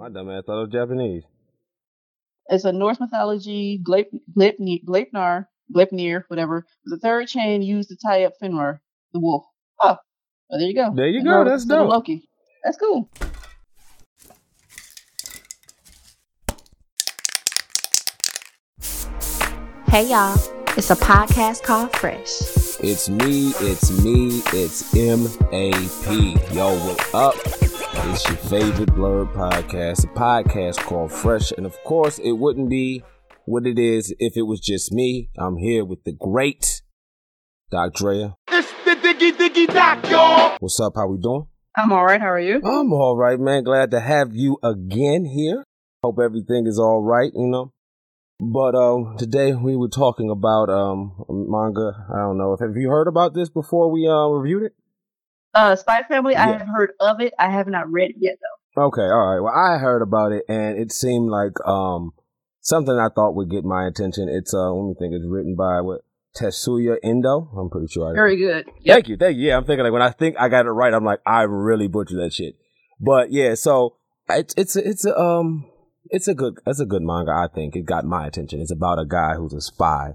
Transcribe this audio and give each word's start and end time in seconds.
My 0.00 0.08
dumb 0.08 0.30
ass 0.30 0.44
thought 0.46 0.56
it 0.56 0.62
was 0.62 0.72
Japanese. 0.72 1.24
It's 2.46 2.64
a 2.64 2.72
Norse 2.72 2.98
mythology. 2.98 3.78
Gleipnir, 3.86 4.82
Gleipnir, 4.82 5.46
Gleipnir, 5.76 6.24
whatever. 6.28 6.64
The 6.86 6.96
third 6.96 7.28
chain 7.28 7.60
used 7.60 7.90
to 7.90 7.96
tie 7.96 8.24
up 8.24 8.32
Fenrir, 8.40 8.80
the 9.12 9.20
wolf. 9.20 9.44
Oh, 9.82 9.98
well, 10.48 10.58
there 10.58 10.68
you 10.68 10.74
go. 10.74 10.94
There 10.96 11.06
you 11.06 11.22
go. 11.22 11.44
That's 11.44 11.66
dope. 11.66 11.90
Loki. 11.90 12.26
That's 12.64 12.78
cool. 12.78 13.10
Hey 19.88 20.08
y'all, 20.08 20.38
it's 20.78 20.90
a 20.90 20.96
podcast 20.96 21.62
called 21.62 21.94
Fresh. 21.96 22.40
It's 22.82 23.10
me, 23.10 23.52
it's 23.58 24.02
me, 24.02 24.40
it's 24.54 24.94
MAP. 24.94 26.54
Yo, 26.54 26.74
what 26.86 27.14
up? 27.14 27.79
It's 28.02 28.26
your 28.26 28.38
favorite 28.38 28.94
blurred 28.94 29.28
podcast, 29.28 30.04
a 30.04 30.08
podcast 30.08 30.78
called 30.78 31.12
Fresh. 31.12 31.52
And 31.52 31.66
of 31.66 31.76
course, 31.84 32.18
it 32.18 32.32
wouldn't 32.32 32.70
be 32.70 33.04
what 33.44 33.66
it 33.66 33.78
is 33.78 34.14
if 34.18 34.36
it 34.36 34.42
was 34.42 34.60
just 34.60 34.90
me. 34.90 35.28
I'm 35.38 35.58
here 35.58 35.84
with 35.84 36.02
the 36.04 36.12
great 36.12 36.82
Doc 37.70 37.94
Drea. 37.94 38.34
It's 38.48 38.72
the 38.84 38.96
Diggy 38.96 39.32
Diggy 39.32 39.72
Doc, 39.72 40.10
y'all. 40.10 40.56
What's 40.60 40.80
up? 40.80 40.94
How 40.96 41.06
we 41.06 41.18
doing? 41.18 41.46
I'm 41.76 41.92
all 41.92 42.04
right. 42.04 42.20
How 42.20 42.30
are 42.30 42.40
you? 42.40 42.56
I'm 42.64 42.92
all 42.92 43.16
right, 43.16 43.38
man. 43.38 43.64
Glad 43.64 43.90
to 43.92 44.00
have 44.00 44.34
you 44.34 44.58
again 44.62 45.26
here. 45.26 45.64
Hope 46.02 46.18
everything 46.18 46.66
is 46.66 46.78
all 46.78 47.02
right, 47.02 47.30
you 47.34 47.46
know. 47.46 47.72
But 48.40 48.74
um, 48.74 49.16
today 49.18 49.54
we 49.54 49.76
were 49.76 49.88
talking 49.88 50.30
about 50.30 50.70
um 50.70 51.22
manga. 51.28 52.06
I 52.12 52.16
don't 52.20 52.38
know 52.38 52.54
if 52.54 52.60
have 52.60 52.76
you 52.76 52.88
heard 52.88 53.08
about 53.08 53.34
this 53.34 53.50
before 53.50 53.90
we 53.90 54.08
uh 54.08 54.26
reviewed 54.28 54.62
it. 54.62 54.72
Uh, 55.54 55.76
Spy 55.76 56.02
Family. 56.08 56.34
Yeah. 56.34 56.44
I 56.44 56.52
have 56.58 56.66
heard 56.68 56.92
of 57.00 57.20
it. 57.20 57.34
I 57.38 57.50
have 57.50 57.66
not 57.66 57.90
read 57.90 58.10
it 58.10 58.16
yet 58.18 58.36
though. 58.40 58.86
Okay, 58.86 59.02
all 59.02 59.34
right. 59.34 59.40
Well, 59.40 59.54
I 59.54 59.78
heard 59.78 60.02
about 60.02 60.32
it, 60.32 60.44
and 60.48 60.78
it 60.78 60.92
seemed 60.92 61.28
like 61.28 61.52
um 61.66 62.12
something 62.60 62.94
I 62.94 63.08
thought 63.08 63.34
would 63.34 63.50
get 63.50 63.64
my 63.64 63.86
attention. 63.86 64.28
It's 64.28 64.54
uh, 64.54 64.72
let 64.72 64.88
me 64.88 64.94
think. 64.98 65.14
It's 65.14 65.26
written 65.26 65.56
by 65.56 65.80
what 65.80 66.02
Tetsuya 66.36 66.96
Endo. 67.02 67.50
I'm 67.58 67.70
pretty 67.70 67.88
sure. 67.88 68.10
I 68.10 68.14
Very 68.14 68.36
good. 68.36 68.66
Yep. 68.80 68.94
Thank 68.94 69.08
you, 69.08 69.16
thank 69.16 69.36
you. 69.36 69.48
Yeah, 69.48 69.56
I'm 69.56 69.64
thinking 69.64 69.84
like 69.84 69.92
when 69.92 70.02
I 70.02 70.10
think 70.10 70.36
I 70.38 70.48
got 70.48 70.66
it 70.66 70.70
right, 70.70 70.94
I'm 70.94 71.04
like 71.04 71.20
I 71.26 71.42
really 71.42 71.88
butchered 71.88 72.18
that 72.18 72.32
shit. 72.32 72.54
But 73.00 73.32
yeah, 73.32 73.54
so 73.54 73.96
it's 74.28 74.54
it's 74.56 74.76
it's 74.76 75.04
a 75.04 75.18
um 75.18 75.66
it's 76.10 76.28
a 76.28 76.34
good 76.34 76.58
it's 76.66 76.80
a 76.80 76.86
good 76.86 77.02
manga. 77.02 77.32
I 77.32 77.48
think 77.52 77.74
it 77.74 77.86
got 77.86 78.04
my 78.04 78.26
attention. 78.26 78.60
It's 78.60 78.72
about 78.72 78.98
a 78.98 79.06
guy 79.06 79.34
who's 79.34 79.54
a 79.54 79.60
spy, 79.60 80.14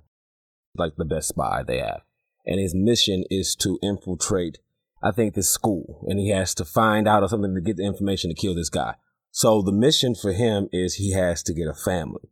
like 0.76 0.96
the 0.98 1.06
best 1.06 1.30
spy 1.30 1.64
they 1.66 1.80
have, 1.80 2.02
and 2.46 2.60
his 2.60 2.74
mission 2.74 3.26
is 3.30 3.56
to 3.58 3.80
infiltrate 3.82 4.60
I 5.02 5.12
think 5.12 5.34
this 5.34 5.50
school 5.50 6.06
and 6.08 6.20
he 6.20 6.30
has 6.30 6.54
to 6.56 6.66
find 6.66 7.08
out 7.08 7.24
or 7.24 7.30
something 7.30 7.54
to 7.54 7.62
get 7.62 7.78
the 7.78 7.86
information 7.86 8.30
to 8.30 8.36
kill 8.36 8.56
this 8.56 8.70
guy. 8.70 8.96
So 9.32 9.62
the 9.62 9.72
mission 9.72 10.16
for 10.16 10.32
him 10.32 10.70
is 10.72 10.96
he 10.96 11.12
has 11.12 11.44
to 11.44 11.54
get 11.54 11.68
a 11.68 11.74
family. 11.74 12.30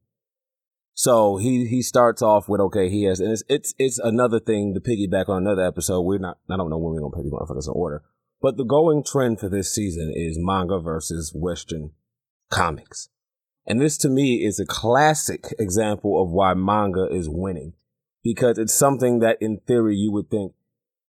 So 0.94 1.38
he 1.38 1.66
he 1.66 1.81
starts 1.81 2.22
off 2.22 2.47
with 2.47 2.61
okay, 2.61 2.89
he 2.89 3.03
has 3.03 3.20
and 3.20 3.31
it's 3.31 3.44
it's 3.50 3.73
it's 3.78 4.00
another 4.00 4.39
thing 4.39 4.73
to 4.73 4.80
piggyback 4.80 5.28
on 5.28 5.42
another 5.42 5.66
episode. 5.66 6.02
We're 6.02 6.20
not 6.20 6.38
I 6.50 6.58
don't 6.58 6.70
know 6.70 6.78
when 6.78 6.94
we're 6.94 7.02
gonna 7.02 7.16
put 7.16 7.23
these 7.23 7.33
motherfuckers 7.33 7.67
in 7.67 7.73
order. 7.73 8.03
But 8.42 8.58
the 8.58 8.66
going 8.66 9.03
trend 9.03 9.39
for 9.39 9.50
this 9.50 9.73
season 9.73 10.11
is 10.16 10.38
manga 10.38 10.80
versus 10.80 11.31
Western 11.33 11.92
comics. 12.50 13.09
And 13.66 13.80
this 13.80 13.98
to 14.00 14.09
me 14.09 14.45
is 14.45 14.59
a 14.59 14.66
classic 14.66 15.45
example 15.58 16.22
of 16.22 16.30
why 16.30 16.53
manga 16.53 17.08
is 17.09 17.30
winning. 17.30 17.73
Because 18.23 18.58
it's 18.58 18.73
something 18.73 19.20
that 19.20 19.38
in 19.42 19.61
theory 19.66 19.95
you 19.95 20.11
would 20.11 20.30
think 20.30 20.53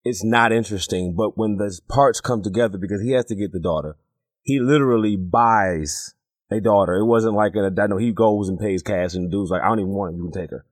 it's 0.04 0.22
not 0.22 0.52
interesting. 0.52 1.14
But 1.16 1.36
when 1.36 1.56
the 1.56 1.78
parts 1.88 2.20
come 2.20 2.42
together, 2.42 2.78
because 2.78 3.02
he 3.02 3.12
has 3.12 3.24
to 3.26 3.34
get 3.34 3.52
the 3.52 3.60
daughter, 3.60 3.96
he 4.42 4.60
literally 4.60 5.16
buys 5.16 6.14
a 6.50 6.60
daughter. 6.60 6.94
It 6.94 7.06
wasn't 7.06 7.34
like 7.34 7.54
a, 7.56 7.70
know 7.70 7.96
he 7.96 8.12
goes 8.12 8.48
and 8.48 8.58
pays 8.58 8.82
cash 8.82 9.14
and 9.14 9.26
the 9.26 9.30
dude's 9.30 9.50
like, 9.50 9.62
I 9.62 9.68
don't 9.68 9.80
even 9.80 9.92
want 9.92 10.14
it. 10.14 10.18
You 10.18 10.30
can 10.30 10.42
take 10.42 10.50
her. 10.50 10.66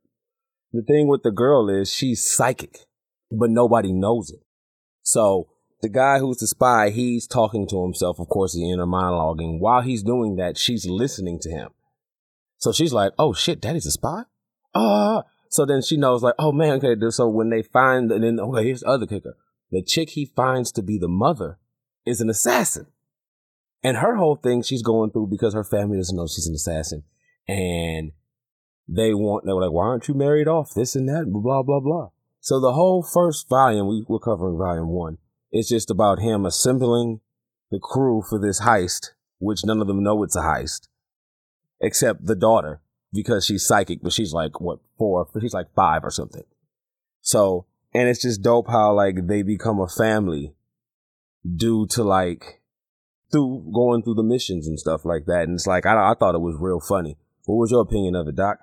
The 0.73 0.83
thing 0.83 1.09
with 1.09 1.23
the 1.23 1.31
girl 1.31 1.69
is 1.69 1.93
she's 1.93 2.25
psychic, 2.35 2.87
but 3.31 3.51
nobody 3.51 3.93
knows 3.93 4.31
it. 4.31 4.41
So 5.03 5.49
the 5.83 5.89
guy 5.89 6.19
who's 6.19 6.39
the 6.39 6.47
spy, 6.47 6.91
he's 6.91 7.27
talking 7.27 7.67
to 7.69 7.83
himself. 7.83 8.21
Of 8.21 8.29
course, 8.29 8.55
he's 8.55 8.73
inner 8.73 8.87
monologuing. 8.87 9.59
While 9.59 9.83
he's 9.83 10.03
doing 10.03 10.37
that, 10.37 10.57
she's 10.57 10.87
listening 10.87 11.41
to 11.41 11.51
him. 11.51 11.71
So 12.59 12.73
she's 12.73 12.93
like, 12.93 13.13
"Oh 13.19 13.33
shit, 13.33 13.61
daddy's 13.61 13.87
a 13.87 13.91
spy." 13.91 14.23
Ah, 14.75 15.25
so 15.53 15.67
then 15.67 15.83
she 15.83 15.99
knows, 15.99 16.23
like, 16.23 16.35
oh 16.39 16.51
man, 16.51 16.83
okay. 16.83 16.97
So 17.11 17.29
when 17.29 17.51
they 17.51 17.63
find, 17.63 18.11
and 18.11 18.25
then 18.25 18.41
okay, 18.41 18.65
here's 18.65 18.81
the 18.81 18.89
other 18.89 19.07
kicker: 19.07 19.37
the 19.71 19.83
chick 19.83 20.09
he 20.11 20.25
finds 20.25 20.73
to 20.73 20.83
be 20.83 20.97
the 20.97 21.09
mother 21.09 21.59
is 22.07 22.23
an 22.23 22.31
assassin, 22.31 22.87
and 23.85 23.99
her 23.99 24.17
whole 24.17 24.37
thing 24.37 24.63
she's 24.63 24.81
going 24.81 25.11
through 25.11 25.27
because 25.27 25.53
her 25.53 25.63
family 25.63 25.99
doesn't 25.99 26.17
know 26.17 26.27
she's 26.27 26.47
an 26.47 26.55
assassin, 26.55 27.05
and 27.47 28.13
they 28.89 29.13
want 29.13 29.45
they 29.45 29.53
were 29.53 29.61
like, 29.61 29.73
why 29.73 29.85
aren't 29.85 30.09
you 30.09 30.15
married 30.15 30.49
off? 30.49 30.73
This 30.75 30.97
and 30.97 31.07
that, 31.11 31.27
blah 31.31 31.63
blah 31.63 31.81
blah. 31.81 32.09
So 32.41 32.59
the 32.59 32.73
whole 32.73 33.03
first 33.03 33.47
volume, 33.51 33.89
we, 33.89 34.07
we're 34.09 34.21
covering 34.21 34.57
volume 34.57 34.89
one. 34.89 35.19
It's 35.51 35.69
just 35.69 35.91
about 35.91 36.19
him 36.19 36.47
assembling 36.47 37.21
the 37.71 37.79
crew 37.79 38.23
for 38.27 38.39
this 38.39 38.63
heist, 38.63 39.11
which 39.39 39.67
none 39.67 39.83
of 39.83 39.87
them 39.87 40.03
know 40.03 40.23
it's 40.23 40.35
a 40.35 40.41
heist, 40.41 40.89
except 41.79 42.25
the 42.25 42.35
daughter 42.35 42.81
because 43.13 43.45
she's 43.45 43.67
psychic, 43.67 44.01
but 44.03 44.13
she's 44.13 44.33
like 44.33 44.61
what 44.61 44.81
four? 44.99 45.27
She's 45.41 45.55
like 45.55 45.73
five 45.75 46.05
or 46.05 46.11
something. 46.11 46.45
So, 47.21 47.67
and 47.95 48.09
it's 48.09 48.23
just 48.23 48.43
dope 48.43 48.69
how 48.69 48.93
like 48.95 49.27
they 49.27 49.43
become 49.43 49.81
a 49.81 49.89
family 49.89 50.55
due 51.45 51.87
to 51.91 52.03
like 52.03 52.61
through 53.31 53.71
going 53.75 54.03
through 54.03 54.15
the 54.15 54.23
missions 54.23 54.67
and 54.67 54.79
stuff 54.79 55.05
like 55.05 55.27
that. 55.27 55.43
And 55.43 55.55
it's 55.55 55.67
like 55.67 55.87
I, 55.87 56.13
I 56.13 56.15
thought 56.19 56.35
it 56.35 56.41
was 56.41 56.57
real 56.59 56.81
funny. 56.81 57.17
What 57.45 57.57
was 57.57 57.71
your 57.71 57.81
opinion 57.81 58.15
of 58.15 58.29
it, 58.29 58.37
Doc? 58.37 58.59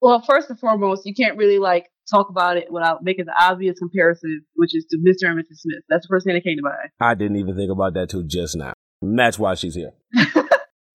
Well, 0.00 0.20
first 0.20 0.50
and 0.50 0.58
foremost, 0.58 1.06
you 1.06 1.14
can't 1.14 1.38
really 1.38 1.58
like 1.58 1.90
talk 2.10 2.28
about 2.28 2.58
it 2.58 2.70
without 2.70 3.02
making 3.02 3.24
the 3.24 3.34
obvious 3.38 3.78
comparison, 3.78 4.44
which 4.54 4.74
is 4.74 4.84
to 4.90 4.98
Mr. 4.98 5.30
and 5.30 5.38
Mrs. 5.38 5.60
Smith. 5.60 5.82
That's 5.88 6.06
the 6.06 6.12
first 6.12 6.26
thing 6.26 6.34
that 6.34 6.44
came 6.44 6.58
to 6.58 6.62
mind. 6.62 6.90
I 7.00 7.14
didn't 7.14 7.36
even 7.36 7.56
think 7.56 7.70
about 7.70 7.94
that 7.94 8.10
till 8.10 8.22
just 8.22 8.56
now. 8.56 8.74
And 9.00 9.18
that's 9.18 9.38
why 9.38 9.54
she's 9.54 9.74
here. 9.74 9.92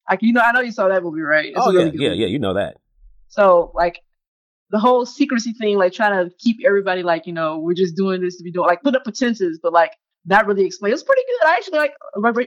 Like 0.10 0.20
you 0.22 0.34
know, 0.34 0.42
I 0.42 0.52
know 0.52 0.62
you 0.62 0.72
saw 0.72 0.88
that 0.88 1.04
movie, 1.04 1.22
right? 1.22 1.46
It's 1.48 1.58
oh 1.58 1.72
really 1.72 1.92
yeah, 1.96 2.10
yeah, 2.10 2.14
yeah. 2.14 2.28
You 2.28 2.40
know 2.40 2.56
that. 2.56 2.78
So 3.28 3.72
like 3.76 4.02
the 4.72 4.80
whole 4.80 5.06
secrecy 5.06 5.54
thing, 5.54 5.78
like 5.78 5.94
trying 5.94 6.26
to 6.26 6.34
keep 6.38 6.58
everybody 6.66 7.04
like 7.04 7.28
you 7.28 7.34
know 7.34 7.60
we're 7.60 7.74
just 7.74 7.96
doing 7.96 8.22
this 8.22 8.38
to 8.38 8.44
be 8.44 8.52
doing 8.52 8.68
like 8.68 8.82
put 8.82 8.96
up 8.96 9.04
pretenses, 9.04 9.60
but 9.62 9.74
like 9.74 9.92
not 10.26 10.48
really 10.48 10.66
explain. 10.66 10.92
It 10.92 10.94
was 10.94 11.04
pretty 11.04 11.22
good. 11.22 11.48
I 11.48 11.54
actually 11.56 11.80
like. 11.80 11.94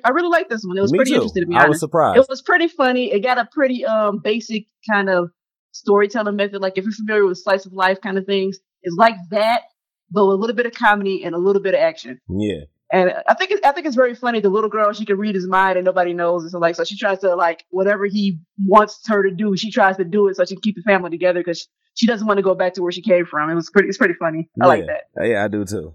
I 0.04 0.10
really 0.10 0.28
like 0.28 0.48
this 0.48 0.62
one. 0.64 0.76
It 0.76 0.80
was 0.80 0.92
Me 0.92 0.98
pretty 0.98 1.12
too. 1.12 1.16
interesting 1.16 1.42
to 1.44 1.48
be 1.48 1.56
I 1.56 1.68
was 1.68 1.80
surprised. 1.80 2.18
It 2.18 2.26
was 2.28 2.42
pretty 2.42 2.68
funny. 2.68 3.12
It 3.12 3.20
got 3.20 3.38
a 3.38 3.48
pretty 3.50 3.84
um 3.84 4.20
basic 4.22 4.66
kind 4.90 5.08
of 5.08 5.30
storytelling 5.72 6.36
method. 6.36 6.60
Like 6.60 6.76
if 6.76 6.84
you're 6.84 6.92
familiar 6.92 7.26
with 7.26 7.38
slice 7.38 7.66
of 7.66 7.72
life 7.72 8.00
kind 8.00 8.18
of 8.18 8.26
things, 8.26 8.58
it's 8.82 8.96
like 8.96 9.16
that, 9.30 9.62
but 10.10 10.26
with 10.26 10.34
a 10.34 10.38
little 10.38 10.56
bit 10.56 10.66
of 10.66 10.72
comedy 10.72 11.24
and 11.24 11.34
a 11.34 11.38
little 11.38 11.62
bit 11.62 11.74
of 11.74 11.80
action. 11.80 12.20
Yeah. 12.28 12.64
And 12.92 13.10
I 13.26 13.32
think 13.32 13.52
I 13.64 13.72
think 13.72 13.86
it's 13.86 13.96
very 13.96 14.14
funny. 14.14 14.40
The 14.40 14.50
little 14.50 14.68
girl, 14.68 14.92
she 14.92 15.06
can 15.06 15.16
read 15.16 15.34
his 15.34 15.48
mind 15.48 15.78
and 15.78 15.84
nobody 15.86 16.12
knows. 16.12 16.42
And 16.42 16.50
so 16.50 16.58
like, 16.58 16.76
so 16.76 16.84
she 16.84 16.98
tries 16.98 17.20
to 17.20 17.34
like 17.34 17.64
whatever 17.70 18.04
he 18.04 18.38
wants 18.66 19.00
her 19.08 19.22
to 19.22 19.34
do, 19.34 19.56
she 19.56 19.70
tries 19.70 19.96
to 19.96 20.04
do 20.04 20.28
it 20.28 20.36
so 20.36 20.44
she 20.44 20.56
can 20.56 20.60
keep 20.60 20.76
the 20.76 20.82
family 20.82 21.08
together 21.08 21.40
because 21.40 21.66
she 21.94 22.06
doesn't 22.06 22.26
want 22.26 22.36
to 22.36 22.42
go 22.42 22.54
back 22.54 22.74
to 22.74 22.82
where 22.82 22.92
she 22.92 23.00
came 23.00 23.24
from. 23.24 23.48
It 23.48 23.54
was 23.54 23.70
pretty, 23.70 23.88
it's 23.88 23.96
pretty 23.96 24.14
funny. 24.14 24.50
I 24.60 24.64
yeah. 24.64 24.68
like 24.68 24.86
that. 24.86 25.26
Yeah, 25.26 25.42
I 25.42 25.48
do 25.48 25.64
too. 25.64 25.94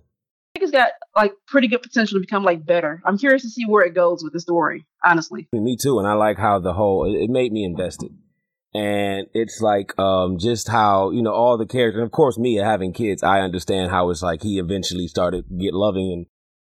I 0.55 0.59
think 0.59 0.63
it's 0.63 0.71
got 0.71 0.89
like 1.15 1.33
pretty 1.47 1.67
good 1.67 1.83
potential 1.83 2.15
to 2.15 2.19
become 2.19 2.43
like 2.43 2.65
better. 2.65 2.99
I'm 3.05 3.19
curious 3.19 3.43
to 3.43 3.49
see 3.49 3.65
where 3.67 3.85
it 3.85 3.93
goes 3.93 4.23
with 4.23 4.33
the 4.33 4.39
story, 4.39 4.87
honestly. 5.05 5.47
Me 5.53 5.77
too. 5.79 5.99
And 5.99 6.07
I 6.07 6.13
like 6.13 6.39
how 6.39 6.57
the 6.59 6.73
whole, 6.73 7.05
it, 7.05 7.25
it 7.25 7.29
made 7.29 7.51
me 7.51 7.63
invested. 7.63 8.09
And 8.73 9.27
it's 9.35 9.61
like, 9.61 9.97
um, 9.99 10.39
just 10.39 10.67
how, 10.67 11.11
you 11.11 11.21
know, 11.21 11.31
all 11.31 11.59
the 11.59 11.67
characters, 11.67 11.99
and 11.99 12.05
of 12.05 12.11
course 12.11 12.39
me 12.39 12.55
having 12.55 12.91
kids, 12.91 13.21
I 13.21 13.41
understand 13.41 13.91
how 13.91 14.09
it's 14.09 14.23
like 14.23 14.41
he 14.41 14.57
eventually 14.57 15.07
started 15.07 15.45
get 15.59 15.75
loving 15.75 16.11
and 16.11 16.25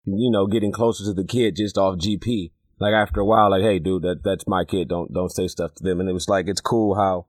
you 0.05 0.31
know, 0.31 0.47
getting 0.47 0.71
closer 0.71 1.03
to 1.05 1.13
the 1.13 1.25
kid 1.25 1.55
just 1.55 1.77
off 1.77 1.97
GP. 1.97 2.51
Like 2.79 2.93
after 2.93 3.21
a 3.21 3.25
while, 3.25 3.51
like, 3.51 3.63
hey, 3.63 3.79
dude, 3.79 4.03
that 4.03 4.23
that's 4.23 4.47
my 4.47 4.65
kid. 4.65 4.89
Don't 4.89 5.13
don't 5.13 5.31
say 5.31 5.47
stuff 5.47 5.73
to 5.75 5.83
them. 5.83 5.99
And 5.99 6.09
it 6.09 6.13
was 6.13 6.27
like 6.27 6.47
it's 6.47 6.61
cool 6.61 6.95
how 6.95 7.25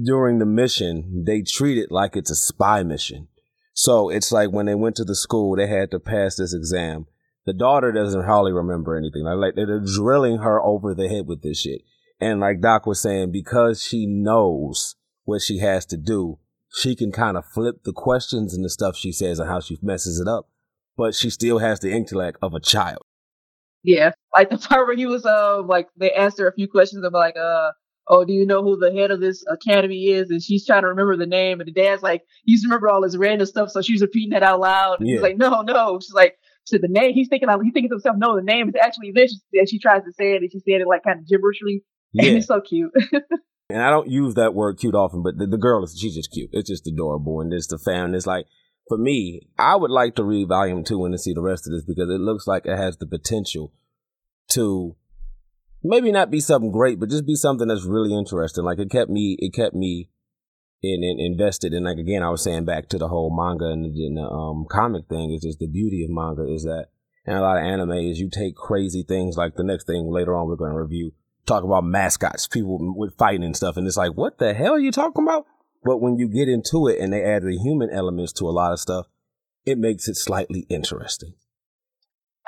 during 0.00 0.38
the 0.38 0.46
mission 0.46 1.24
they 1.26 1.42
treat 1.42 1.78
it 1.78 1.90
like 1.90 2.16
it's 2.16 2.30
a 2.30 2.34
spy 2.34 2.82
mission. 2.82 3.28
So 3.74 4.08
it's 4.08 4.32
like 4.32 4.50
when 4.50 4.66
they 4.66 4.74
went 4.74 4.96
to 4.96 5.04
the 5.04 5.14
school, 5.14 5.56
they 5.56 5.66
had 5.66 5.90
to 5.90 6.00
pass 6.00 6.36
this 6.36 6.54
exam. 6.54 7.06
The 7.44 7.52
daughter 7.52 7.92
doesn't 7.92 8.24
hardly 8.24 8.52
remember 8.52 8.96
anything. 8.96 9.24
Like, 9.24 9.36
like 9.36 9.54
they're 9.54 9.80
drilling 9.80 10.38
her 10.38 10.60
over 10.60 10.94
the 10.94 11.08
head 11.08 11.26
with 11.26 11.42
this 11.42 11.60
shit. 11.60 11.82
And 12.18 12.40
like 12.40 12.62
Doc 12.62 12.86
was 12.86 13.00
saying, 13.00 13.30
because 13.30 13.82
she 13.82 14.06
knows 14.06 14.96
what 15.24 15.42
she 15.42 15.58
has 15.58 15.84
to 15.86 15.98
do, 15.98 16.38
she 16.74 16.96
can 16.96 17.12
kind 17.12 17.36
of 17.36 17.44
flip 17.44 17.84
the 17.84 17.92
questions 17.92 18.54
and 18.54 18.64
the 18.64 18.70
stuff 18.70 18.96
she 18.96 19.12
says 19.12 19.38
and 19.38 19.48
how 19.48 19.60
she 19.60 19.78
messes 19.82 20.18
it 20.18 20.26
up 20.26 20.48
but 20.96 21.14
she 21.14 21.30
still 21.30 21.58
has 21.58 21.80
the 21.80 21.90
intellect 21.92 22.38
of 22.42 22.54
a 22.54 22.60
child. 22.60 23.02
Yeah, 23.82 24.12
like 24.34 24.50
the 24.50 24.58
part 24.68 24.86
where 24.86 24.96
he 24.96 25.06
was, 25.06 25.24
uh, 25.24 25.62
like 25.62 25.88
they 25.96 26.12
asked 26.12 26.38
her 26.38 26.48
a 26.48 26.54
few 26.54 26.68
questions 26.68 27.04
about, 27.04 27.18
like, 27.18 27.36
uh, 27.36 27.70
oh, 28.08 28.24
do 28.24 28.32
you 28.32 28.46
know 28.46 28.62
who 28.62 28.76
the 28.76 28.92
head 28.92 29.10
of 29.10 29.20
this 29.20 29.44
academy 29.48 30.06
is? 30.06 30.30
And 30.30 30.42
she's 30.42 30.66
trying 30.66 30.82
to 30.82 30.88
remember 30.88 31.16
the 31.16 31.26
name, 31.26 31.60
and 31.60 31.68
the 31.68 31.72
dad's 31.72 32.02
like, 32.02 32.22
he 32.44 32.52
used 32.52 32.64
to 32.64 32.68
remember 32.68 32.88
all 32.88 33.02
this 33.02 33.16
random 33.16 33.46
stuff, 33.46 33.70
so 33.70 33.82
she's 33.82 34.00
repeating 34.00 34.30
that 34.30 34.42
out 34.42 34.60
loud. 34.60 35.00
And 35.00 35.08
Yeah. 35.08 35.14
he's 35.16 35.22
like, 35.22 35.36
no, 35.36 35.62
no. 35.62 35.98
She's 36.00 36.12
like, 36.14 36.34
to 36.68 36.78
the 36.78 36.88
name. 36.88 37.14
He's 37.14 37.28
thinking, 37.28 37.48
he's 37.62 37.72
thinking 37.72 37.90
to 37.90 37.94
himself, 37.94 38.16
no, 38.18 38.34
the 38.34 38.42
name 38.42 38.68
is 38.68 38.74
actually 38.82 39.12
this. 39.14 39.40
And 39.52 39.68
she 39.68 39.78
tries 39.78 40.02
to 40.02 40.12
say 40.12 40.34
it, 40.34 40.42
and 40.42 40.50
she 40.50 40.58
said 40.60 40.80
it 40.80 40.88
like 40.88 41.04
kind 41.04 41.20
of 41.20 41.26
gibberishly. 41.26 41.82
Yeah. 42.12 42.28
And 42.28 42.36
it's 42.38 42.46
so 42.46 42.62
cute. 42.62 42.92
and 43.68 43.82
I 43.82 43.90
don't 43.90 44.08
use 44.08 44.36
that 44.36 44.54
word 44.54 44.78
cute 44.78 44.94
often, 44.94 45.22
but 45.22 45.36
the, 45.36 45.46
the 45.46 45.58
girl 45.58 45.84
is 45.84 45.94
she's 46.00 46.14
just 46.14 46.30
cute. 46.30 46.48
It's 46.52 46.70
just 46.70 46.86
adorable, 46.86 47.40
and 47.42 47.52
it's 47.52 47.66
the 47.66 47.78
family. 47.78 48.16
It's 48.16 48.26
like 48.26 48.46
for 48.88 48.96
me, 48.96 49.48
I 49.58 49.76
would 49.76 49.90
like 49.90 50.14
to 50.16 50.24
read 50.24 50.48
volume 50.48 50.84
two 50.84 51.04
and 51.04 51.14
to 51.14 51.18
see 51.18 51.32
the 51.34 51.42
rest 51.42 51.66
of 51.66 51.72
this 51.72 51.84
because 51.84 52.08
it 52.08 52.20
looks 52.20 52.46
like 52.46 52.66
it 52.66 52.76
has 52.76 52.96
the 52.96 53.06
potential 53.06 53.72
to 54.50 54.96
maybe 55.82 56.12
not 56.12 56.30
be 56.30 56.40
something 56.40 56.70
great, 56.70 57.00
but 57.00 57.10
just 57.10 57.26
be 57.26 57.34
something 57.34 57.68
that's 57.68 57.84
really 57.84 58.16
interesting. 58.16 58.64
Like 58.64 58.78
it 58.78 58.90
kept 58.90 59.10
me, 59.10 59.36
it 59.40 59.52
kept 59.52 59.74
me 59.74 60.08
in, 60.82 61.02
in 61.02 61.18
invested. 61.18 61.72
And 61.72 61.84
like 61.84 61.98
again, 61.98 62.22
I 62.22 62.30
was 62.30 62.44
saying 62.44 62.64
back 62.64 62.88
to 62.90 62.98
the 62.98 63.08
whole 63.08 63.34
manga 63.34 63.66
and, 63.66 63.84
and 63.84 64.16
the 64.16 64.22
um, 64.22 64.66
comic 64.70 65.08
thing 65.08 65.32
is 65.32 65.42
just 65.42 65.58
the 65.58 65.66
beauty 65.66 66.04
of 66.04 66.10
manga 66.10 66.44
is 66.44 66.62
that, 66.62 66.86
and 67.26 67.36
a 67.36 67.40
lot 67.40 67.58
of 67.58 67.64
anime 67.64 67.90
is 67.90 68.20
you 68.20 68.30
take 68.30 68.54
crazy 68.54 69.02
things 69.02 69.36
like 69.36 69.56
the 69.56 69.64
next 69.64 69.86
thing 69.86 70.08
later 70.08 70.36
on 70.36 70.46
we're 70.46 70.54
going 70.54 70.70
to 70.70 70.78
review, 70.78 71.12
talk 71.44 71.64
about 71.64 71.84
mascots, 71.84 72.46
people 72.46 72.94
with 72.96 73.16
fighting 73.18 73.42
and 73.42 73.56
stuff, 73.56 73.76
and 73.76 73.86
it's 73.86 73.96
like, 73.96 74.12
what 74.12 74.38
the 74.38 74.54
hell 74.54 74.74
are 74.74 74.78
you 74.78 74.92
talking 74.92 75.24
about? 75.24 75.44
But 75.86 75.98
when 75.98 76.16
you 76.16 76.28
get 76.28 76.48
into 76.48 76.88
it 76.88 76.98
and 76.98 77.12
they 77.12 77.22
add 77.22 77.44
the 77.44 77.56
human 77.56 77.90
elements 77.90 78.32
to 78.34 78.44
a 78.44 78.50
lot 78.50 78.72
of 78.72 78.80
stuff, 78.80 79.06
it 79.64 79.78
makes 79.78 80.08
it 80.08 80.16
slightly 80.16 80.66
interesting. 80.68 81.34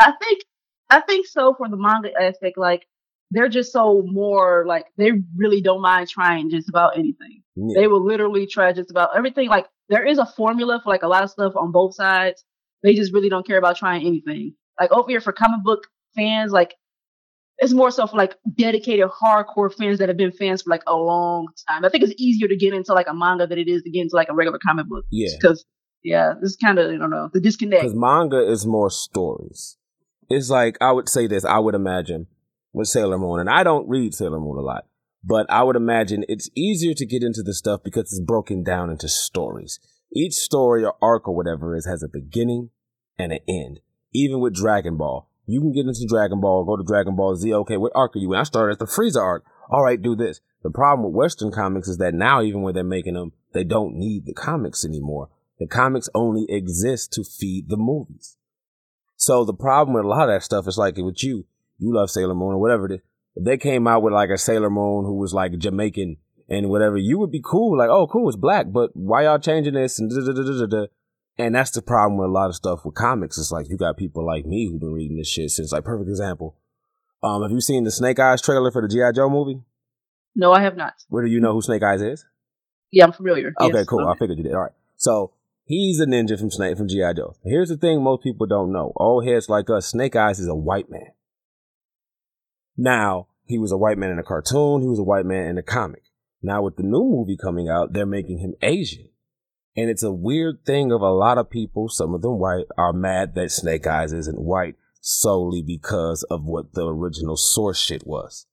I 0.01 0.13
think 0.21 0.43
I 0.91 1.01
think 1.01 1.27
so 1.27 1.55
for 1.57 1.69
the 1.69 1.77
manga 1.77 2.11
aspect, 2.21 2.59
like 2.59 2.87
they're 3.31 3.49
just 3.49 3.73
so 3.73 4.03
more 4.05 4.65
like 4.67 4.87
they 4.97 5.13
really 5.37 5.61
don't 5.61 5.83
mind 5.83 6.09
trying 6.09 6.51
just 6.51 6.69
about 6.69 6.99
anything. 6.99 7.43
Yeah. 7.55 7.81
They 7.81 7.87
will 7.87 8.05
literally 8.05 8.47
try 8.47 8.73
just 8.73 8.91
about 8.91 9.17
everything. 9.17 9.49
Like 9.49 9.67
there 9.89 10.05
is 10.05 10.19
a 10.19 10.27
formula 10.27 10.81
for 10.83 10.91
like 10.91 11.03
a 11.03 11.09
lot 11.09 11.23
of 11.23 11.31
stuff 11.31 11.55
on 11.55 11.71
both 11.71 11.95
sides. 11.95 12.45
They 12.83 12.95
just 12.95 13.13
really 13.13 13.29
don't 13.29 13.47
care 13.47 13.59
about 13.59 13.77
trying 13.77 14.05
anything. 14.05 14.55
Like 14.81 14.91
over 14.91 15.09
here 15.09 15.21
for 15.21 15.33
comic 15.33 15.63
book 15.63 15.87
fans, 16.17 16.51
like 16.51 16.75
it's 17.59 17.73
more 17.73 17.91
so 17.91 18.07
for 18.07 18.17
like 18.17 18.37
dedicated 18.55 19.07
hardcore 19.09 19.73
fans 19.73 19.99
that 19.99 20.09
have 20.09 20.17
been 20.17 20.33
fans 20.33 20.63
for 20.63 20.71
like 20.71 20.83
a 20.87 20.95
long 20.95 21.49
time. 21.69 21.85
I 21.85 21.89
think 21.89 22.05
it's 22.05 22.15
easier 22.17 22.49
to 22.49 22.57
get 22.57 22.73
into 22.73 22.93
like 22.93 23.09
a 23.09 23.15
manga 23.15 23.47
than 23.47 23.59
it 23.59 23.69
is 23.69 23.83
to 23.83 23.91
get 23.91 24.03
into 24.03 24.17
like 24.17 24.29
a 24.29 24.35
regular 24.35 24.59
comic 24.65 24.87
book. 24.87 25.05
Yeah. 25.11 25.31
Because 25.41 25.65
yeah, 26.05 26.35
this 26.41 26.57
kind 26.57 26.79
of 26.79 26.91
I 26.91 26.97
don't 26.97 27.11
know 27.11 27.31
the 27.33 27.41
disconnect. 27.41 27.83
Because 27.83 27.97
manga 27.97 28.41
is 28.41 28.67
more 28.67 28.91
stories. 28.91 29.77
It's 30.29 30.51
like 30.51 30.77
I 30.81 30.93
would 30.93 31.09
say 31.09 31.27
this. 31.27 31.45
I 31.45 31.59
would 31.59 31.75
imagine 31.75 32.27
with 32.73 32.89
Sailor 32.89 33.19
Moon, 33.19 33.41
and 33.41 33.51
I 33.51 33.65
don't 33.65 33.89
read 33.89 34.15
Sailor 34.15 34.39
Moon 34.39 34.59
a 34.59 34.63
lot, 34.63 34.87
but 35.25 35.47
I 35.51 35.65
would 35.65 35.77
imagine 35.77 36.25
it's 36.29 36.51
easier 36.55 36.95
to 36.95 37.07
get 37.07 37.23
into 37.23 37.43
the 37.43 37.55
stuff 37.55 37.81
because 37.83 38.03
it's 38.03 38.21
broken 38.21 38.63
down 38.63 38.91
into 38.91 39.09
stories. 39.09 39.81
Each 40.15 40.35
story 40.35 40.85
or 40.85 40.95
arc 41.03 41.29
or 41.29 41.35
whatever 41.35 41.75
is 41.75 41.87
has 41.87 42.03
a 42.03 42.09
beginning 42.09 42.71
and 43.19 43.33
an 43.33 43.41
end. 43.49 43.81
Even 44.15 44.41
with 44.41 44.55
Dragon 44.55 44.97
Ball, 44.97 45.29
you 45.49 45.61
can 45.61 45.73
get 45.73 45.87
into 45.87 46.07
Dragon 46.07 46.41
Ball, 46.41 46.65
go 46.65 46.77
to 46.77 46.85
Dragon 46.85 47.17
Ball 47.17 47.35
Z. 47.35 47.53
Okay, 47.55 47.79
what 47.79 47.93
arc 47.95 48.15
are 48.15 48.19
you 48.19 48.35
in? 48.35 48.39
I 48.39 48.43
started 48.43 48.75
at 48.75 48.79
the 48.79 48.85
Frieza 48.85 49.21
arc. 49.21 49.45
All 49.71 49.83
right, 49.83 50.01
do 50.01 50.15
this. 50.15 50.41
The 50.63 50.71
problem 50.71 51.07
with 51.07 51.17
Western 51.17 51.51
comics 51.51 51.89
is 51.89 51.97
that 51.99 52.15
now, 52.15 52.43
even 52.43 52.63
when 52.63 52.75
they're 52.75 52.85
making 52.85 53.15
them, 53.15 53.33
they 53.55 53.65
don't 53.65 53.95
need 53.95 54.27
the 54.27 54.35
comics 54.35 54.85
anymore. 54.85 55.31
The 55.59 55.67
comics 55.67 56.11
only 56.15 56.47
exist 56.49 57.13
to 57.15 57.25
feed 57.25 57.69
the 57.69 57.79
movies. 57.79 58.37
So 59.17 59.45
the 59.45 59.55
problem 59.55 59.95
with 59.95 60.05
a 60.05 60.09
lot 60.09 60.29
of 60.29 60.35
that 60.35 60.45
stuff 60.45 60.69
is 60.69 60.79
like 60.79 60.97
with 60.99 61.25
you, 61.25 61.47
you 61.79 61.95
love 61.95 62.11
Sailor 62.11 62.35
Moon 62.35 62.55
or 62.55 62.61
whatever 62.61 62.87
it 62.87 62.93
is. 62.93 63.01
If 63.35 63.45
they 63.45 63.57
came 63.57 63.87
out 63.87 64.03
with 64.03 64.13
like 64.13 64.31
a 64.31 64.39
Sailor 64.39 64.71
Moon 64.71 65.05
who 65.05 65.15
was 65.15 65.33
like 65.33 65.57
Jamaican 65.59 66.19
and 66.49 66.69
whatever, 66.69 66.99
you 66.99 67.19
would 67.19 67.31
be 67.31 67.43
cool. 67.43 67.79
Like, 67.79 67.89
oh, 67.89 68.07
cool, 68.07 68.29
it's 68.29 68.37
black, 68.37 68.67
but 68.69 68.91
why 68.95 69.25
y'all 69.25 69.39
changing 69.39 69.75
this? 69.75 69.99
And 69.99 70.11
da, 70.11 70.33
da, 70.33 70.67
da, 70.67 70.87
and 71.39 71.55
that's 71.55 71.71
the 71.71 71.83
problem 71.83 72.19
with 72.19 72.29
a 72.29 72.33
lot 72.33 72.49
of 72.49 72.57
stuff 72.57 72.85
with 72.85 72.95
comics. 72.95 73.39
It's 73.39 73.53
like 73.53 73.69
you 73.69 73.77
got 73.77 73.97
people 73.97 74.27
like 74.27 74.45
me 74.45 74.69
who've 74.69 74.81
been 74.81 74.93
reading 74.93 75.17
this 75.17 75.29
shit 75.29 75.51
since 75.51 75.73
like 75.73 75.85
perfect 75.85 76.09
example. 76.11 76.57
Um, 77.23 77.43
have 77.43 77.51
you 77.51 77.61
seen 77.61 77.85
the 77.85 77.91
Snake 77.91 78.19
Eyes 78.19 78.43
trailer 78.43 78.71
for 78.71 78.83
the 78.83 78.89
G.I. 78.89 79.13
Joe 79.13 79.29
movie? 79.29 79.63
No, 80.35 80.53
I 80.53 80.63
have 80.63 80.77
not. 80.77 80.95
Where 81.09 81.25
do 81.25 81.31
you 81.31 81.41
know 81.41 81.53
who 81.53 81.63
Snake 81.63 81.83
Eyes 81.83 82.03
is? 82.03 82.25
Yeah, 82.91 83.05
I'm 83.05 83.13
familiar. 83.13 83.53
Okay, 83.61 83.79
yes. 83.79 83.87
cool. 83.87 84.01
Okay. 84.01 84.11
I 84.11 84.19
figured 84.19 84.39
you 84.39 84.45
did. 84.45 84.55
All 84.55 84.63
right. 84.63 84.73
So 84.97 85.33
he's 85.65 86.01
a 86.01 86.07
ninja 86.07 86.39
from 86.39 86.51
Snake 86.51 86.77
from 86.77 86.89
G.I. 86.89 87.13
Joe. 87.15 87.37
Here's 87.45 87.69
the 87.69 87.77
thing 87.77 88.03
most 88.03 88.23
people 88.23 88.47
don't 88.47 88.73
know. 88.73 88.93
Old 88.97 89.27
heads 89.27 89.49
like 89.49 89.71
us, 89.71 89.89
Snake 89.89 90.17
Eyes 90.17 90.39
is 90.39 90.49
a 90.49 90.55
white 90.55 90.91
man. 90.91 91.13
Now, 92.77 93.27
he 93.45 93.59
was 93.59 93.73
a 93.73 93.77
white 93.77 93.99
man 93.99 94.11
in 94.11 94.19
a 94.19 94.23
cartoon, 94.23 94.83
he 94.83 94.89
was 94.89 94.99
a 94.99 95.05
white 95.05 95.27
man 95.27 95.47
in 95.47 95.59
a 95.59 95.63
comic. 95.63 96.03
Now, 96.43 96.63
with 96.63 96.77
the 96.77 96.85
new 96.85 97.05
movie 97.05 97.37
coming 97.37 97.69
out, 97.69 97.93
they're 97.93 98.07
making 98.07 98.39
him 98.39 98.55
Asian. 98.63 99.09
And 99.79 99.89
it's 99.89 100.03
a 100.03 100.13
weird 100.13 100.65
thing 100.67 100.91
of 100.91 101.03
a 101.03 101.13
lot 101.13 101.39
of 101.39 101.51
people, 101.51 101.89
some 101.89 102.13
of 102.13 102.21
them 102.21 102.41
white, 102.41 102.65
are 102.77 102.93
mad 102.93 103.37
that 103.37 103.53
Snake 103.53 103.87
Eyes 103.87 104.13
isn't 104.13 104.41
white 104.41 104.75
solely 105.01 105.63
because 105.63 106.25
of 106.25 106.43
what 106.43 106.75
the 106.75 106.85
original 106.85 107.37
source 107.37 107.81
shit 107.81 108.05
was. 108.05 108.47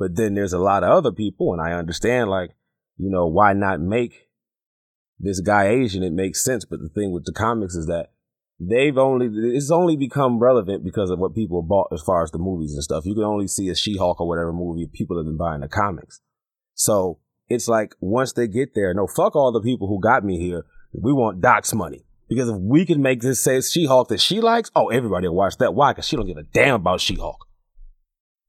But 0.00 0.16
then 0.16 0.34
there's 0.34 0.52
a 0.52 0.58
lot 0.58 0.82
of 0.82 0.90
other 0.90 1.12
people, 1.12 1.52
and 1.52 1.62
I 1.62 1.78
understand, 1.78 2.28
like, 2.28 2.56
you 2.96 3.08
know, 3.08 3.24
why 3.28 3.52
not 3.52 3.80
make 3.80 4.28
this 5.20 5.38
guy 5.38 5.68
Asian? 5.68 6.02
It 6.02 6.12
makes 6.12 6.42
sense. 6.42 6.64
But 6.64 6.80
the 6.80 6.88
thing 6.88 7.12
with 7.12 7.24
the 7.24 7.32
comics 7.32 7.76
is 7.76 7.86
that 7.86 8.08
they've 8.58 8.98
only 8.98 9.28
it's 9.56 9.70
only 9.70 9.96
become 9.96 10.40
relevant 10.40 10.82
because 10.82 11.10
of 11.10 11.20
what 11.20 11.36
people 11.36 11.62
bought 11.62 11.92
as 11.92 12.02
far 12.02 12.24
as 12.24 12.32
the 12.32 12.38
movies 12.38 12.74
and 12.74 12.82
stuff. 12.82 13.06
You 13.06 13.14
can 13.14 13.22
only 13.22 13.46
see 13.46 13.68
a 13.68 13.76
She-Hulk 13.76 14.20
or 14.20 14.26
whatever 14.26 14.52
movie 14.52 14.90
people 14.92 15.18
have 15.18 15.26
been 15.26 15.36
buying 15.36 15.60
the 15.60 15.68
comics. 15.68 16.20
So 16.74 17.20
it's 17.54 17.68
like 17.68 17.94
once 18.00 18.32
they 18.32 18.48
get 18.48 18.74
there, 18.74 18.92
no, 18.92 19.06
fuck 19.06 19.36
all 19.36 19.52
the 19.52 19.60
people 19.60 19.88
who 19.88 20.00
got 20.00 20.24
me 20.24 20.38
here. 20.38 20.66
We 20.92 21.12
want 21.12 21.40
Doc's 21.40 21.74
money. 21.74 22.04
Because 22.28 22.48
if 22.48 22.56
we 22.56 22.86
can 22.86 23.02
make 23.02 23.20
this 23.20 23.40
say 23.40 23.60
She-Hulk 23.60 24.08
that 24.08 24.20
she 24.20 24.40
likes, 24.40 24.70
oh, 24.74 24.88
everybody 24.88 25.28
will 25.28 25.36
watch 25.36 25.56
that. 25.58 25.74
Why? 25.74 25.92
Because 25.92 26.08
she 26.08 26.16
don't 26.16 26.26
give 26.26 26.36
a 26.36 26.42
damn 26.42 26.76
about 26.76 27.00
She-Hulk. 27.00 27.46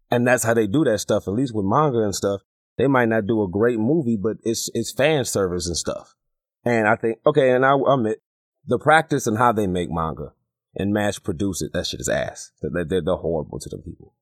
And 0.09 0.27
that's 0.27 0.43
how 0.43 0.53
they 0.53 0.67
do 0.67 0.83
that 0.85 0.99
stuff, 0.99 1.27
at 1.27 1.33
least 1.33 1.53
with 1.53 1.65
manga 1.65 1.99
and 1.99 2.15
stuff. 2.15 2.41
They 2.77 2.87
might 2.87 3.09
not 3.09 3.27
do 3.27 3.43
a 3.43 3.49
great 3.49 3.79
movie, 3.79 4.17
but 4.17 4.37
it's 4.43 4.69
it's 4.73 4.91
fan 4.91 5.25
service 5.25 5.67
and 5.67 5.77
stuff. 5.77 6.15
And 6.63 6.87
I 6.87 6.95
think, 6.95 7.19
okay, 7.25 7.51
and 7.51 7.65
I 7.65 7.75
admit, 7.87 8.21
the 8.65 8.79
practice 8.79 9.27
and 9.27 9.37
how 9.37 9.51
they 9.51 9.67
make 9.67 9.89
manga 9.89 10.33
and 10.75 10.91
mass 10.91 11.19
produce 11.19 11.61
it, 11.61 11.71
that 11.73 11.87
shit 11.87 11.99
is 11.99 12.09
ass. 12.09 12.51
They're, 12.61 12.83
they're, 12.83 13.15
horrible 13.15 13.59
to 13.59 13.69
them 13.69 13.81
people. 13.81 14.14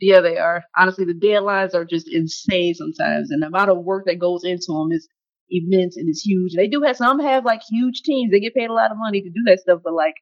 Yeah, 0.00 0.20
they 0.20 0.38
are. 0.38 0.62
Honestly, 0.76 1.04
the 1.04 1.14
deadlines 1.14 1.74
are 1.74 1.84
just 1.84 2.08
insane 2.08 2.74
sometimes, 2.74 3.30
and 3.30 3.42
the 3.42 3.48
amount 3.48 3.70
of 3.70 3.78
work 3.84 4.04
that 4.06 4.18
goes 4.20 4.44
into 4.44 4.66
them 4.68 4.92
is 4.92 5.08
immense 5.50 5.96
and 5.96 6.08
it's 6.08 6.22
huge. 6.24 6.52
They 6.54 6.68
do 6.68 6.82
have 6.82 6.96
some 6.96 7.18
have 7.20 7.44
like 7.44 7.62
huge 7.68 8.02
teams. 8.02 8.30
They 8.30 8.40
get 8.40 8.54
paid 8.54 8.70
a 8.70 8.74
lot 8.74 8.92
of 8.92 8.98
money 8.98 9.22
to 9.22 9.30
do 9.30 9.42
that 9.46 9.60
stuff, 9.60 9.80
but 9.82 9.94
like 9.94 10.14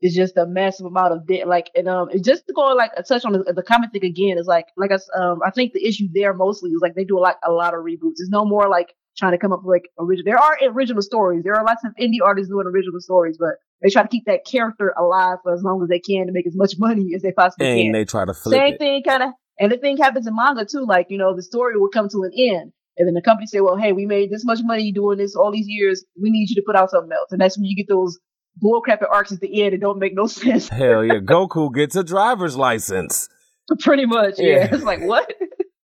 it's 0.00 0.16
just 0.16 0.36
a 0.36 0.46
massive 0.46 0.86
amount 0.86 1.12
of 1.14 1.26
debt. 1.26 1.48
Like 1.48 1.70
and 1.74 1.88
um, 1.88 2.08
it's 2.12 2.26
just 2.26 2.46
to 2.48 2.52
go 2.54 2.62
like 2.74 2.92
a 2.96 3.02
touch 3.02 3.24
on 3.24 3.32
the, 3.32 3.52
the 3.52 3.62
comic 3.62 3.92
thing 3.92 4.04
again 4.04 4.38
is 4.38 4.46
like 4.46 4.66
like 4.76 4.92
I 4.92 4.98
um 5.20 5.40
I 5.44 5.50
think 5.50 5.72
the 5.72 5.86
issue 5.86 6.08
there 6.14 6.34
mostly 6.34 6.70
is 6.70 6.80
like 6.82 6.94
they 6.94 7.04
do 7.04 7.18
a 7.18 7.20
lot 7.20 7.36
a 7.46 7.52
lot 7.52 7.74
of 7.74 7.80
reboots. 7.80 8.18
There's 8.18 8.30
no 8.30 8.44
more 8.44 8.68
like 8.68 8.94
trying 9.18 9.32
to 9.32 9.38
come 9.38 9.52
up 9.52 9.60
with 9.64 9.74
like 9.76 9.90
original. 9.98 10.24
There 10.26 10.38
are 10.42 10.58
original 10.72 11.02
stories. 11.02 11.42
There 11.44 11.56
are 11.56 11.64
lots 11.64 11.84
of 11.84 11.92
indie 12.00 12.24
artists 12.24 12.50
doing 12.50 12.66
original 12.66 13.00
stories, 13.00 13.38
but 13.38 13.56
they 13.82 13.90
try 13.90 14.02
to 14.02 14.08
keep 14.08 14.26
that 14.26 14.44
character 14.44 14.94
alive 14.98 15.38
for 15.42 15.54
as 15.54 15.62
long 15.62 15.82
as 15.82 15.88
they 15.88 16.00
can 16.00 16.26
to 16.26 16.32
make 16.32 16.46
as 16.46 16.56
much 16.56 16.74
money 16.78 17.12
as 17.14 17.22
they 17.22 17.32
possibly 17.32 17.66
and 17.66 17.78
can. 17.78 17.86
And 17.86 17.94
they 17.94 18.04
try 18.04 18.24
to 18.24 18.34
flip 18.34 18.56
it. 18.56 18.58
Same 18.58 18.74
it. 18.74 18.78
thing 18.78 19.02
kind 19.06 19.22
of, 19.22 19.30
and 19.58 19.72
the 19.72 19.78
thing 19.78 19.96
happens 19.96 20.26
in 20.26 20.34
manga 20.34 20.64
too. 20.64 20.84
Like, 20.86 21.06
you 21.10 21.18
know, 21.18 21.34
the 21.34 21.42
story 21.42 21.78
will 21.78 21.88
come 21.88 22.08
to 22.08 22.22
an 22.24 22.32
end. 22.36 22.72
And 22.96 23.06
then 23.06 23.14
the 23.14 23.22
company 23.22 23.46
say, 23.46 23.60
well, 23.60 23.76
hey, 23.76 23.92
we 23.92 24.04
made 24.04 24.30
this 24.30 24.44
much 24.44 24.58
money 24.62 24.92
doing 24.92 25.16
this 25.16 25.34
all 25.34 25.50
these 25.50 25.68
years. 25.68 26.04
We 26.20 26.30
need 26.30 26.50
you 26.50 26.56
to 26.56 26.62
put 26.66 26.76
out 26.76 26.90
something 26.90 27.12
else. 27.12 27.32
And 27.32 27.40
that's 27.40 27.56
when 27.56 27.64
you 27.64 27.76
get 27.76 27.88
those 27.88 28.18
bullcrap 28.62 29.02
arcs 29.10 29.32
at 29.32 29.40
the 29.40 29.62
end 29.62 29.72
that 29.72 29.80
don't 29.80 29.98
make 29.98 30.14
no 30.14 30.26
sense. 30.26 30.68
Hell 30.68 31.04
yeah. 31.04 31.20
Goku 31.20 31.72
gets 31.72 31.96
a 31.96 32.04
driver's 32.04 32.56
license. 32.56 33.28
Pretty 33.80 34.06
much. 34.06 34.34
Yeah. 34.38 34.48
yeah. 34.48 34.68
It's 34.72 34.84
like, 34.84 35.00
what? 35.00 35.32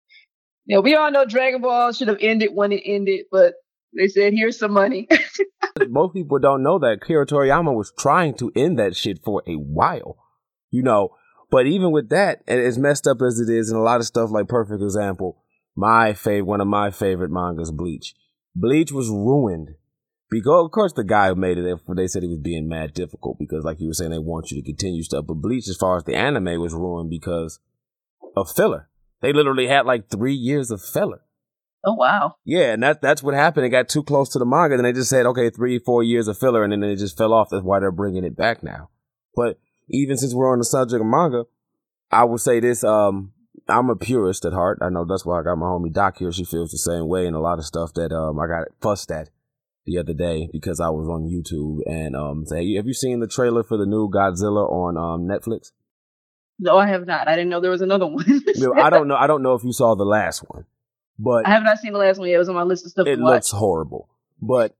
yeah, 0.66 0.78
we 0.78 0.94
all 0.96 1.10
know 1.10 1.24
Dragon 1.24 1.60
Ball 1.60 1.92
should 1.92 2.08
have 2.08 2.18
ended 2.20 2.50
when 2.52 2.72
it 2.72 2.82
ended, 2.84 3.26
but 3.30 3.54
they 3.96 4.08
said, 4.08 4.32
here's 4.34 4.58
some 4.58 4.72
money. 4.72 5.08
Most 5.88 6.14
people 6.14 6.38
don't 6.38 6.62
know 6.62 6.78
that 6.78 6.98
Akira 7.02 7.26
Toriyama 7.26 7.74
was 7.74 7.92
trying 7.98 8.34
to 8.34 8.52
end 8.54 8.78
that 8.78 8.96
shit 8.96 9.22
for 9.24 9.42
a 9.46 9.54
while. 9.54 10.16
You 10.70 10.82
know, 10.82 11.10
but 11.50 11.66
even 11.66 11.92
with 11.92 12.08
that, 12.10 12.42
and 12.46 12.60
as 12.60 12.78
messed 12.78 13.06
up 13.06 13.22
as 13.22 13.38
it 13.38 13.48
is, 13.48 13.70
and 13.70 13.78
a 13.78 13.82
lot 13.82 14.00
of 14.00 14.06
stuff 14.06 14.30
like 14.30 14.48
perfect 14.48 14.82
example, 14.82 15.42
my 15.76 16.12
favorite, 16.12 16.46
one 16.46 16.60
of 16.60 16.66
my 16.66 16.90
favorite 16.90 17.30
mangas, 17.30 17.70
Bleach. 17.70 18.14
Bleach 18.54 18.92
was 18.92 19.08
ruined 19.08 19.76
because, 20.30 20.64
of 20.64 20.70
course, 20.70 20.92
the 20.92 21.04
guy 21.04 21.28
who 21.28 21.34
made 21.34 21.58
it, 21.58 21.80
they 21.96 22.06
said 22.06 22.22
he 22.22 22.28
was 22.28 22.38
being 22.38 22.68
mad 22.68 22.94
difficult 22.94 23.38
because, 23.38 23.64
like 23.64 23.80
you 23.80 23.88
were 23.88 23.94
saying, 23.94 24.10
they 24.10 24.18
want 24.18 24.50
you 24.50 24.60
to 24.60 24.66
continue 24.66 25.02
stuff. 25.02 25.26
But 25.26 25.34
Bleach, 25.34 25.68
as 25.68 25.76
far 25.76 25.96
as 25.96 26.04
the 26.04 26.14
anime, 26.14 26.60
was 26.60 26.74
ruined 26.74 27.10
because 27.10 27.60
of 28.36 28.50
filler. 28.50 28.88
They 29.20 29.32
literally 29.32 29.68
had 29.68 29.86
like 29.86 30.10
three 30.10 30.34
years 30.34 30.70
of 30.70 30.82
filler. 30.82 31.22
Oh 31.84 31.94
wow. 31.94 32.36
Yeah, 32.44 32.72
and 32.72 32.82
that 32.82 33.02
that's 33.02 33.22
what 33.22 33.34
happened. 33.34 33.66
It 33.66 33.70
got 33.70 33.88
too 33.88 34.02
close 34.02 34.28
to 34.30 34.38
the 34.38 34.46
manga, 34.46 34.76
and 34.76 34.84
they 34.84 34.92
just 34.92 35.10
said, 35.10 35.26
okay, 35.26 35.50
three, 35.50 35.78
four 35.78 36.02
years 36.02 36.28
of 36.28 36.38
filler, 36.38 36.64
and 36.64 36.72
then 36.72 36.82
it 36.82 36.96
just 36.96 37.16
fell 37.16 37.32
off. 37.32 37.50
That's 37.50 37.62
why 37.62 37.80
they're 37.80 37.90
bringing 37.92 38.24
it 38.24 38.36
back 38.36 38.62
now. 38.62 38.90
But 39.36 39.58
even 39.88 40.16
since 40.16 40.34
we're 40.34 40.50
on 40.50 40.58
the 40.58 40.64
subject 40.64 41.00
of 41.00 41.06
manga, 41.06 41.44
I 42.10 42.24
will 42.24 42.38
say 42.38 42.60
this: 42.60 42.84
um, 42.84 43.32
I'm 43.68 43.90
a 43.90 43.96
purist 43.96 44.44
at 44.44 44.52
heart. 44.52 44.78
I 44.82 44.88
know 44.88 45.04
that's 45.04 45.24
why 45.24 45.40
I 45.40 45.42
got 45.42 45.56
my 45.56 45.66
homie 45.66 45.92
Doc 45.92 46.18
here. 46.18 46.32
She 46.32 46.44
feels 46.44 46.70
the 46.70 46.78
same 46.78 47.08
way, 47.08 47.26
and 47.26 47.36
a 47.36 47.40
lot 47.40 47.58
of 47.58 47.64
stuff 47.64 47.94
that 47.94 48.12
um 48.12 48.38
I 48.38 48.46
got 48.46 48.68
fussed 48.80 49.10
at 49.10 49.30
the 49.86 49.98
other 49.98 50.14
day 50.14 50.48
because 50.50 50.80
I 50.80 50.88
was 50.88 51.08
on 51.08 51.28
YouTube 51.28 51.80
and 51.86 52.16
um 52.16 52.46
say, 52.46 52.74
have 52.74 52.86
you 52.86 52.94
seen 52.94 53.20
the 53.20 53.26
trailer 53.26 53.62
for 53.62 53.76
the 53.76 53.86
new 53.86 54.08
Godzilla 54.08 54.70
on 54.70 54.96
um 54.96 55.28
Netflix? 55.28 55.72
No, 56.58 56.78
I 56.78 56.86
have 56.86 57.06
not. 57.06 57.26
I 57.26 57.32
didn't 57.34 57.50
know 57.50 57.60
there 57.60 57.70
was 57.70 57.82
another 57.82 58.06
one. 58.06 58.24
I 58.76 58.90
don't 58.90 59.08
know. 59.08 59.16
I 59.16 59.26
don't 59.26 59.42
know 59.42 59.54
if 59.54 59.64
you 59.64 59.72
saw 59.72 59.94
the 59.94 60.04
last 60.04 60.40
one, 60.48 60.66
but 61.18 61.46
I 61.46 61.50
have 61.50 61.62
not 61.62 61.78
seen 61.78 61.92
the 61.92 61.98
last 61.98 62.18
one 62.18 62.28
yet. 62.28 62.36
It 62.36 62.38
was 62.38 62.48
on 62.48 62.54
my 62.54 62.62
list 62.62 62.84
of 62.84 62.90
stuff 62.90 63.06
it 63.06 63.18
looks 63.18 63.50
horrible. 63.50 64.08
But 64.40 64.74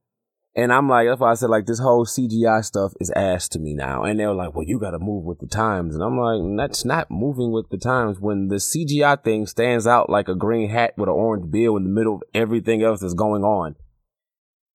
and 0.57 0.71
I'm 0.71 0.87
like, 0.87 1.07
that's 1.07 1.19
why 1.19 1.31
I 1.31 1.33
said 1.33 1.49
like 1.49 1.65
this 1.65 1.79
whole 1.79 2.05
CGI 2.05 2.63
stuff 2.63 2.93
is 3.01 3.11
ass 3.11 3.49
to 3.49 3.59
me 3.59 3.73
now. 3.73 4.03
And 4.03 4.17
they 4.17 4.25
were 4.25 4.33
like, 4.33 4.55
well, 4.55 4.65
you 4.65 4.79
got 4.79 4.91
to 4.91 4.99
move 4.99 5.25
with 5.25 5.39
the 5.39 5.47
times, 5.47 5.95
and 5.95 6.03
I'm 6.03 6.17
like, 6.17 6.57
that's 6.57 6.85
not 6.85 7.11
moving 7.11 7.51
with 7.51 7.69
the 7.69 7.77
times 7.77 8.19
when 8.19 8.47
the 8.47 8.55
CGI 8.55 9.21
thing 9.21 9.47
stands 9.47 9.85
out 9.85 10.09
like 10.09 10.29
a 10.29 10.35
green 10.35 10.69
hat 10.69 10.93
with 10.97 11.09
an 11.09 11.15
orange 11.15 11.51
bill 11.51 11.75
in 11.75 11.83
the 11.83 11.89
middle 11.89 12.15
of 12.15 12.23
everything 12.33 12.83
else 12.83 13.01
that's 13.01 13.13
going 13.13 13.43
on. 13.43 13.75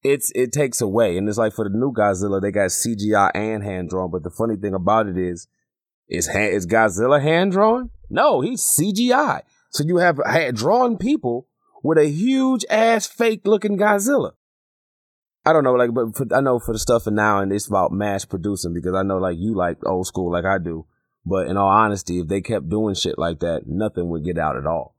It's 0.03 0.33
it 0.35 0.53
takes 0.53 0.81
away, 0.81 1.17
and 1.17 1.29
it's 1.29 1.39
like 1.39 1.55
for 1.55 1.69
the 1.69 1.77
new 1.77 1.93
Godzilla, 1.93 2.41
they 2.41 2.51
got 2.51 2.71
CGI 2.71 3.31
and 3.35 3.63
hand 3.63 3.91
drawn. 3.91 4.11
But 4.11 4.23
the 4.23 4.31
funny 4.31 4.57
thing 4.57 4.75
about 4.75 5.09
it 5.09 5.19
is, 5.19 5.47
is 6.09 6.27
hand, 6.27 6.55
is 6.55 6.67
Godzilla 6.67 7.23
hand 7.23 7.53
drawn? 7.53 7.91
No, 8.09 8.41
he's 8.41 8.63
CGI. 8.63 9.43
So 9.71 9.85
you 9.85 9.99
have 9.99 10.21
hand 10.27 10.57
drawn 10.57 10.99
people 10.99 11.47
with 11.83 11.99
a 11.99 12.09
huge 12.09 12.65
ass 12.71 13.07
fake 13.07 13.43
looking 13.45 13.79
Godzilla. 13.79 14.33
I 15.45 15.53
don't 15.55 15.65
know, 15.65 15.73
like, 15.73 15.95
but 15.95 16.17
for, 16.17 16.27
I 16.35 16.41
know 16.41 16.59
for 16.59 16.75
the 16.75 16.79
stuff 16.79 17.05
for 17.05 17.11
now, 17.11 17.41
and 17.41 17.51
it's 17.53 17.67
about 17.67 17.93
mass 17.93 18.27
producing 18.27 18.75
because 18.75 18.95
I 18.95 19.03
know, 19.03 19.17
like, 19.17 19.39
you 19.39 19.55
like 19.55 19.79
old 19.87 20.07
school, 20.07 20.31
like 20.33 20.45
I 20.45 20.59
do. 20.59 20.87
But 21.25 21.47
in 21.49 21.57
all 21.57 21.69
honesty, 21.69 22.21
if 22.21 22.29
they 22.29 22.41
kept 22.41 22.69
doing 22.69 22.95
shit 22.95 23.19
like 23.19 23.41
that, 23.41 23.63
nothing 23.67 24.09
would 24.11 24.25
get 24.25 24.39
out 24.39 24.57
at 24.57 24.67
all. 24.67 24.97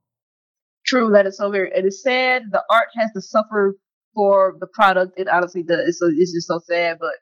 True, 0.86 1.12
that 1.12 1.28
is 1.28 1.38
so 1.38 1.52
very. 1.52 1.72
It 1.76 1.86
is 1.86 2.02
sad. 2.02 2.44
The 2.52 2.64
art 2.72 2.88
has 2.98 3.12
to 3.14 3.22
suffer 3.22 3.78
for 4.16 4.56
the 4.60 4.68
product. 4.68 5.14
It 5.18 5.28
honestly 5.28 5.64
does. 5.64 5.88
It's, 5.88 6.00
so, 6.00 6.08
it's 6.12 6.34
just 6.34 6.48
so 6.48 6.60
sad, 6.60 6.98
but 7.00 7.14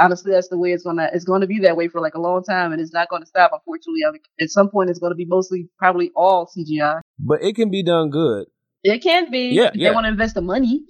honestly, 0.00 0.32
that's 0.32 0.48
the 0.48 0.58
way 0.58 0.72
it's 0.72 0.84
gonna. 0.84 1.10
It's 1.12 1.24
going 1.24 1.40
to 1.40 1.46
be 1.48 1.60
that 1.60 1.76
way 1.76 1.88
for 1.88 2.00
like 2.00 2.14
a 2.14 2.20
long 2.20 2.44
time, 2.44 2.72
and 2.72 2.80
it's 2.80 2.92
not 2.92 3.08
going 3.08 3.22
to 3.22 3.26
stop. 3.26 3.50
Unfortunately, 3.52 4.00
I 4.08 4.12
mean, 4.12 4.22
at 4.40 4.50
some 4.50 4.70
point, 4.70 4.90
it's 4.90 5.00
going 5.00 5.10
to 5.10 5.16
be 5.16 5.26
mostly, 5.26 5.68
probably 5.76 6.12
all 6.14 6.46
CGI. 6.46 7.00
But 7.18 7.42
it 7.42 7.56
can 7.56 7.70
be 7.70 7.82
done 7.82 8.10
good. 8.10 8.46
It 8.82 9.02
can 9.02 9.30
be. 9.30 9.50
Yeah, 9.50 9.70
yeah. 9.74 9.90
They 9.90 9.94
want 9.94 10.04
to 10.06 10.10
invest 10.10 10.34
the 10.34 10.40
money. 10.42 10.82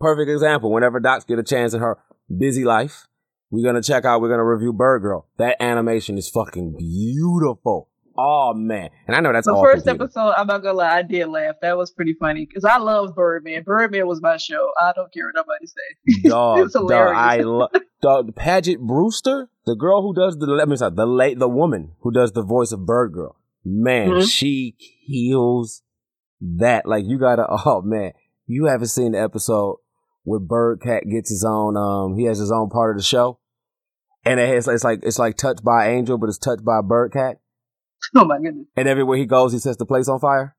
Perfect 0.00 0.30
example. 0.30 0.72
Whenever 0.72 0.98
Docs 1.00 1.24
get 1.24 1.38
a 1.38 1.42
chance 1.42 1.74
in 1.74 1.80
her 1.80 1.98
busy 2.36 2.64
life, 2.64 3.06
we're 3.50 3.64
gonna 3.64 3.82
check 3.82 4.04
out. 4.04 4.20
We're 4.20 4.30
gonna 4.30 4.44
review 4.44 4.72
Bird 4.72 5.02
Girl. 5.02 5.28
That 5.38 5.56
animation 5.62 6.16
is 6.18 6.28
fucking 6.28 6.74
beautiful. 6.78 7.88
Oh 8.18 8.52
man, 8.54 8.90
and 9.06 9.16
I 9.16 9.20
know 9.20 9.32
that's 9.32 9.46
the 9.46 9.54
first 9.54 9.86
computer. 9.86 10.04
episode, 10.04 10.34
I'm 10.36 10.46
not 10.46 10.58
gonna 10.62 10.76
lie, 10.76 10.96
I 10.98 11.02
did 11.02 11.26
laugh. 11.28 11.54
That 11.62 11.78
was 11.78 11.90
pretty 11.90 12.14
funny 12.20 12.44
because 12.46 12.62
I 12.64 12.76
love 12.76 13.14
Birdman. 13.14 13.62
Birdman 13.62 14.06
was 14.06 14.20
my 14.20 14.36
show. 14.36 14.68
I 14.80 14.92
don't 14.94 15.10
care 15.14 15.24
what 15.26 15.34
nobody 15.34 15.66
say. 15.66 16.28
dog, 16.28 16.58
It's 16.60 16.74
dog, 16.74 16.82
hilarious. 16.82 17.16
I 17.18 17.36
love 17.38 17.70
dog. 18.02 18.36
Paget 18.36 18.80
Brewster, 18.80 19.48
the 19.64 19.74
girl 19.76 20.02
who 20.02 20.12
does 20.14 20.36
the 20.36 20.44
let 20.46 20.68
me 20.68 20.76
sorry, 20.76 20.92
the 20.94 21.06
late 21.06 21.38
the 21.38 21.48
woman 21.48 21.92
who 22.00 22.10
does 22.12 22.32
the 22.32 22.42
voice 22.42 22.70
of 22.72 22.84
Bird 22.84 23.14
Girl. 23.14 23.36
Man, 23.64 24.10
Mhm. 24.10 24.28
she 24.30 24.76
kills 25.08 25.82
that. 26.58 26.86
Like 26.86 27.04
you 27.06 27.18
gotta. 27.18 27.46
Oh 27.64 27.82
man, 27.82 28.12
you 28.46 28.66
haven't 28.66 28.88
seen 28.88 29.12
the 29.12 29.20
episode 29.20 29.76
where 30.24 30.40
Birdcat 30.40 31.10
gets 31.10 31.30
his 31.30 31.44
own. 31.44 31.76
Um, 31.76 32.16
he 32.16 32.24
has 32.24 32.38
his 32.38 32.52
own 32.52 32.70
part 32.70 32.96
of 32.96 33.00
the 33.00 33.04
show, 33.04 33.38
and 34.24 34.38
it 34.40 34.48
has, 34.48 34.68
it's 34.68 34.84
like 34.84 35.00
it's 35.02 35.18
like 35.18 35.36
touched 35.36 35.64
by 35.64 35.90
Angel, 35.90 36.18
but 36.18 36.28
it's 36.28 36.38
touched 36.38 36.64
by 36.64 36.80
Birdcat. 36.80 37.36
Oh 38.16 38.24
my 38.24 38.38
goodness. 38.38 38.66
And 38.76 38.88
everywhere 38.88 39.16
he 39.16 39.26
goes, 39.26 39.52
he 39.52 39.60
sets 39.60 39.76
the 39.76 39.86
place 39.86 40.08
on 40.08 40.18
fire. 40.18 40.56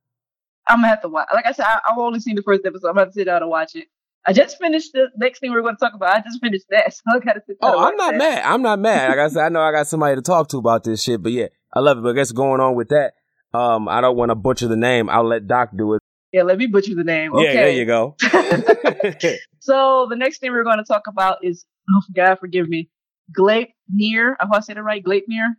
I'm 0.65 0.77
gonna 0.77 0.87
have 0.87 1.01
to 1.01 1.09
watch. 1.09 1.27
Like 1.33 1.45
I 1.45 1.51
said, 1.51 1.65
I, 1.65 1.79
I've 1.89 1.97
only 1.97 2.21
seen 2.21 2.35
the 2.37 2.41
first 2.41 2.61
episode. 2.65 2.87
I'm 2.87 2.93
gonna 2.93 3.01
have 3.07 3.09
to 3.09 3.13
sit 3.15 3.25
down 3.25 3.41
and 3.41 3.51
watch 3.51 3.75
it. 3.75 3.87
I 4.25 4.31
just 4.31 4.57
finished 4.57 4.93
the 4.93 5.07
next 5.17 5.39
thing 5.39 5.51
we're 5.51 5.61
going 5.61 5.75
to 5.75 5.79
talk 5.79 5.93
about. 5.93 6.15
I 6.15 6.21
just 6.21 6.39
finished 6.41 6.65
that, 6.69 6.93
so 6.93 7.01
I 7.13 7.19
gotta 7.19 7.41
sit 7.45 7.59
down. 7.59 7.75
Oh, 7.75 7.79
I'm 7.79 7.97
not 7.97 8.11
that. 8.11 8.17
mad. 8.17 8.43
I'm 8.45 8.61
not 8.61 8.79
mad. 8.79 9.09
Like 9.09 9.19
I 9.19 9.27
said, 9.27 9.43
I 9.43 9.49
know 9.49 9.59
I 9.61 9.73
got 9.73 9.87
somebody 9.87 10.15
to 10.15 10.21
talk 10.21 10.47
to 10.49 10.57
about 10.57 10.85
this 10.85 11.03
shit, 11.03 11.21
but 11.21 11.33
yeah, 11.33 11.47
I 11.73 11.81
love 11.81 11.97
it. 11.97 12.01
But 12.01 12.11
I 12.11 12.13
guess 12.13 12.31
going 12.31 12.61
on 12.61 12.75
with 12.75 12.87
that, 12.89 13.13
um, 13.53 13.88
I 13.88 14.01
don't 14.01 14.17
want 14.17 14.29
to 14.29 14.36
butcher 14.36 14.67
the 14.67 14.75
name. 14.75 15.10
I'll 15.10 15.27
let 15.27 15.48
Doc 15.48 15.69
do 15.75 15.93
it. 15.93 16.01
Yeah, 16.31 16.43
let 16.43 16.57
me 16.57 16.65
butcher 16.65 16.95
the 16.95 17.03
name. 17.03 17.33
Okay. 17.33 17.45
Yeah, 17.45 17.53
there 17.53 17.72
you 17.72 17.86
go. 17.86 18.15
so 19.60 20.07
the 20.10 20.15
next 20.15 20.39
thing 20.39 20.51
we're 20.51 20.63
going 20.63 20.79
to 20.79 20.83
talk 20.83 21.03
about 21.07 21.43
is 21.43 21.65
oh 21.89 22.01
God 22.15 22.39
forgive 22.39 22.67
me, 22.67 22.89
Gleipnir. 23.38 24.36
I 24.39 24.45
hope 24.45 24.55
I 24.55 24.60
said 24.62 24.77
it 24.77 24.81
right. 24.81 25.03
Gleipnir. 25.03 25.50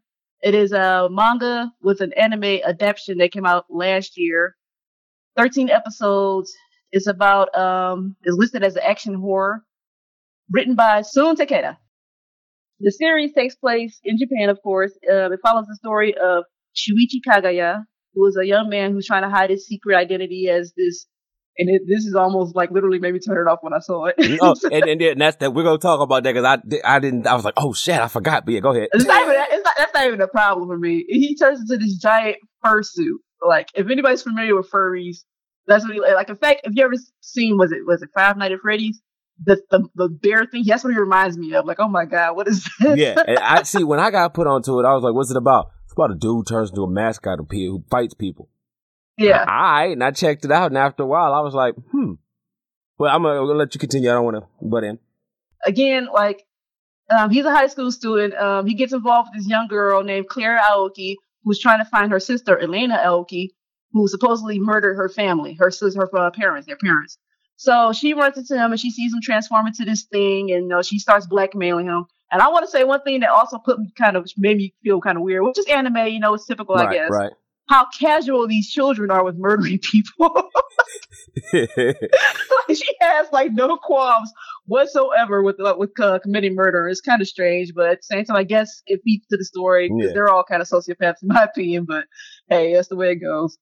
It 0.42 0.54
is 0.54 0.72
a 0.72 1.08
manga 1.10 1.72
with 1.80 2.00
an 2.00 2.12
anime 2.14 2.60
adaptation 2.66 3.18
that 3.18 3.32
came 3.32 3.46
out 3.46 3.66
last 3.70 4.14
year. 4.16 4.56
Thirteen 5.36 5.70
episodes. 5.70 6.52
It's 6.90 7.06
about 7.06 7.56
um. 7.56 8.16
It's 8.24 8.36
listed 8.36 8.64
as 8.64 8.74
an 8.74 8.82
action 8.84 9.14
horror, 9.14 9.62
written 10.50 10.74
by 10.74 11.02
Sun 11.02 11.36
Takeda. 11.36 11.76
The 12.80 12.90
series 12.90 13.32
takes 13.32 13.54
place 13.54 14.00
in 14.02 14.18
Japan, 14.18 14.48
of 14.48 14.60
course. 14.60 14.90
Uh, 15.08 15.30
it 15.30 15.40
follows 15.42 15.66
the 15.68 15.76
story 15.76 16.14
of 16.16 16.44
Shuichi 16.74 17.20
Kagaya, 17.26 17.84
who 18.14 18.26
is 18.26 18.36
a 18.40 18.46
young 18.46 18.68
man 18.68 18.92
who's 18.92 19.06
trying 19.06 19.22
to 19.22 19.30
hide 19.30 19.50
his 19.50 19.66
secret 19.66 19.96
identity 19.96 20.48
as 20.48 20.72
this. 20.76 21.06
And 21.56 21.68
it, 21.70 21.82
this 21.86 22.04
is 22.04 22.16
almost 22.16 22.56
like 22.56 22.72
literally 22.72 22.98
made 22.98 23.14
me 23.14 23.20
turn 23.20 23.46
it 23.46 23.48
off 23.48 23.60
when 23.60 23.72
I 23.72 23.78
saw 23.78 24.06
it. 24.06 24.16
oh, 24.42 24.56
and, 24.72 24.84
and, 24.84 25.00
and 25.00 25.20
that's 25.20 25.36
that. 25.36 25.54
We're 25.54 25.62
gonna 25.62 25.78
talk 25.78 26.00
about 26.00 26.24
that 26.24 26.32
because 26.32 26.44
I, 26.44 26.96
I 26.96 26.98
didn't. 26.98 27.28
I 27.28 27.34
was 27.34 27.44
like, 27.44 27.54
oh 27.56 27.72
shit, 27.72 28.00
I 28.00 28.08
forgot. 28.08 28.44
But 28.44 28.54
yeah, 28.54 28.60
go 28.60 28.72
ahead. 28.72 28.88
It's 28.92 29.04
not 29.04 29.22
even 29.22 29.36
it's 29.38 29.64
not, 29.64 29.74
that's 29.78 29.94
not 29.94 30.06
even 30.06 30.20
a 30.20 30.26
problem 30.26 30.68
for 30.68 30.76
me. 30.76 31.04
He 31.08 31.36
turns 31.36 31.60
into 31.60 31.76
this 31.76 31.96
giant 31.98 32.38
fursuit. 32.64 33.18
Like 33.46 33.68
if 33.74 33.88
anybody's 33.88 34.22
familiar 34.22 34.56
with 34.56 34.68
furries, 34.68 35.18
that's 35.66 35.84
what 35.84 35.94
he 35.94 36.00
like. 36.00 36.28
In 36.28 36.36
fact, 36.36 36.62
if 36.64 36.72
you 36.74 36.84
ever 36.84 36.94
seen 37.20 37.56
was 37.56 37.72
it 37.72 37.86
was 37.86 38.02
it 38.02 38.10
Five 38.14 38.36
Nights 38.36 38.54
at 38.54 38.60
Freddy's? 38.60 39.00
The, 39.44 39.60
the 39.70 39.88
the 39.94 40.08
bear 40.08 40.46
thing. 40.46 40.64
That's 40.66 40.84
what 40.84 40.92
he 40.92 40.98
reminds 40.98 41.36
me 41.36 41.54
of. 41.54 41.66
Like 41.66 41.78
oh 41.78 41.88
my 41.88 42.04
god, 42.04 42.36
what 42.36 42.48
is 42.48 42.68
this? 42.80 42.98
yeah, 42.98 43.22
and 43.26 43.38
I 43.38 43.62
see 43.62 43.84
when 43.84 44.00
I 44.00 44.10
got 44.10 44.34
put 44.34 44.46
onto 44.46 44.80
it, 44.80 44.84
I 44.84 44.94
was 44.94 45.02
like, 45.02 45.14
what's 45.14 45.30
it 45.30 45.36
about? 45.36 45.66
It's 45.94 46.00
about 46.00 46.10
a 46.10 46.18
dude 46.18 46.48
turns 46.48 46.70
into 46.70 46.82
a 46.82 46.90
mascot 46.90 47.48
pe- 47.48 47.66
who 47.66 47.84
fights 47.88 48.14
people. 48.14 48.48
yeah. 49.16 49.44
I 49.46 49.86
and 49.92 50.02
I 50.02 50.10
checked 50.10 50.44
it 50.44 50.50
out, 50.50 50.72
and 50.72 50.76
after 50.76 51.04
a 51.04 51.06
while, 51.06 51.32
I 51.32 51.38
was 51.38 51.54
like, 51.54 51.76
hmm. 51.92 52.14
But 52.98 53.12
I'm 53.12 53.22
gonna, 53.22 53.40
I'm 53.40 53.46
gonna 53.46 53.60
let 53.60 53.76
you 53.76 53.78
continue. 53.78 54.10
I 54.10 54.14
don't 54.14 54.24
want 54.24 54.36
to 54.38 54.48
butt 54.60 54.82
in. 54.82 54.98
Again, 55.64 56.08
like 56.12 56.44
um, 57.16 57.30
he's 57.30 57.44
a 57.44 57.52
high 57.52 57.68
school 57.68 57.92
student. 57.92 58.34
Um, 58.34 58.66
he 58.66 58.74
gets 58.74 58.92
involved 58.92 59.28
with 59.32 59.40
this 59.40 59.48
young 59.48 59.68
girl 59.68 60.02
named 60.02 60.26
Clara 60.26 60.60
Aoki, 60.60 61.14
who's 61.44 61.60
trying 61.60 61.78
to 61.78 61.84
find 61.84 62.10
her 62.10 62.18
sister 62.18 62.58
Elena 62.58 62.98
Aoki, 62.98 63.50
who 63.92 64.08
supposedly 64.08 64.58
murdered 64.58 64.96
her 64.96 65.08
family, 65.08 65.54
her 65.60 65.70
sister, 65.70 66.00
her 66.00 66.18
uh, 66.18 66.30
parents, 66.32 66.66
their 66.66 66.76
parents. 66.76 67.18
So 67.54 67.92
she 67.92 68.14
runs 68.14 68.36
into 68.36 68.56
him 68.56 68.72
and 68.72 68.80
she 68.80 68.90
sees 68.90 69.12
him 69.12 69.20
transform 69.22 69.68
into 69.68 69.84
this 69.84 70.02
thing, 70.02 70.50
and 70.50 70.64
you 70.64 70.68
know, 70.68 70.82
she 70.82 70.98
starts 70.98 71.28
blackmailing 71.28 71.86
him. 71.86 72.06
And 72.34 72.42
I 72.42 72.48
want 72.48 72.64
to 72.66 72.70
say 72.70 72.82
one 72.82 73.00
thing 73.02 73.20
that 73.20 73.30
also 73.30 73.58
put 73.58 73.78
me 73.78 73.92
kind 73.96 74.16
of 74.16 74.28
made 74.36 74.56
me 74.56 74.74
feel 74.82 75.00
kind 75.00 75.16
of 75.16 75.22
weird, 75.22 75.44
which 75.44 75.56
is 75.58 75.66
anime. 75.66 76.08
You 76.08 76.18
know, 76.18 76.34
it's 76.34 76.44
typical, 76.46 76.74
I 76.74 76.92
guess. 76.92 77.08
right. 77.10 77.32
How 77.68 77.86
casual 77.98 78.46
these 78.48 78.68
children 78.68 79.10
are 79.10 79.24
with 79.24 79.36
murdering 79.38 79.78
people. 79.90 80.50
like 81.54 81.68
she 82.74 82.94
has 83.00 83.26
like 83.32 83.52
no 83.52 83.76
qualms 83.76 84.30
whatsoever 84.66 85.42
with 85.42 85.60
uh, 85.60 85.74
with 85.78 85.90
uh, 86.00 86.18
committing 86.22 86.54
murder. 86.54 86.88
It's 86.88 87.00
kind 87.00 87.22
of 87.22 87.28
strange, 87.28 87.72
but 87.74 87.88
at 87.88 87.98
the 87.98 88.02
same 88.02 88.24
time, 88.24 88.36
I 88.36 88.44
guess 88.44 88.82
it 88.86 89.00
feeds 89.04 89.26
to 89.28 89.36
the 89.36 89.44
story 89.44 89.88
because 89.88 90.08
Yeah. 90.10 90.12
they're 90.14 90.28
all 90.28 90.44
kind 90.44 90.60
of 90.60 90.68
sociopaths 90.68 91.22
in 91.22 91.28
my 91.28 91.44
opinion. 91.44 91.84
But 91.86 92.04
hey, 92.48 92.74
that's 92.74 92.88
the 92.88 92.96
way 92.96 93.12
it 93.12 93.16
goes. 93.16 93.56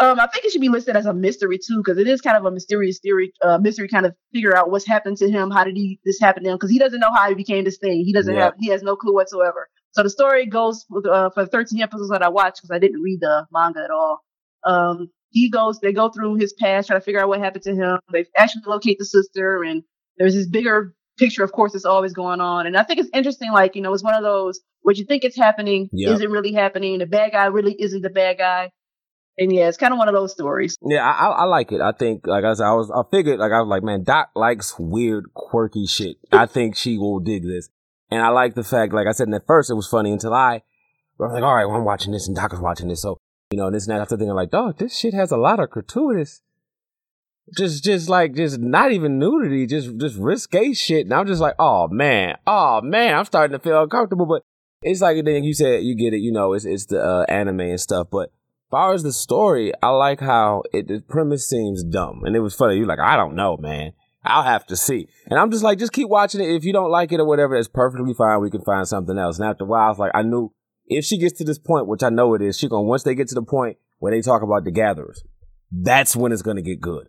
Um, 0.00 0.18
I 0.18 0.26
think 0.26 0.44
it 0.44 0.50
should 0.52 0.60
be 0.60 0.68
listed 0.68 0.96
as 0.96 1.06
a 1.06 1.14
mystery 1.14 1.56
too, 1.58 1.78
because 1.84 1.98
it 1.98 2.08
is 2.08 2.20
kind 2.20 2.36
of 2.36 2.44
a 2.44 2.50
mysterious 2.50 2.98
theory, 2.98 3.32
uh, 3.42 3.58
mystery 3.58 3.86
kind 3.88 4.06
of 4.06 4.14
figure 4.32 4.56
out 4.56 4.70
what's 4.70 4.86
happened 4.86 5.16
to 5.18 5.30
him. 5.30 5.50
How 5.50 5.62
did 5.64 5.76
he 5.76 6.00
this 6.04 6.18
happen 6.20 6.42
to 6.44 6.50
him? 6.50 6.56
Because 6.56 6.70
he 6.70 6.78
doesn't 6.80 6.98
know 7.00 7.12
how 7.14 7.28
he 7.28 7.34
became 7.34 7.64
this 7.64 7.78
thing. 7.78 8.04
He 8.04 8.12
doesn't 8.12 8.34
Yeah. 8.34 8.44
have 8.44 8.54
he 8.58 8.70
has 8.70 8.82
no 8.82 8.96
clue 8.96 9.14
whatsoever. 9.14 9.68
So 9.92 10.02
the 10.02 10.10
story 10.10 10.46
goes 10.46 10.84
uh, 11.08 11.30
for 11.30 11.44
the 11.44 11.50
13 11.50 11.80
episodes 11.80 12.10
that 12.10 12.22
I 12.22 12.28
watched 12.28 12.56
because 12.62 12.74
I 12.74 12.80
didn't 12.80 13.00
read 13.00 13.20
the 13.20 13.46
manga 13.52 13.80
at 13.84 13.90
all. 13.92 14.18
Um, 14.64 15.08
he 15.30 15.48
goes, 15.50 15.78
they 15.80 15.92
go 15.92 16.08
through 16.10 16.36
his 16.36 16.52
past, 16.54 16.88
try 16.88 16.96
to 16.96 17.00
figure 17.04 17.20
out 17.20 17.28
what 17.28 17.38
happened 17.40 17.62
to 17.64 17.74
him. 17.74 17.98
They 18.12 18.24
actually 18.36 18.62
locate 18.66 18.98
the 18.98 19.04
sister, 19.04 19.62
and 19.62 19.82
there's 20.18 20.34
this 20.34 20.48
bigger 20.48 20.94
picture, 21.18 21.44
of 21.44 21.52
course, 21.52 21.72
that's 21.72 21.84
always 21.84 22.12
going 22.12 22.40
on. 22.40 22.66
And 22.66 22.76
I 22.76 22.82
think 22.82 22.98
it's 22.98 23.10
interesting, 23.14 23.52
like, 23.52 23.76
you 23.76 23.82
know, 23.82 23.92
it's 23.92 24.02
one 24.02 24.14
of 24.14 24.22
those 24.22 24.60
what 24.82 24.96
you 24.98 25.04
think 25.04 25.24
it's 25.24 25.36
happening 25.36 25.88
Yep. 25.92 26.14
isn't 26.16 26.30
really 26.30 26.52
happening. 26.52 26.98
The 26.98 27.06
bad 27.06 27.32
guy 27.32 27.46
really 27.46 27.74
isn't 27.78 28.02
the 28.02 28.10
bad 28.10 28.38
guy. 28.38 28.70
And 29.36 29.52
yeah, 29.52 29.68
it's 29.68 29.76
kind 29.76 29.92
of 29.92 29.98
one 29.98 30.08
of 30.08 30.14
those 30.14 30.32
stories. 30.32 30.78
Yeah, 30.80 31.04
I, 31.04 31.26
I, 31.26 31.44
like 31.44 31.72
it. 31.72 31.80
I 31.80 31.90
think, 31.92 32.26
like 32.26 32.44
I 32.44 32.54
said, 32.54 32.66
I 32.66 32.74
was, 32.74 32.90
I 32.90 33.02
figured, 33.10 33.40
like 33.40 33.50
I 33.50 33.60
was 33.60 33.68
like, 33.68 33.82
man, 33.82 34.04
Doc 34.04 34.30
likes 34.36 34.78
weird, 34.78 35.34
quirky 35.34 35.86
shit. 35.86 36.18
I 36.30 36.46
think 36.46 36.76
she 36.76 36.98
will 36.98 37.18
dig 37.18 37.42
this, 37.42 37.68
and 38.10 38.22
I 38.22 38.28
like 38.28 38.54
the 38.54 38.62
fact, 38.62 38.92
like 38.92 39.08
I 39.08 39.12
said, 39.12 39.32
at 39.34 39.46
first 39.46 39.70
it 39.70 39.74
was 39.74 39.88
funny 39.88 40.12
until 40.12 40.32
I, 40.32 40.54
I 40.54 40.62
was 41.18 41.32
like, 41.32 41.42
all 41.42 41.54
right, 41.54 41.64
well, 41.64 41.76
I'm 41.76 41.84
watching 41.84 42.12
this 42.12 42.28
and 42.28 42.36
Doc 42.36 42.52
is 42.52 42.60
watching 42.60 42.88
this, 42.88 43.02
so 43.02 43.18
you 43.50 43.58
know, 43.58 43.70
this 43.70 43.86
and 43.86 43.94
that. 43.94 44.02
After 44.02 44.16
thinking, 44.16 44.34
like, 44.34 44.50
dog, 44.50 44.78
this 44.78 44.96
shit 44.96 45.14
has 45.14 45.32
a 45.32 45.36
lot 45.36 45.58
of 45.58 45.70
gratuitous, 45.70 46.40
just, 47.56 47.82
just 47.82 48.08
like, 48.08 48.34
just 48.34 48.60
not 48.60 48.92
even 48.92 49.18
nudity, 49.18 49.66
just, 49.66 49.98
just 49.98 50.16
risque 50.16 50.72
shit, 50.74 51.06
and 51.06 51.12
I'm 51.12 51.26
just 51.26 51.40
like, 51.40 51.56
oh 51.58 51.88
man, 51.88 52.36
oh 52.46 52.82
man, 52.82 53.16
I'm 53.16 53.24
starting 53.24 53.58
to 53.58 53.62
feel 53.62 53.82
uncomfortable, 53.82 54.26
but 54.26 54.42
it's 54.82 55.00
like 55.00 55.24
then 55.24 55.42
you 55.42 55.54
said, 55.54 55.82
you 55.82 55.96
get 55.96 56.14
it, 56.14 56.18
you 56.18 56.30
know, 56.30 56.52
it's 56.52 56.64
it's 56.64 56.86
the 56.86 57.02
uh, 57.02 57.24
anime 57.28 57.60
and 57.60 57.80
stuff, 57.80 58.06
but 58.12 58.30
far 58.74 58.92
as 58.92 59.04
the 59.04 59.12
story, 59.12 59.72
I 59.84 59.90
like 59.90 60.18
how 60.18 60.64
it 60.72 60.88
the 60.88 61.00
premise 61.00 61.48
seems 61.48 61.84
dumb, 61.84 62.22
and 62.24 62.34
it 62.34 62.40
was 62.40 62.56
funny. 62.56 62.76
You're 62.76 62.88
like, 62.88 62.98
I 62.98 63.14
don't 63.14 63.36
know, 63.36 63.56
man. 63.56 63.92
I'll 64.24 64.42
have 64.42 64.66
to 64.66 64.74
see. 64.74 65.06
And 65.26 65.38
I'm 65.38 65.52
just 65.52 65.62
like, 65.62 65.78
just 65.78 65.92
keep 65.92 66.08
watching 66.08 66.40
it. 66.40 66.50
If 66.50 66.64
you 66.64 66.72
don't 66.72 66.90
like 66.90 67.12
it 67.12 67.20
or 67.20 67.24
whatever, 67.24 67.54
it's 67.54 67.68
perfectly 67.68 68.14
fine. 68.14 68.40
We 68.40 68.50
can 68.50 68.62
find 68.62 68.88
something 68.88 69.16
else. 69.16 69.38
And 69.38 69.48
after 69.48 69.62
a 69.62 69.66
while, 69.68 69.86
I 69.86 69.88
was 69.90 69.98
like, 70.00 70.10
I 70.12 70.22
knew 70.22 70.52
if 70.86 71.04
she 71.04 71.18
gets 71.18 71.38
to 71.38 71.44
this 71.44 71.58
point, 71.58 71.86
which 71.86 72.02
I 72.02 72.08
know 72.08 72.34
it 72.34 72.42
is, 72.42 72.58
she 72.58 72.68
gonna 72.68 72.82
once 72.82 73.04
they 73.04 73.14
get 73.14 73.28
to 73.28 73.36
the 73.36 73.44
point 73.44 73.76
where 73.98 74.12
they 74.12 74.22
talk 74.22 74.42
about 74.42 74.64
the 74.64 74.72
gatherers, 74.72 75.22
that's 75.70 76.16
when 76.16 76.32
it's 76.32 76.42
gonna 76.42 76.62
get 76.62 76.80
good. 76.80 77.08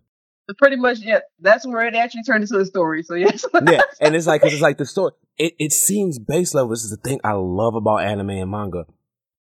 Pretty 0.58 0.76
much, 0.76 1.00
yeah, 1.00 1.18
that's 1.40 1.66
where 1.66 1.84
it 1.84 1.96
actually 1.96 2.22
turned 2.22 2.44
into 2.44 2.60
a 2.60 2.64
story. 2.64 3.02
So 3.02 3.14
yes, 3.14 3.44
yeah, 3.68 3.80
and 4.00 4.14
it's 4.14 4.28
like, 4.28 4.42
cause 4.42 4.52
it's 4.52 4.62
like 4.62 4.78
the 4.78 4.86
story. 4.86 5.14
It 5.36 5.54
it 5.58 5.72
seems 5.72 6.20
base 6.20 6.54
level. 6.54 6.70
This 6.70 6.84
is 6.84 6.90
the 6.90 6.96
thing 6.96 7.18
I 7.24 7.32
love 7.32 7.74
about 7.74 8.02
anime 8.02 8.30
and 8.30 8.52
manga. 8.52 8.84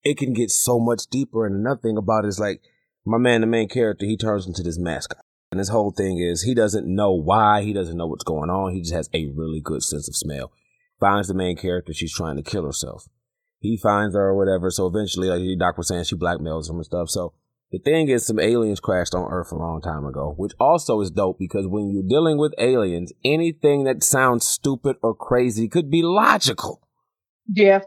It 0.05 0.17
can 0.17 0.33
get 0.33 0.51
so 0.51 0.79
much 0.79 1.07
deeper, 1.09 1.47
and 1.47 1.57
another 1.57 1.81
thing 1.81 1.97
about 1.97 2.25
it 2.25 2.29
is 2.29 2.39
like 2.39 2.63
my 3.05 3.19
man, 3.19 3.41
the 3.41 3.47
main 3.47 3.69
character, 3.69 4.05
he 4.05 4.17
turns 4.17 4.47
into 4.47 4.63
this 4.63 4.79
mascot. 4.79 5.25
And 5.51 5.59
his 5.59 5.71
whole 5.71 5.91
thing 5.91 6.19
is 6.19 6.43
he 6.43 6.55
doesn't 6.55 6.87
know 6.87 7.13
why, 7.13 7.63
he 7.63 7.73
doesn't 7.73 7.97
know 7.97 8.07
what's 8.07 8.25
going 8.25 8.51
on. 8.51 8.75
He 8.75 8.83
just 8.83 8.95
has 8.95 9.09
a 9.15 9.33
really 9.35 9.61
good 9.63 9.83
sense 9.83 10.07
of 10.09 10.15
smell. 10.15 10.53
Finds 11.01 11.29
the 11.29 11.35
main 11.35 11.57
character, 11.57 11.95
she's 11.95 12.15
trying 12.15 12.37
to 12.37 12.43
kill 12.43 12.67
herself. 12.67 13.07
He 13.61 13.77
finds 13.77 14.15
her 14.15 14.29
or 14.29 14.37
whatever. 14.37 14.71
So 14.71 14.87
eventually, 14.87 15.29
like 15.29 15.59
Doc 15.59 15.79
was 15.79 15.89
saying, 15.89 16.05
she 16.05 16.17
blackmails 16.17 16.69
him 16.69 16.77
and 16.77 16.85
stuff. 16.85 17.09
So 17.09 17.33
the 17.71 17.79
thing 17.79 18.09
is, 18.09 18.27
some 18.27 18.39
aliens 18.39 18.81
crashed 18.81 19.15
on 19.15 19.31
Earth 19.31 19.53
a 19.53 19.57
long 19.57 19.81
time 19.81 20.05
ago, 20.05 20.35
which 20.37 20.53
also 20.61 21.01
is 21.01 21.11
dope 21.11 21.39
because 21.39 21.67
when 21.67 21.91
you're 21.91 22.07
dealing 22.07 22.39
with 22.39 22.55
aliens, 22.59 23.13
anything 23.25 23.85
that 23.85 24.03
sounds 24.05 24.47
stupid 24.47 24.97
or 25.03 25.15
crazy 25.15 25.69
could 25.69 25.91
be 25.91 26.03
logical. 26.03 26.83
Yeah. 27.51 27.81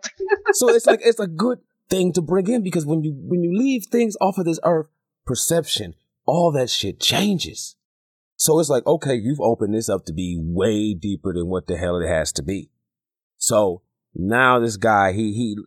so 0.53 0.69
it's 0.69 0.87
like 0.87 1.01
it's 1.03 1.19
a 1.19 1.27
good 1.27 1.59
thing 1.91 2.13
to 2.13 2.21
bring 2.21 2.47
in 2.47 2.63
because 2.63 2.85
when 2.85 3.03
you 3.03 3.13
when 3.15 3.43
you 3.43 3.55
leave 3.55 3.85
things 3.85 4.15
off 4.19 4.39
of 4.39 4.45
this 4.45 4.59
Earth, 4.63 4.87
perception, 5.25 5.93
all 6.25 6.51
that 6.53 6.69
shit 6.69 6.99
changes. 6.99 7.75
So 8.35 8.59
it's 8.59 8.69
like, 8.69 8.87
okay, 8.87 9.13
you've 9.13 9.39
opened 9.39 9.75
this 9.75 9.87
up 9.87 10.05
to 10.05 10.13
be 10.13 10.35
way 10.41 10.95
deeper 10.95 11.31
than 11.31 11.47
what 11.47 11.67
the 11.67 11.77
hell 11.77 12.01
it 12.01 12.07
has 12.07 12.31
to 12.33 12.41
be. 12.41 12.71
So 13.37 13.83
now 14.15 14.59
this 14.59 14.77
guy, 14.77 15.13
he, 15.13 15.33
he, 15.33 15.57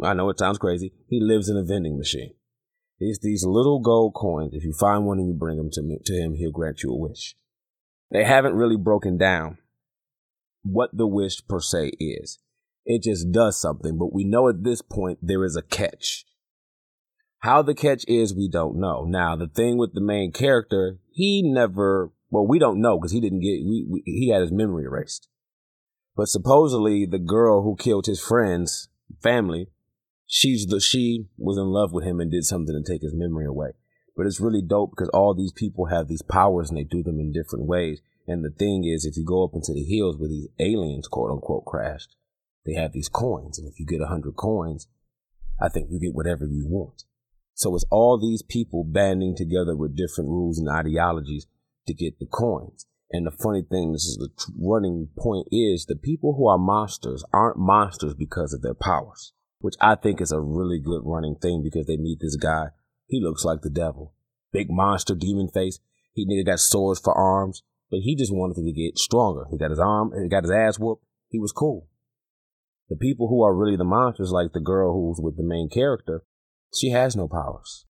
I 0.00 0.14
know 0.14 0.30
it 0.30 0.38
sounds 0.38 0.58
crazy. 0.58 0.92
He 1.08 1.20
lives 1.20 1.48
in 1.48 1.56
a 1.56 1.64
vending 1.64 1.98
machine. 1.98 2.34
It's 3.00 3.18
these 3.18 3.44
little 3.44 3.80
gold 3.80 4.14
coins. 4.14 4.54
If 4.54 4.62
you 4.62 4.72
find 4.72 5.06
one 5.06 5.18
and 5.18 5.26
you 5.26 5.34
bring 5.34 5.56
them 5.56 5.70
to 5.72 5.82
me, 5.82 5.98
to 6.04 6.12
him, 6.12 6.34
he'll 6.34 6.52
grant 6.52 6.84
you 6.84 6.92
a 6.92 6.96
wish. 6.96 7.34
They 8.12 8.22
haven't 8.22 8.54
really 8.54 8.76
broken 8.76 9.18
down 9.18 9.58
what 10.62 10.90
the 10.96 11.06
wish 11.06 11.44
per 11.48 11.60
se 11.60 11.92
is. 11.98 12.38
It 12.84 13.02
just 13.02 13.30
does 13.30 13.60
something, 13.60 13.98
but 13.98 14.12
we 14.12 14.24
know 14.24 14.48
at 14.48 14.64
this 14.64 14.82
point 14.82 15.18
there 15.22 15.44
is 15.44 15.56
a 15.56 15.62
catch. 15.62 16.24
How 17.40 17.62
the 17.62 17.74
catch 17.74 18.04
is, 18.06 18.34
we 18.34 18.48
don't 18.48 18.78
know. 18.78 19.04
Now, 19.04 19.34
the 19.34 19.48
thing 19.48 19.78
with 19.78 19.94
the 19.94 20.00
main 20.00 20.32
character, 20.32 20.98
he 21.10 21.42
never, 21.42 22.12
well, 22.30 22.46
we 22.46 22.58
don't 22.58 22.80
know 22.80 22.98
because 22.98 23.12
he 23.12 23.20
didn't 23.20 23.40
get, 23.40 23.64
we, 23.64 23.86
we, 23.88 24.02
he 24.04 24.30
had 24.30 24.42
his 24.42 24.52
memory 24.52 24.84
erased. 24.84 25.28
But 26.16 26.28
supposedly 26.28 27.06
the 27.06 27.18
girl 27.18 27.62
who 27.62 27.76
killed 27.76 28.06
his 28.06 28.20
friends, 28.20 28.88
family, 29.22 29.68
she's 30.26 30.66
the, 30.66 30.80
she 30.80 31.28
was 31.38 31.56
in 31.56 31.66
love 31.66 31.92
with 31.92 32.04
him 32.04 32.20
and 32.20 32.30
did 32.30 32.44
something 32.44 32.74
to 32.74 32.92
take 32.92 33.02
his 33.02 33.14
memory 33.14 33.46
away. 33.46 33.70
But 34.16 34.26
it's 34.26 34.40
really 34.40 34.62
dope 34.62 34.90
because 34.90 35.08
all 35.14 35.34
these 35.34 35.52
people 35.52 35.86
have 35.86 36.08
these 36.08 36.22
powers 36.22 36.68
and 36.68 36.78
they 36.78 36.84
do 36.84 37.02
them 37.02 37.20
in 37.20 37.32
different 37.32 37.66
ways. 37.66 38.02
And 38.26 38.44
the 38.44 38.50
thing 38.50 38.84
is, 38.84 39.06
if 39.06 39.16
you 39.16 39.24
go 39.24 39.44
up 39.44 39.54
into 39.54 39.72
the 39.72 39.84
hills 39.84 40.18
where 40.18 40.28
these 40.28 40.48
aliens, 40.58 41.08
quote 41.08 41.30
unquote, 41.30 41.64
crashed, 41.64 42.16
they 42.64 42.74
have 42.74 42.92
these 42.92 43.08
coins. 43.08 43.58
And 43.58 43.68
if 43.68 43.78
you 43.78 43.86
get 43.86 44.00
a 44.00 44.08
hundred 44.08 44.36
coins, 44.36 44.88
I 45.60 45.68
think 45.68 45.88
you 45.90 46.00
get 46.00 46.14
whatever 46.14 46.46
you 46.46 46.66
want. 46.66 47.04
So 47.54 47.74
it's 47.74 47.84
all 47.90 48.18
these 48.18 48.42
people 48.42 48.84
banding 48.84 49.36
together 49.36 49.76
with 49.76 49.96
different 49.96 50.30
rules 50.30 50.58
and 50.58 50.68
ideologies 50.68 51.46
to 51.86 51.94
get 51.94 52.18
the 52.18 52.26
coins. 52.26 52.86
And 53.12 53.26
the 53.26 53.32
funny 53.32 53.62
thing, 53.62 53.92
this 53.92 54.04
is 54.04 54.16
the 54.16 54.30
running 54.58 55.08
point 55.18 55.48
is 55.50 55.84
the 55.84 55.96
people 55.96 56.34
who 56.36 56.48
are 56.48 56.58
monsters 56.58 57.24
aren't 57.32 57.58
monsters 57.58 58.14
because 58.14 58.52
of 58.52 58.62
their 58.62 58.74
powers, 58.74 59.32
which 59.58 59.74
I 59.80 59.96
think 59.96 60.20
is 60.20 60.30
a 60.30 60.40
really 60.40 60.78
good 60.78 61.02
running 61.04 61.34
thing 61.34 61.62
because 61.62 61.86
they 61.86 61.96
meet 61.96 62.20
this 62.20 62.36
guy. 62.36 62.68
He 63.06 63.20
looks 63.20 63.44
like 63.44 63.62
the 63.62 63.70
devil. 63.70 64.14
Big 64.52 64.70
monster, 64.70 65.14
demon 65.14 65.48
face. 65.48 65.80
He 66.12 66.26
nigga 66.26 66.46
got 66.46 66.60
swords 66.60 67.00
for 67.00 67.12
arms, 67.12 67.62
but 67.90 68.00
he 68.00 68.14
just 68.14 68.32
wanted 68.32 68.54
to 68.54 68.72
get 68.72 68.96
stronger. 68.96 69.44
He 69.50 69.58
got 69.58 69.70
his 69.70 69.80
arm, 69.80 70.12
he 70.16 70.28
got 70.28 70.44
his 70.44 70.52
ass 70.52 70.78
whooped. 70.78 71.04
He 71.28 71.38
was 71.38 71.52
cool. 71.52 71.89
The 72.90 72.96
people 72.96 73.28
who 73.28 73.42
are 73.42 73.54
really 73.54 73.76
the 73.76 73.84
monsters, 73.84 74.32
like 74.32 74.52
the 74.52 74.60
girl 74.60 74.92
who's 74.92 75.22
with 75.22 75.36
the 75.36 75.44
main 75.44 75.70
character, 75.70 76.24
she 76.74 76.90
has 76.90 77.14
no 77.14 77.28
powers. 77.28 77.86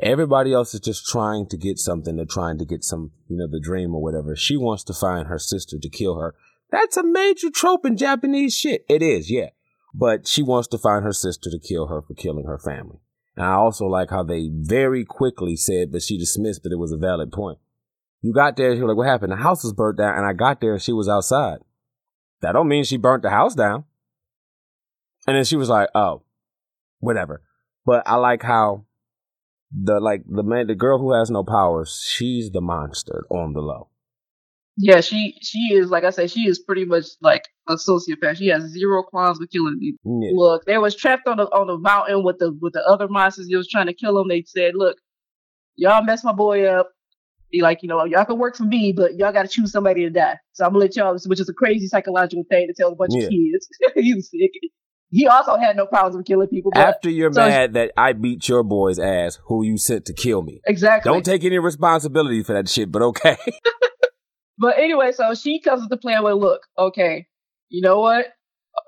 Everybody 0.00 0.52
else 0.52 0.72
is 0.72 0.80
just 0.80 1.06
trying 1.06 1.48
to 1.48 1.56
get 1.56 1.78
something. 1.78 2.16
They're 2.16 2.24
trying 2.24 2.58
to 2.58 2.64
get 2.64 2.84
some, 2.84 3.10
you 3.28 3.36
know, 3.36 3.48
the 3.50 3.60
dream 3.60 3.94
or 3.94 4.02
whatever. 4.02 4.34
She 4.36 4.56
wants 4.56 4.84
to 4.84 4.94
find 4.94 5.26
her 5.26 5.38
sister 5.38 5.78
to 5.80 5.88
kill 5.88 6.18
her. 6.18 6.34
That's 6.70 6.96
a 6.96 7.04
major 7.04 7.50
trope 7.50 7.84
in 7.84 7.96
Japanese 7.96 8.56
shit. 8.56 8.84
It 8.88 9.02
is, 9.02 9.30
yeah. 9.30 9.50
But 9.92 10.26
she 10.26 10.42
wants 10.42 10.68
to 10.68 10.78
find 10.78 11.04
her 11.04 11.12
sister 11.12 11.50
to 11.50 11.58
kill 11.58 11.88
her 11.88 12.02
for 12.02 12.14
killing 12.14 12.46
her 12.46 12.58
family. 12.58 12.98
And 13.36 13.46
I 13.46 13.54
also 13.54 13.86
like 13.86 14.10
how 14.10 14.22
they 14.22 14.48
very 14.52 15.04
quickly 15.04 15.56
said, 15.56 15.90
but 15.90 16.02
she 16.02 16.18
dismissed 16.18 16.62
that 16.62 16.72
it 16.72 16.78
was 16.78 16.92
a 16.92 16.96
valid 16.96 17.32
point. 17.32 17.58
You 18.20 18.32
got 18.32 18.56
there, 18.56 18.72
you're 18.72 18.88
like, 18.88 18.96
what 18.96 19.08
happened? 19.08 19.32
The 19.32 19.36
house 19.36 19.64
was 19.64 19.72
burnt 19.72 19.98
down, 19.98 20.16
and 20.16 20.26
I 20.26 20.32
got 20.32 20.60
there 20.60 20.72
and 20.72 20.82
she 20.82 20.92
was 20.92 21.08
outside. 21.08 21.58
That 22.42 22.52
don't 22.52 22.68
mean 22.68 22.84
she 22.84 22.96
burnt 22.96 23.22
the 23.22 23.30
house 23.30 23.54
down. 23.54 23.84
And 25.26 25.36
then 25.36 25.44
she 25.44 25.56
was 25.56 25.68
like, 25.68 25.88
oh, 25.94 26.22
whatever. 27.00 27.42
But 27.86 28.02
I 28.06 28.16
like 28.16 28.42
how 28.42 28.86
the 29.72 29.98
like 30.00 30.22
the 30.28 30.42
man 30.42 30.66
the 30.66 30.74
girl 30.74 30.98
who 30.98 31.12
has 31.12 31.30
no 31.30 31.42
powers, 31.44 32.04
she's 32.08 32.50
the 32.50 32.60
monster 32.60 33.24
on 33.30 33.52
the 33.52 33.60
low. 33.60 33.88
Yeah, 34.76 35.00
she 35.00 35.36
she 35.40 35.72
is 35.72 35.90
like 35.90 36.04
I 36.04 36.10
said, 36.10 36.30
she 36.30 36.48
is 36.48 36.58
pretty 36.58 36.84
much 36.84 37.06
like 37.20 37.42
a 37.68 37.74
sociopath. 37.74 38.38
She 38.38 38.48
has 38.48 38.64
zero 38.64 39.02
qualms 39.02 39.38
with 39.38 39.50
killing 39.50 39.78
people. 39.78 40.20
Yeah. 40.22 40.32
Look, 40.34 40.64
they 40.64 40.78
was 40.78 40.96
trapped 40.96 41.28
on 41.28 41.36
the 41.36 41.44
on 41.44 41.68
the 41.68 41.78
mountain 41.78 42.24
with 42.24 42.38
the 42.38 42.56
with 42.60 42.72
the 42.72 42.82
other 42.86 43.06
monsters. 43.08 43.48
They 43.48 43.56
was 43.56 43.68
trying 43.68 43.86
to 43.86 43.94
kill 43.94 44.14
them. 44.14 44.28
They 44.28 44.42
said, 44.46 44.72
"Look, 44.74 44.96
y'all 45.76 46.02
mess 46.02 46.24
my 46.24 46.32
boy 46.32 46.64
up. 46.66 46.90
Be 47.52 47.62
like, 47.62 47.82
you 47.82 47.88
know, 47.88 48.04
y'all 48.04 48.24
can 48.24 48.38
work 48.38 48.56
for 48.56 48.64
me, 48.64 48.92
but 48.92 49.14
y'all 49.16 49.32
got 49.32 49.42
to 49.42 49.48
choose 49.48 49.70
somebody 49.70 50.00
to 50.02 50.10
die. 50.10 50.38
So 50.54 50.64
I'm 50.64 50.72
gonna 50.72 50.80
let 50.84 50.96
y'all." 50.96 51.16
Which 51.26 51.40
is 51.40 51.48
a 51.48 51.54
crazy 51.54 51.86
psychological 51.86 52.44
thing 52.50 52.66
to 52.66 52.74
tell 52.74 52.92
a 52.92 52.96
bunch 52.96 53.12
Yeah. 53.14 53.26
of 53.26 53.30
kids. 53.30 53.68
He's 53.94 54.30
sick. 54.30 54.50
He 55.14 55.26
also 55.28 55.56
had 55.56 55.76
no 55.76 55.86
problems 55.86 56.16
with 56.16 56.26
killing 56.26 56.48
people. 56.48 56.72
After 56.74 57.08
you're 57.08 57.32
so- 57.32 57.46
mad 57.48 57.74
that 57.74 57.92
I 57.96 58.12
beat 58.14 58.48
your 58.48 58.64
boy's 58.64 58.98
ass, 58.98 59.38
who 59.46 59.64
you 59.64 59.76
sent 59.78 60.06
to 60.06 60.12
kill 60.12 60.42
me. 60.42 60.60
exactly. 60.66 61.10
Don't 61.12 61.24
take 61.24 61.44
any 61.44 61.58
responsibility 61.58 62.42
for 62.42 62.52
that 62.54 62.68
shit, 62.68 62.90
but 62.90 63.00
okay. 63.02 63.36
But 64.56 64.78
anyway, 64.78 65.10
so 65.12 65.34
she 65.34 65.60
comes 65.60 65.80
with 65.80 65.90
the 65.90 65.96
plan 65.96 66.22
with, 66.22 66.34
look, 66.34 66.60
okay, 66.78 67.26
you 67.70 67.82
know 67.82 67.98
what? 68.00 68.26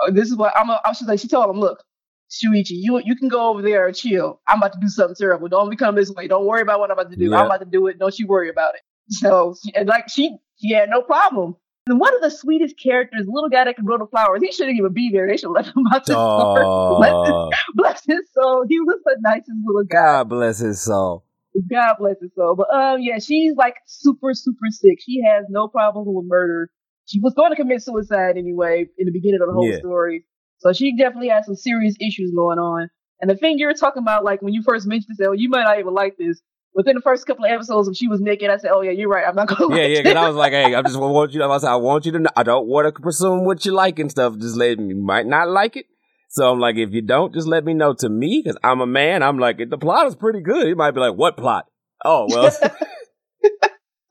Uh, 0.00 0.12
This 0.12 0.28
is 0.30 0.36
what 0.36 0.52
I'm. 0.56 0.70
A, 0.70 0.80
she's 0.96 1.08
like, 1.08 1.18
she 1.18 1.26
told 1.28 1.50
him, 1.50 1.58
look, 1.58 1.82
Shuichi, 2.30 2.70
you 2.70 3.00
you 3.04 3.16
can 3.16 3.28
go 3.28 3.48
over 3.50 3.62
there 3.62 3.86
and 3.86 3.94
chill. 3.96 4.40
I'm 4.46 4.58
about 4.58 4.72
to 4.74 4.78
do 4.80 4.88
something 4.88 5.16
terrible. 5.18 5.48
Don't 5.48 5.68
become 5.70 5.94
this 5.96 6.10
way. 6.10 6.28
Don't 6.28 6.46
worry 6.46 6.62
about 6.62 6.78
what 6.78 6.90
I'm 6.90 6.98
about 6.98 7.10
to 7.10 7.16
do. 7.16 7.30
Yeah. 7.30 7.38
I'm 7.40 7.46
about 7.46 7.60
to 7.60 7.66
do 7.66 7.88
it. 7.88 7.98
Don't 7.98 8.16
you 8.18 8.26
worry 8.28 8.48
about 8.48 8.74
it. 8.76 8.80
So, 9.08 9.54
and 9.74 9.88
like 9.88 10.08
she 10.08 10.36
she 10.60 10.72
had 10.72 10.88
no 10.88 11.02
problem. 11.02 11.56
And 11.88 12.00
one 12.00 12.14
of 12.16 12.20
the 12.20 12.30
sweetest 12.30 12.76
characters, 12.82 13.26
little 13.28 13.48
guy 13.48 13.64
that 13.64 13.76
can 13.76 13.84
grow 13.84 13.96
the 13.98 14.06
flowers, 14.06 14.42
he 14.42 14.50
shouldn't 14.50 14.76
even 14.76 14.92
be 14.92 15.10
there. 15.12 15.28
They 15.28 15.36
should 15.36 15.50
let 15.50 15.66
him 15.66 15.84
out 15.92 16.04
the 16.04 16.14
door. 16.14 16.96
Bless 16.98 17.14
his, 17.24 17.34
bless 17.74 18.04
his 18.04 18.20
soul. 18.34 18.64
He 18.68 18.80
was 18.80 18.98
the 19.04 19.16
nicest 19.20 19.52
little 19.64 19.84
guy. 19.84 19.96
God 19.96 20.28
bless 20.28 20.58
his 20.58 20.82
soul. 20.82 21.24
God 21.70 21.94
bless 21.98 22.16
his 22.20 22.32
soul. 22.34 22.56
But 22.56 22.74
um, 22.74 23.00
yeah, 23.00 23.18
she's 23.18 23.54
like 23.56 23.76
super, 23.86 24.34
super 24.34 24.66
sick. 24.70 24.98
She 25.00 25.22
has 25.24 25.44
no 25.48 25.68
problem 25.68 26.06
with 26.08 26.26
murder. 26.26 26.70
She 27.06 27.20
was 27.20 27.34
going 27.34 27.50
to 27.50 27.56
commit 27.56 27.82
suicide 27.82 28.36
anyway 28.36 28.86
in 28.98 29.06
the 29.06 29.12
beginning 29.12 29.40
of 29.40 29.48
the 29.48 29.54
whole 29.54 29.68
Yeah. 29.68 29.78
story. 29.78 30.24
So 30.58 30.72
she 30.72 30.96
definitely 30.96 31.28
has 31.28 31.46
some 31.46 31.54
serious 31.54 31.94
issues 32.00 32.32
going 32.34 32.58
on. 32.58 32.90
And 33.20 33.30
the 33.30 33.36
thing 33.36 33.58
you're 33.58 33.74
talking 33.74 34.02
about, 34.02 34.24
like 34.24 34.42
when 34.42 34.52
you 34.54 34.62
first 34.62 34.86
mentioned 34.86 35.16
this, 35.16 35.26
oh, 35.26 35.32
you 35.32 35.48
might 35.48 35.62
not 35.62 35.78
even 35.78 35.94
like 35.94 36.16
this. 36.18 36.40
Within 36.76 36.94
the 36.94 37.00
first 37.00 37.26
couple 37.26 37.44
of 37.44 37.50
episodes, 37.50 37.88
when 37.88 37.94
she 37.94 38.06
was 38.06 38.20
naked, 38.20 38.50
I 38.50 38.58
said, 38.58 38.70
"Oh 38.72 38.82
yeah, 38.82 38.90
you're 38.90 39.08
right. 39.08 39.24
I'm 39.26 39.34
not 39.34 39.48
gonna." 39.48 39.74
Yeah, 39.74 39.86
yeah, 39.86 40.02
because. 40.02 40.16
I 40.16 40.28
was 40.28 40.36
like, 40.36 40.52
hey, 40.52 40.74
I 40.74 40.82
just 40.82 40.98
want 40.98 41.32
you 41.32 41.40
to, 41.40 41.46
I, 41.46 41.58
said, 41.58 41.70
I 41.70 41.76
want 41.76 42.04
you 42.04 42.12
to 42.12 42.18
know, 42.18 42.30
I 42.36 42.42
don't 42.42 42.66
want 42.68 42.94
to 42.94 43.00
presume 43.00 43.44
what 43.44 43.64
you 43.64 43.72
like 43.72 43.98
and 43.98 44.10
stuff. 44.10 44.36
Just 44.38 44.56
let 44.56 44.78
me, 44.78 44.88
you 44.88 45.02
might 45.02 45.26
not 45.26 45.48
like 45.48 45.76
it. 45.76 45.86
So 46.28 46.52
I'm 46.52 46.60
like, 46.60 46.76
if 46.76 46.92
you 46.92 47.00
don't, 47.00 47.32
just 47.32 47.48
let 47.48 47.64
me 47.64 47.72
know 47.72 47.94
to 47.94 48.08
me, 48.10 48.42
because 48.44 48.58
I'm 48.62 48.82
a 48.82 48.86
man. 48.86 49.22
I'm 49.22 49.38
like, 49.38 49.56
the 49.56 49.78
plot 49.78 50.06
is 50.06 50.14
pretty 50.14 50.42
good. 50.42 50.66
He 50.66 50.74
might 50.74 50.90
be 50.90 51.00
like, 51.00 51.14
what 51.14 51.38
plot? 51.38 51.64
Oh, 52.04 52.26
well, 52.28 52.52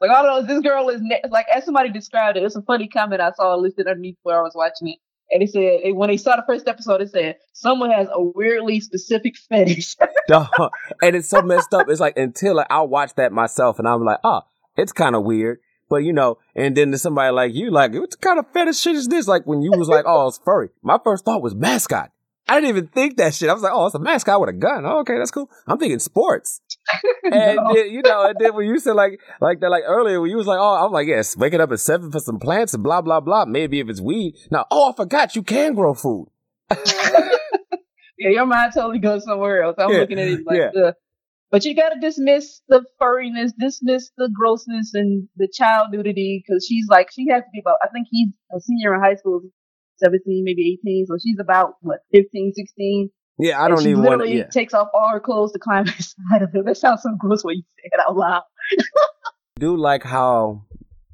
Like 0.02 0.12
I 0.12 0.22
don't 0.22 0.48
know, 0.48 0.54
this 0.54 0.62
girl 0.62 0.90
is 0.90 1.02
ne- 1.02 1.22
like 1.30 1.46
as 1.54 1.66
somebody 1.66 1.90
described 1.90 2.38
it. 2.38 2.44
It's 2.44 2.56
a 2.56 2.62
funny 2.62 2.88
comment 2.88 3.22
I 3.22 3.32
saw 3.32 3.56
listed 3.56 3.88
underneath 3.88 4.18
where 4.24 4.40
I 4.40 4.42
was 4.42 4.54
watching 4.54 4.90
it, 4.90 5.00
and 5.32 5.44
it 5.44 5.52
said 5.52 5.94
when 5.94 6.10
they 6.10 6.18
saw 6.18 6.36
the 6.36 6.44
first 6.48 6.68
episode, 6.68 7.02
it 7.02 7.10
said 7.10 7.38
someone 7.54 7.92
has 7.92 8.08
a 8.12 8.22
weirdly 8.22 8.80
specific 8.80 9.36
fetish. 9.38 9.96
And 11.02 11.16
it's 11.16 11.30
so 11.30 11.42
messed 11.42 11.74
up. 11.74 11.90
It's 11.90 12.00
like 12.00 12.18
until 12.18 12.56
like, 12.56 12.68
I'll 12.70 12.88
watch 12.88 13.14
that 13.16 13.32
myself 13.32 13.80
and 13.80 13.88
I'm 13.88 14.04
like, 14.04 14.20
oh, 14.24 14.42
it's 14.78 14.92
kind 14.92 15.16
of 15.16 15.24
weird. 15.24 15.60
But 15.90 15.98
you 15.98 16.14
know, 16.14 16.40
and 16.56 16.76
then 16.76 16.92
there's 16.92 17.04
somebody 17.04 17.32
like 17.32 17.54
you, 17.54 17.70
like, 17.70 17.94
what 17.94 18.20
kind 18.20 18.40
of 18.40 18.46
fetish 18.52 18.80
shit 18.80 18.96
is 18.96 19.08
this? 19.08 19.28
Like 19.28 19.46
when 19.46 19.62
you 19.62 19.72
was 19.72 19.88
like, 19.88 20.06
oh, 20.08 20.28
it's 20.28 20.40
furry. 20.44 20.70
My 20.82 21.00
first 21.04 21.26
thought 21.26 21.44
was 21.44 21.54
mascot. 21.54 22.12
I 22.48 22.56
didn't 22.56 22.70
even 22.70 22.88
think 22.88 23.18
that 23.18 23.34
shit. 23.34 23.50
I 23.50 23.54
was 23.54 23.64
like, 23.64 23.72
oh, 23.74 23.88
it's 23.88 23.96
a 23.96 24.00
mascot 24.00 24.40
with 24.40 24.50
a 24.50 24.54
gun. 24.54 24.86
Oh, 24.86 25.00
okay, 25.00 25.18
that's 25.18 25.32
cool. 25.32 25.50
I'm 25.68 25.78
thinking 25.80 26.00
sports. 26.00 26.62
And 27.24 27.56
No. 27.56 27.74
then, 27.74 27.90
you 27.90 28.04
know, 28.04 28.28
and 28.28 28.36
then 28.40 28.54
when 28.54 28.68
you 28.68 28.78
said 28.78 28.94
like 28.94 29.20
like 29.42 29.60
that 29.62 29.70
like 29.72 29.84
earlier 29.88 30.22
when 30.22 30.30
you 30.30 30.38
was 30.38 30.46
like, 30.46 30.60
oh, 30.60 30.86
I'm 30.86 30.92
like, 30.92 31.08
yes, 31.08 31.36
waking 31.36 31.60
up 31.60 31.72
at 31.72 31.80
seven 31.80 32.12
for 32.12 32.20
some 32.20 32.38
plants 32.38 32.76
and 32.76 32.84
blah 32.84 33.02
blah 33.02 33.20
blah. 33.20 33.46
Maybe 33.46 33.80
if 33.80 33.90
it's 33.90 34.00
weed. 34.00 34.36
Now, 34.52 34.66
oh, 34.70 34.92
I 34.92 34.96
forgot 34.96 35.36
you 35.36 35.42
can 35.42 35.74
grow 35.74 35.94
food. 35.96 36.28
Yeah, 38.18 38.30
your 38.30 38.46
mind 38.46 38.72
totally 38.74 39.00
goes 39.00 39.26
somewhere 39.26 39.62
else. 39.64 39.76
I'm 39.78 39.92
Yeah, 39.92 39.98
looking 40.00 40.20
at 40.20 40.28
it 40.30 40.40
like, 40.46 40.58
yeah. 40.58 40.82
uh, 40.88 40.92
but 41.52 41.66
you 41.66 41.76
gotta 41.76 42.00
dismiss 42.00 42.62
the 42.70 42.82
furriness, 43.02 43.52
dismiss 43.60 44.10
the 44.18 44.30
grossness 44.34 44.94
and 44.94 45.28
the 45.36 45.50
child 45.54 45.90
nudity, 45.92 46.42
because 46.42 46.66
she's 46.66 46.88
like, 46.88 47.12
she 47.12 47.28
has 47.30 47.44
to 47.44 47.50
be 47.52 47.60
about, 47.60 47.76
I 47.84 47.90
think 47.90 48.08
he's 48.10 48.30
a 48.56 48.62
senior 48.62 48.96
in 48.96 49.02
high 49.02 49.16
school, 49.16 49.42
17, 49.98 50.44
maybe 50.44 50.78
18, 50.84 51.06
so 51.08 51.16
she's 51.22 51.38
about, 51.40 51.74
what, 51.82 52.00
15, 52.14 52.54
16? 52.56 53.10
Yeah, 53.38 53.62
I 53.62 53.68
don't 53.68 53.82
she 53.82 53.90
even 53.90 54.04
want 54.04 54.12
to. 54.14 54.18
literally 54.18 54.38
Yeah. 54.38 54.48
takes 54.48 54.74
off 54.74 54.88
all 54.94 55.10
her 55.12 55.20
clothes 55.20 55.52
to 55.54 55.60
climb 55.60 55.86
inside 55.98 56.42
of 56.42 56.54
him. 56.54 56.66
That 56.66 56.78
sounds 56.78 57.02
so 57.04 57.10
gross 57.20 57.44
when 57.44 57.58
you 57.58 57.64
say 57.78 57.90
it 57.94 58.00
out 58.08 58.16
loud. 58.16 58.44
do 59.60 59.76
like 59.76 60.04
how 60.04 60.64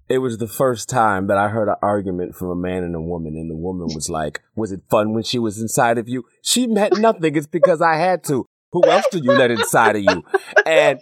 it 0.09 0.17
was 0.19 0.37
the 0.37 0.47
first 0.47 0.89
time 0.89 1.27
that 1.27 1.37
I 1.37 1.47
heard 1.47 1.69
an 1.69 1.75
argument 1.81 2.35
from 2.35 2.49
a 2.49 2.55
man 2.55 2.83
and 2.83 2.95
a 2.95 3.01
woman, 3.01 3.35
and 3.37 3.49
the 3.49 3.55
woman 3.55 3.87
was 3.95 4.09
like, 4.09 4.41
"Was 4.55 4.71
it 4.71 4.81
fun 4.89 5.13
when 5.13 5.23
she 5.23 5.39
was 5.39 5.59
inside 5.61 5.97
of 5.97 6.09
you?" 6.09 6.25
She 6.43 6.67
meant 6.67 6.97
nothing. 6.99 7.35
It's 7.35 7.47
because 7.47 7.81
I 7.81 7.95
had 7.95 8.23
to. 8.25 8.45
Who 8.73 8.83
else 8.83 9.05
did 9.11 9.23
you 9.23 9.31
let 9.31 9.51
inside 9.51 9.95
of 9.95 10.01
you? 10.03 10.23
And 10.65 10.99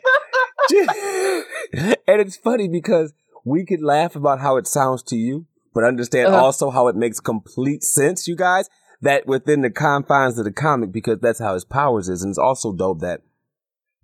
and 2.07 2.21
it's 2.21 2.37
funny 2.37 2.67
because 2.67 3.13
we 3.45 3.65
could 3.65 3.81
laugh 3.81 4.15
about 4.15 4.39
how 4.39 4.57
it 4.57 4.67
sounds 4.67 5.01
to 5.03 5.15
you, 5.15 5.45
but 5.79 5.87
understand 5.87 6.27
Uh-huh. 6.27 6.43
also 6.43 6.71
how 6.71 6.89
it 6.89 6.95
makes 6.97 7.21
complete 7.21 7.83
sense, 7.83 8.27
you 8.27 8.35
guys. 8.35 8.69
That 9.01 9.25
within 9.25 9.61
the 9.61 9.69
confines 9.69 10.37
of 10.37 10.43
the 10.43 10.51
comic, 10.51 10.91
because 10.91 11.19
that's 11.21 11.39
how 11.39 11.53
his 11.53 11.63
powers 11.63 12.09
is, 12.09 12.21
and 12.21 12.31
it's 12.31 12.37
also 12.37 12.73
dope 12.73 12.99
that 12.99 13.21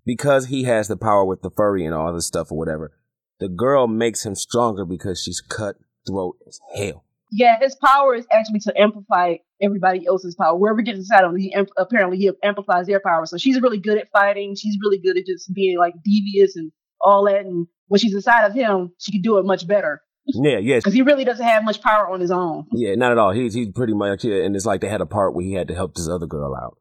because 0.06 0.46
he 0.46 0.64
has 0.64 0.88
the 0.88 0.96
power 0.96 1.26
with 1.26 1.42
the 1.42 1.50
furry 1.50 1.86
and 1.86 1.94
all 1.94 2.14
this 2.14 2.28
stuff 2.28 2.50
or 2.50 2.58
whatever, 2.58 2.94
the 3.42 3.50
girl 3.50 3.88
makes 3.88 4.26
him 4.26 4.36
stronger 4.36 4.86
because 4.86 5.22
she's 5.22 5.42
cutthroat 5.42 6.38
as 6.48 6.62
hell. 6.74 7.04
Yeah, 7.30 7.60
his 7.60 7.76
power 7.76 8.16
is 8.16 8.26
actually 8.32 8.60
to 8.60 8.82
amplify 8.82 9.36
everybody 9.62 10.08
else's 10.08 10.36
power. 10.36 10.58
Wherever 10.58 10.80
he 10.80 10.86
gets 10.86 11.00
inside 11.00 11.26
of 11.26 11.32
him, 11.32 11.38
he 11.40 11.54
apparently 11.76 12.18
he 12.18 12.32
amplifies 12.42 12.88
their 12.88 13.02
power. 13.02 13.26
So 13.26 13.38
she's 13.38 13.60
really 13.60 13.80
good 13.80 13.98
at 13.98 14.10
fighting. 14.14 14.56
She's 14.56 14.78
really 14.82 15.00
good 15.00 15.18
at 15.18 15.26
just 15.26 15.54
being 15.54 15.78
like 15.78 15.96
devious 16.06 16.56
and 16.56 16.72
all 17.02 17.26
that. 17.26 17.42
And 17.42 17.68
when 17.88 18.00
she's 18.00 18.14
inside 18.16 18.46
of 18.46 18.54
him, 18.54 18.94
she 18.98 19.12
can 19.12 19.22
do 19.22 19.40
it 19.40 19.46
much 19.46 19.68
better 19.68 20.02
Yeah, 20.28 20.58
yes. 20.58 20.82
because 20.84 20.94
he 20.94 21.02
really 21.04 21.24
doesn't 21.24 21.46
have 21.46 21.64
much 21.64 21.82
power 21.82 22.10
on 22.10 22.20
his 22.20 22.32
own. 22.32 22.66
yeah, 22.72 22.96
not 22.96 23.12
at 23.12 23.18
all. 23.18 23.32
He's 23.32 23.54
he's 23.54 23.70
pretty 23.72 23.94
much 23.94 24.24
yeah, 24.24 24.44
and 24.44 24.56
it's 24.56 24.66
like 24.66 24.82
they 24.82 24.90
had 24.90 25.02
a 25.02 25.06
part 25.06 25.36
where 25.36 25.46
he 25.46 25.54
had 25.54 25.68
to 25.68 25.76
help 25.76 25.94
this 25.96 26.08
other 26.10 26.26
girl 26.26 26.56
out, 26.56 26.78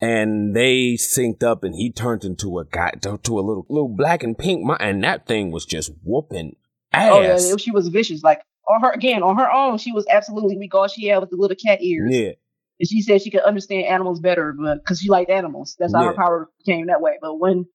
and 0.00 0.54
they 0.54 0.92
synced 0.94 1.42
up, 1.42 1.64
and 1.64 1.74
he 1.74 1.90
turned 1.90 2.24
into 2.24 2.58
a 2.58 2.64
guy 2.64 2.92
to, 3.02 3.10
a 3.10 3.12
little 3.34 3.66
little 3.68 3.94
black 3.94 4.22
and 4.22 4.38
pink, 4.38 4.62
my, 4.64 4.76
and 4.78 5.02
that 5.02 5.26
thing 5.26 5.50
was 5.50 5.64
just 5.66 5.90
whooping 6.04 6.54
ass. 6.92 7.10
Oh 7.12 7.20
yeah, 7.20 7.56
she 7.56 7.70
was 7.72 7.88
vicious. 7.88 8.22
Like 8.22 8.40
on 8.68 8.80
her 8.82 8.92
again, 8.92 9.22
on 9.22 9.36
her 9.36 9.50
own, 9.50 9.78
she 9.78 9.92
was 9.92 10.06
absolutely 10.08 10.56
weak. 10.56 10.74
All 10.74 10.88
she 10.88 11.06
had 11.06 11.18
was 11.18 11.30
the 11.30 11.36
little 11.36 11.56
cat 11.56 11.82
ears. 11.82 12.10
yeah, 12.14 12.30
And 12.78 12.88
she 12.88 13.02
said 13.02 13.22
she 13.22 13.30
could 13.30 13.42
understand 13.42 13.86
animals 13.86 14.20
better, 14.20 14.52
but 14.52 14.78
because 14.82 15.00
she 15.00 15.08
liked 15.08 15.30
animals, 15.30 15.76
that's 15.78 15.92
how 15.94 16.04
her 16.04 16.14
power 16.14 16.50
came 16.64 16.86
that 16.86 17.00
way. 17.00 17.18
But 17.20 17.38
when 17.38 17.66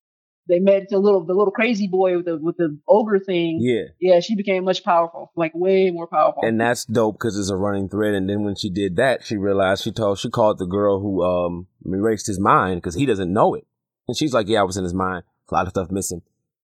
they 0.47 0.59
met 0.59 0.89
the 0.89 0.99
little 0.99 1.25
the 1.25 1.33
little 1.33 1.51
crazy 1.51 1.87
boy 1.87 2.17
with 2.17 2.25
the 2.25 2.37
with 2.37 2.57
the 2.57 2.77
ogre 2.87 3.19
thing, 3.19 3.59
yeah. 3.61 3.83
yeah, 3.99 4.19
she 4.19 4.35
became 4.35 4.63
much 4.63 4.83
powerful, 4.83 5.31
like 5.35 5.51
way 5.53 5.91
more 5.91 6.07
powerful. 6.07 6.43
and 6.43 6.59
that's 6.59 6.85
dope 6.85 7.15
because 7.15 7.37
it's 7.37 7.49
a 7.49 7.55
running 7.55 7.89
thread. 7.89 8.13
And 8.13 8.29
then 8.29 8.43
when 8.43 8.55
she 8.55 8.69
did 8.69 8.95
that, 8.97 9.23
she 9.23 9.37
realized 9.37 9.83
she 9.83 9.91
told 9.91 10.19
she 10.19 10.29
called 10.29 10.59
the 10.59 10.65
girl 10.65 10.99
who 10.99 11.23
um 11.23 11.67
erased 11.85 12.27
his 12.27 12.39
mind 12.39 12.81
because 12.81 12.95
he 12.95 13.05
doesn't 13.05 13.31
know 13.31 13.53
it, 13.53 13.65
and 14.07 14.17
she's 14.17 14.33
like, 14.33 14.47
"Yeah, 14.47 14.61
I 14.61 14.63
was 14.63 14.77
in 14.77 14.83
his 14.83 14.93
mind. 14.93 15.23
A 15.49 15.53
lot 15.53 15.67
of 15.67 15.71
stuff 15.71 15.91
missing. 15.91 16.21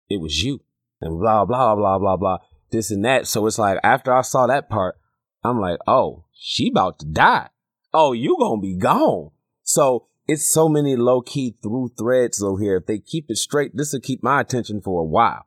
It 0.09 0.21
was 0.21 0.43
you." 0.43 0.61
And 1.01 1.19
blah 1.19 1.45
blah 1.45 1.75
blah 1.75 1.99
blah 1.99 2.17
blah 2.17 2.37
this 2.71 2.91
and 2.91 3.03
that. 3.05 3.27
So 3.27 3.45
it's 3.47 3.59
like 3.59 3.79
after 3.83 4.13
I 4.13 4.21
saw 4.21 4.47
that 4.47 4.69
part, 4.69 4.95
I'm 5.43 5.59
like, 5.59 5.79
"Oh, 5.87 6.25
she 6.33 6.69
about 6.69 6.99
to 6.99 7.05
die. 7.05 7.49
Oh, 7.93 8.13
you 8.13 8.37
gonna 8.39 8.61
be 8.61 8.75
gone." 8.77 9.31
So 9.63 10.07
it's 10.27 10.51
so 10.51 10.67
many 10.67 10.95
low 10.95 11.21
key 11.21 11.55
through 11.61 11.91
threads 11.97 12.41
over 12.41 12.61
here. 12.61 12.77
If 12.77 12.85
they 12.85 12.99
keep 12.99 13.25
it 13.29 13.37
straight, 13.37 13.75
this 13.75 13.93
will 13.93 14.01
keep 14.01 14.23
my 14.23 14.41
attention 14.41 14.81
for 14.81 15.01
a 15.01 15.05
while 15.05 15.45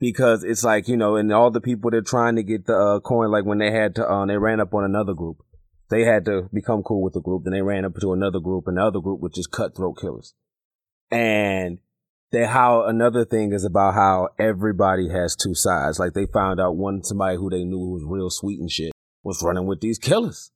because 0.00 0.44
it's 0.44 0.64
like 0.64 0.88
you 0.88 0.96
know, 0.96 1.16
and 1.16 1.32
all 1.32 1.50
the 1.50 1.60
people 1.60 1.90
that 1.90 1.98
are 1.98 2.02
trying 2.02 2.36
to 2.36 2.42
get 2.42 2.66
the 2.66 2.76
uh, 2.76 3.00
coin, 3.00 3.30
like 3.30 3.44
when 3.44 3.58
they 3.58 3.70
had 3.70 3.94
to, 3.96 4.08
uh, 4.08 4.26
they 4.26 4.38
ran 4.38 4.60
up 4.60 4.74
on 4.74 4.84
another 4.84 5.14
group. 5.14 5.38
They 5.90 6.04
had 6.04 6.26
to 6.26 6.48
become 6.52 6.82
cool 6.82 7.02
with 7.02 7.14
the 7.14 7.20
group, 7.20 7.44
then 7.44 7.52
they 7.52 7.62
ran 7.62 7.84
up 7.84 7.94
to 8.00 8.12
another 8.12 8.40
group, 8.40 8.64
and 8.66 8.76
the 8.76 8.82
other 8.82 9.00
group 9.00 9.20
was 9.20 9.32
just 9.32 9.50
cutthroat 9.50 9.98
killers. 9.98 10.34
And 11.10 11.78
they 12.30 12.44
how 12.44 12.84
another 12.84 13.24
thing 13.24 13.52
is 13.52 13.64
about 13.64 13.94
how 13.94 14.28
everybody 14.38 15.08
has 15.08 15.34
two 15.34 15.54
sides. 15.54 15.98
Like 15.98 16.12
they 16.12 16.26
found 16.26 16.60
out 16.60 16.76
one 16.76 17.02
somebody 17.02 17.36
who 17.36 17.48
they 17.48 17.64
knew 17.64 17.78
was 17.78 18.04
real 18.04 18.30
sweet 18.30 18.60
and 18.60 18.70
shit 18.70 18.92
was 19.22 19.42
running 19.42 19.66
with 19.66 19.80
these 19.80 19.98
killers. 19.98 20.50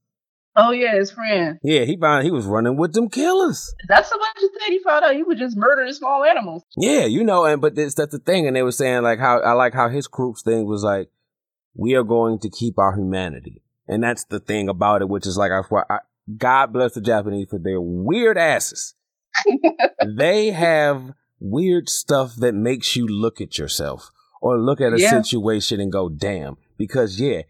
Oh 0.56 0.70
yeah, 0.70 0.94
his 0.94 1.10
friend. 1.10 1.58
Yeah, 1.62 1.84
he 1.84 1.96
found 1.96 2.24
he 2.24 2.30
was 2.30 2.46
running 2.46 2.76
with 2.76 2.92
them 2.92 3.08
killers. 3.08 3.74
That's 3.88 4.08
so 4.10 4.16
much 4.18 4.34
that 4.36 4.68
he 4.68 4.78
found 4.80 5.04
out 5.04 5.14
he 5.14 5.22
would 5.22 5.38
just 5.38 5.56
murder 5.56 5.86
the 5.86 5.94
small 5.94 6.24
animals. 6.24 6.62
Yeah, 6.76 7.04
you 7.04 7.24
know, 7.24 7.44
and 7.44 7.60
but 7.60 7.74
this, 7.74 7.94
that's 7.94 8.12
the 8.12 8.18
thing, 8.18 8.46
and 8.46 8.54
they 8.56 8.62
were 8.62 8.72
saying 8.72 9.02
like 9.02 9.18
how 9.18 9.40
I 9.40 9.52
like 9.52 9.74
how 9.74 9.88
his 9.88 10.06
group's 10.06 10.42
thing 10.42 10.66
was 10.66 10.82
like, 10.84 11.10
we 11.74 11.94
are 11.94 12.04
going 12.04 12.38
to 12.40 12.50
keep 12.50 12.78
our 12.78 12.94
humanity, 12.96 13.62
and 13.88 14.02
that's 14.02 14.24
the 14.24 14.40
thing 14.40 14.68
about 14.68 15.02
it, 15.02 15.08
which 15.08 15.26
is 15.26 15.36
like 15.36 15.50
I, 15.52 15.62
I 15.90 15.98
God 16.36 16.72
bless 16.72 16.94
the 16.94 17.00
Japanese 17.00 17.48
for 17.50 17.58
their 17.58 17.80
weird 17.80 18.38
asses. 18.38 18.94
they 20.06 20.50
have 20.50 21.12
weird 21.40 21.88
stuff 21.88 22.34
that 22.36 22.54
makes 22.54 22.94
you 22.96 23.06
look 23.06 23.40
at 23.40 23.58
yourself 23.58 24.10
or 24.40 24.58
look 24.58 24.80
at 24.80 24.92
a 24.92 25.00
Yeah. 25.00 25.20
situation 25.22 25.80
and 25.80 25.90
go, 25.90 26.08
damn, 26.08 26.56
because 26.76 27.20
yeah, 27.20 27.42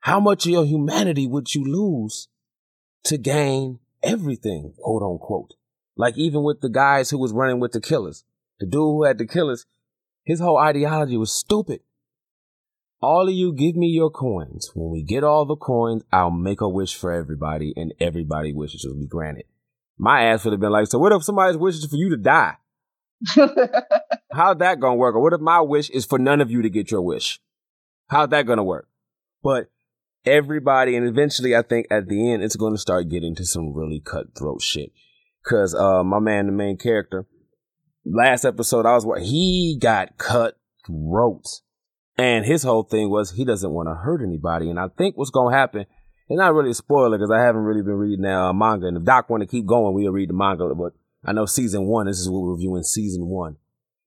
how 0.00 0.20
much 0.20 0.46
of 0.46 0.52
your 0.52 0.64
humanity 0.64 1.26
would 1.26 1.54
you 1.54 1.64
lose 1.64 2.28
to 3.04 3.18
gain 3.18 3.78
everything, 4.02 4.74
quote 4.78 5.02
unquote? 5.02 5.54
Like 5.96 6.16
even 6.16 6.42
with 6.42 6.60
the 6.60 6.68
guys 6.68 7.10
who 7.10 7.18
was 7.18 7.32
running 7.32 7.60
with 7.60 7.72
the 7.72 7.80
killers, 7.80 8.24
the 8.58 8.66
dude 8.66 8.80
who 8.80 9.04
had 9.04 9.18
the 9.18 9.26
killers, 9.26 9.66
his 10.24 10.40
whole 10.40 10.58
ideology 10.58 11.16
was 11.16 11.32
stupid. 11.32 11.80
All 13.02 13.28
of 13.28 13.34
you 13.34 13.54
give 13.54 13.76
me 13.76 13.86
your 13.86 14.10
coins. 14.10 14.70
When 14.74 14.90
we 14.90 15.02
get 15.02 15.24
all 15.24 15.46
the 15.46 15.56
coins, 15.56 16.02
I'll 16.12 16.30
make 16.30 16.60
a 16.60 16.68
wish 16.68 16.94
for 16.94 17.12
everybody 17.12 17.72
and 17.74 17.94
everybody 17.98 18.52
wishes 18.52 18.84
will 18.86 18.98
be 18.98 19.06
granted. 19.06 19.46
My 19.98 20.24
ass 20.24 20.44
would 20.44 20.52
have 20.52 20.60
been 20.60 20.70
like, 20.70 20.86
so 20.86 20.98
what 20.98 21.12
if 21.12 21.24
somebody's 21.24 21.56
wishes 21.56 21.86
for 21.86 21.96
you 21.96 22.10
to 22.10 22.16
die? 22.16 22.56
How's 24.32 24.58
that 24.58 24.80
gonna 24.80 24.94
work? 24.94 25.14
Or 25.14 25.22
what 25.22 25.32
if 25.32 25.40
my 25.40 25.60
wish 25.60 25.90
is 25.90 26.06
for 26.06 26.18
none 26.18 26.40
of 26.40 26.50
you 26.50 26.62
to 26.62 26.70
get 26.70 26.90
your 26.90 27.02
wish? 27.02 27.40
How's 28.08 28.30
that 28.30 28.46
gonna 28.46 28.64
work? 28.64 28.88
But 29.42 29.70
everybody, 30.24 30.96
and 30.96 31.06
eventually 31.06 31.54
I 31.56 31.62
think 31.62 31.86
at 31.90 32.08
the 32.08 32.32
end, 32.32 32.42
it's 32.42 32.56
gonna 32.56 32.78
start 32.78 33.08
getting 33.08 33.34
to 33.36 33.44
some 33.44 33.72
really 33.74 34.00
cutthroat 34.00 34.62
shit. 34.62 34.92
Cause, 35.46 35.74
uh, 35.74 36.04
my 36.04 36.18
man, 36.18 36.46
the 36.46 36.52
main 36.52 36.76
character, 36.76 37.26
last 38.04 38.44
episode 38.44 38.86
I 38.86 38.94
was 38.94 39.06
what 39.06 39.22
he 39.22 39.78
got 39.80 40.18
cutthroat. 40.18 41.44
And 42.18 42.44
his 42.44 42.62
whole 42.62 42.82
thing 42.82 43.08
was 43.10 43.32
he 43.32 43.44
doesn't 43.44 43.70
want 43.70 43.88
to 43.88 43.94
hurt 43.94 44.20
anybody. 44.22 44.68
And 44.68 44.78
I 44.78 44.88
think 44.88 45.16
what's 45.16 45.30
gonna 45.30 45.56
happen, 45.56 45.86
it's 46.28 46.38
not 46.38 46.52
really 46.52 46.70
a 46.70 46.74
spoiler 46.74 47.16
because 47.16 47.30
I 47.30 47.40
haven't 47.40 47.62
really 47.62 47.82
been 47.82 47.94
reading 47.94 48.22
that 48.22 48.36
uh, 48.36 48.52
manga. 48.52 48.86
And 48.86 48.98
if 48.98 49.04
Doc 49.04 49.30
want 49.30 49.42
to 49.42 49.46
keep 49.46 49.66
going, 49.66 49.94
we'll 49.94 50.12
read 50.12 50.28
the 50.28 50.34
manga. 50.34 50.74
But 50.74 50.92
I 51.24 51.32
know 51.32 51.46
season 51.46 51.86
one, 51.86 52.06
this 52.06 52.18
is 52.18 52.28
what 52.28 52.42
we're 52.42 52.52
reviewing 52.52 52.82
season 52.82 53.26
one. 53.26 53.56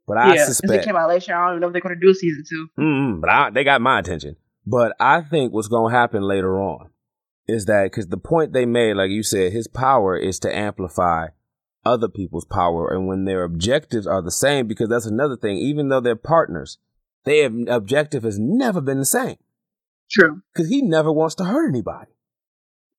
But 0.07 0.17
I 0.17 0.35
yeah, 0.35 0.45
suspect 0.45 0.83
it 0.83 0.85
came 0.85 0.95
out 0.95 1.09
last 1.09 1.27
year, 1.27 1.37
I 1.37 1.45
don't 1.45 1.53
even 1.53 1.61
know 1.61 1.67
if 1.67 1.73
they're 1.73 1.81
going 1.81 1.95
to 1.99 2.05
do 2.05 2.13
season 2.13 2.43
two. 2.47 2.67
Mm-mm, 2.77 3.21
but 3.21 3.29
I, 3.29 3.49
they 3.51 3.63
got 3.63 3.81
my 3.81 3.99
attention. 3.99 4.35
But 4.65 4.95
I 4.99 5.21
think 5.21 5.53
what's 5.53 5.67
going 5.67 5.91
to 5.91 5.97
happen 5.97 6.23
later 6.23 6.59
on 6.59 6.89
is 7.47 7.65
that 7.65 7.83
because 7.85 8.07
the 8.07 8.17
point 8.17 8.53
they 8.53 8.65
made, 8.65 8.95
like 8.95 9.09
you 9.09 9.23
said, 9.23 9.51
his 9.51 9.67
power 9.67 10.15
is 10.17 10.39
to 10.39 10.55
amplify 10.55 11.27
other 11.85 12.07
people's 12.07 12.45
power, 12.45 12.93
and 12.93 13.07
when 13.07 13.25
their 13.25 13.43
objectives 13.43 14.07
are 14.07 14.21
the 14.21 14.31
same, 14.31 14.67
because 14.67 14.87
that's 14.87 15.05
another 15.05 15.35
thing. 15.35 15.57
Even 15.57 15.89
though 15.89 15.99
they're 15.99 16.15
partners, 16.15 16.77
their 17.25 17.49
objective 17.67 18.23
has 18.23 18.39
never 18.39 18.79
been 18.79 18.99
the 18.99 19.05
same. 19.05 19.37
True. 20.09 20.41
Because 20.53 20.69
he 20.69 20.81
never 20.81 21.11
wants 21.11 21.35
to 21.35 21.43
hurt 21.43 21.67
anybody. 21.67 22.11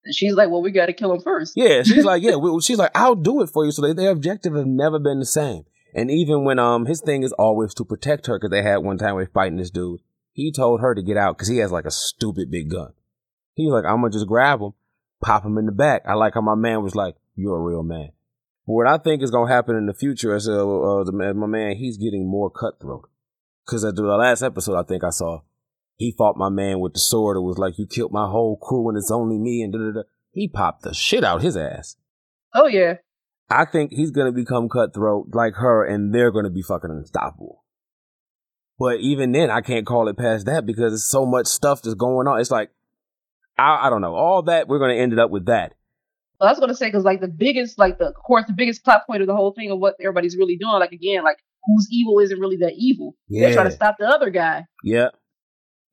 And 0.05 0.15
she's 0.15 0.35
like, 0.35 0.51
well, 0.51 0.63
we 0.63 0.71
got 0.71 0.87
to 0.87 0.93
kill 0.93 1.15
him 1.15 1.21
first. 1.23 1.55
Yeah, 1.57 1.83
she's 1.83 2.05
like, 2.05 2.23
yeah, 2.23 2.37
we, 2.41 2.61
she's 2.61 2.79
like, 2.79 2.91
I'll 2.95 3.15
do 3.15 3.41
it 3.41 3.49
for 3.49 3.65
you. 3.65 3.71
So 3.71 3.83
they, 3.83 3.93
their 3.95 4.11
objective 4.11 4.55
has 4.55 4.67
never 4.67 4.99
been 4.99 5.21
the 5.21 5.27
same. 5.27 5.65
And 5.95 6.11
even 6.11 6.45
when 6.45 6.59
um 6.59 6.87
his 6.87 7.01
thing 7.01 7.23
is 7.23 7.33
always 7.33 7.73
to 7.75 7.85
protect 7.85 8.27
her, 8.27 8.37
because 8.37 8.51
they 8.51 8.63
had 8.63 8.79
one 8.79 8.99
time 8.99 9.15
where 9.15 9.27
fighting 9.27 9.59
this 9.59 9.71
dude, 9.71 10.01
he 10.35 10.53
told 10.53 10.81
her 10.81 10.95
to 10.95 11.03
get 11.03 11.17
out 11.17 11.39
because 11.39 11.49
he 11.49 11.59
has 11.59 11.71
like 11.73 11.85
a 11.87 11.93
stupid 11.93 12.51
big 12.51 12.69
gun. 12.69 12.93
He 13.55 13.65
was 13.65 13.73
like, 13.73 13.91
I'm 13.91 14.01
gonna 14.01 14.11
just 14.11 14.27
grab 14.27 14.61
him, 14.61 14.73
pop 15.23 15.45
him 15.45 15.57
in 15.59 15.67
the 15.67 15.73
back. 15.73 16.03
I 16.07 16.15
like 16.15 16.35
how 16.35 16.41
my 16.41 16.57
man 16.57 16.83
was 16.83 16.97
like, 16.97 17.15
"You're 17.37 17.57
a 17.57 17.63
real 17.63 17.85
man." 17.85 18.11
But 18.67 18.73
what 18.73 18.89
I 18.89 18.99
think 18.99 19.23
is 19.23 19.31
gonna 19.31 19.53
happen 19.53 19.77
in 19.77 19.87
the 19.87 19.95
future 19.95 20.35
is 20.35 20.49
uh, 20.49 20.55
uh 20.55 21.05
the 21.05 21.13
my 21.13 21.47
man, 21.47 21.77
he's 21.77 21.97
getting 21.97 22.29
more 22.29 22.51
cutthroat. 22.51 23.09
Because 23.65 23.85
at 23.85 23.95
the 23.95 24.03
last 24.03 24.43
episode, 24.43 24.77
I 24.77 24.83
think 24.83 25.05
I 25.05 25.11
saw 25.11 25.43
he 25.97 26.11
fought 26.11 26.37
my 26.37 26.49
man 26.49 26.81
with 26.81 26.95
the 26.95 27.01
sword. 27.01 27.37
It 27.37 27.41
was 27.41 27.59
like, 27.59 27.79
"You 27.79 27.87
killed 27.87 28.13
my 28.13 28.29
whole 28.29 28.57
crew 28.57 28.89
and 28.89 28.99
it's 28.99 29.13
only 29.13 29.39
me." 29.39 29.63
And 29.63 29.73
da 29.73 29.79
da 29.79 29.93
da. 29.93 30.03
He 30.33 30.49
popped 30.49 30.83
the 30.83 30.93
shit 30.93 31.23
out 31.23 31.43
his 31.43 31.57
ass. 31.57 31.97
Oh 32.53 32.67
yeah. 32.67 32.95
I 33.49 33.67
think 33.67 33.93
he's 33.93 34.11
gonna 34.11 34.33
become 34.33 34.69
cutthroat 34.69 35.29
like 35.33 35.55
her, 35.55 35.85
and 35.85 36.13
they're 36.13 36.33
gonna 36.33 36.51
be 36.51 36.63
fucking 36.63 36.91
unstoppable. 36.91 37.64
But 38.79 39.01
even 39.01 39.33
then, 39.33 39.51
I 39.51 39.61
can't 39.61 39.87
call 39.87 40.09
it 40.09 40.17
past 40.17 40.47
that 40.47 40.67
because 40.67 40.91
there's 40.93 41.09
so 41.09 41.25
much 41.25 41.47
stuff 41.47 41.83
that's 41.83 41.95
going 41.95 42.27
on. 42.27 42.41
It's 42.41 42.51
like, 42.51 42.71
I, 43.57 43.87
I 43.87 43.91
don't 43.91 44.01
know. 44.01 44.15
All 44.15 44.43
that 44.43 44.67
we're 44.67 44.81
gonna 44.81 44.95
end 44.95 45.13
it 45.13 45.19
up 45.19 45.31
with 45.31 45.47
that. 45.47 45.75
Well, 46.41 46.49
I 46.49 46.53
was 46.53 46.59
gonna 46.59 46.75
say 46.75 46.89
because 46.89 47.05
like 47.05 47.21
the 47.21 47.29
biggest, 47.29 47.79
like 47.79 47.99
the 47.99 48.07
of 48.07 48.15
course 48.15 48.45
the 48.49 48.53
biggest 48.53 48.85
plot 48.85 49.03
point 49.07 49.21
of 49.21 49.29
the 49.29 49.37
whole 49.37 49.53
thing 49.53 49.71
of 49.71 49.79
what 49.79 49.95
everybody's 50.01 50.37
really 50.37 50.57
doing. 50.57 50.73
Like 50.73 50.91
again, 50.91 51.23
like 51.23 51.39
who's 51.65 51.87
evil 51.93 52.19
isn't 52.19 52.39
really 52.41 52.57
that 52.59 52.73
evil. 52.77 53.15
Yeah. 53.29 53.47
They're 53.47 53.55
trying 53.55 53.67
to 53.67 53.73
stop 53.73 53.97
the 53.99 54.09
other 54.09 54.31
guy. 54.31 54.65
Yeah, 54.83 55.11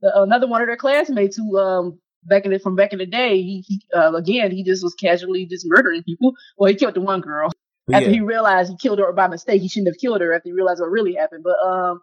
The, 0.02 0.12
another 0.24 0.48
one 0.48 0.62
of 0.62 0.68
their 0.68 0.76
classmates 0.76 1.38
who 1.38 1.60
um 1.60 2.00
back 2.24 2.46
in 2.46 2.52
the, 2.52 2.58
from 2.58 2.76
back 2.76 2.94
in 2.94 3.00
the 3.00 3.06
day, 3.06 3.44
he, 3.44 3.64
he 3.68 3.82
uh, 3.96 4.14
again 4.14 4.50
he 4.50 4.64
just 4.64 4.84
was 4.84 4.96
casually 4.96 5.46
just 5.46 5.68
murdering 5.70 6.02
people. 6.02 6.34
Well, 6.58 6.70
he 6.70 6.76
killed 6.76 6.96
the 6.96 7.02
one 7.02 7.22
girl 7.22 7.52
But 7.86 7.98
after 7.98 8.10
yeah. 8.10 8.16
he 8.16 8.22
realized 8.22 8.72
he 8.72 8.78
killed 8.78 8.98
her 8.98 9.14
by 9.14 9.28
mistake. 9.28 9.62
He 9.62 9.70
shouldn't 9.70 9.94
have 9.94 10.02
killed 10.02 10.22
her 10.22 10.34
after 10.34 10.50
he 10.50 10.54
realized 10.54 10.82
what 10.82 10.90
really 10.90 11.14
happened. 11.14 11.44
But 11.44 11.64
um. 11.64 12.02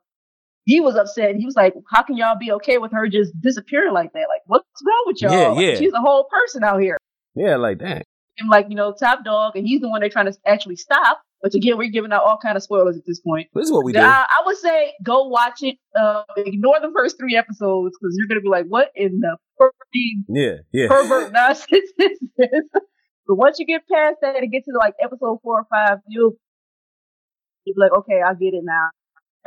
He 0.69 0.81
was 0.81 0.97
upset. 0.97 1.31
And 1.31 1.39
he 1.41 1.47
was 1.47 1.57
like, 1.57 1.73
"How 1.91 2.03
can 2.03 2.15
y'all 2.19 2.37
be 2.39 2.53
okay 2.53 2.77
with 2.77 2.93
her 2.93 3.09
just 3.09 3.33
disappearing 3.41 3.95
like 3.95 4.13
that? 4.13 4.27
Like, 4.29 4.43
what's 4.45 4.67
wrong 4.87 5.05
with 5.07 5.23
y'all? 5.23 5.33
Yeah, 5.33 5.49
Like, 5.49 5.65
yeah. 5.65 5.75
She's 5.79 5.95
a 5.95 6.01
whole 6.01 6.27
person 6.31 6.63
out 6.63 6.83
here." 6.83 6.99
yeah, 7.35 7.57
like 7.57 7.79
that. 7.79 8.03
him 8.37 8.49
like 8.49 8.67
you 8.69 8.77
know 8.77 8.93
top 8.93 9.25
dog, 9.25 9.57
and 9.57 9.67
he's 9.67 9.81
the 9.81 9.89
one 9.89 10.01
they're 10.01 10.11
trying 10.11 10.31
to 10.31 10.37
actually 10.47 10.77
stop. 10.77 11.23
But 11.41 11.55
again, 11.55 11.79
we're 11.79 11.89
giving 11.89 12.13
out 12.13 12.23
all 12.23 12.37
kind 12.37 12.55
of 12.57 12.63
spoilers 12.63 12.97
at 12.99 13.07
this 13.07 13.19
point. 13.21 13.49
This 13.55 13.67
is 13.67 13.73
what 13.73 13.85
we 13.85 13.93
do. 13.95 14.01
I, 14.01 14.27
I 14.29 14.43
would 14.45 14.59
say 14.59 14.93
go 15.03 15.29
watch 15.29 15.63
it. 15.63 15.77
Uh, 15.99 16.25
ignore 16.37 16.81
the 16.81 16.91
first 16.95 17.17
three 17.19 17.35
episodes 17.35 17.97
because 17.99 18.15
you're 18.19 18.29
gonna 18.29 18.43
be 18.43 18.51
like, 18.51 18.67
"What 18.67 18.91
in 18.95 19.21
the 19.21 19.39
fucking 19.57 20.25
Yeah, 20.29 20.57
yeah. 20.71 20.89
pervert 20.89 21.33
nonsense 21.41 21.93
is 21.99 22.19
this?" 22.37 22.65
But 23.27 23.37
once 23.37 23.59
you 23.59 23.65
get 23.65 23.89
past 23.91 24.17
that 24.21 24.37
and 24.37 24.53
get 24.53 24.65
to 24.65 24.73
like 24.79 24.95
episode 25.03 25.39
four 25.43 25.61
or 25.61 25.67
five, 25.71 26.01
you'll 26.09 26.35
you'll 27.65 27.75
be 27.75 27.81
like, 27.81 27.93
"Okay, 28.01 28.21
I 28.21 28.35
get 28.35 28.53
it 28.53 28.65
now." 28.65 28.89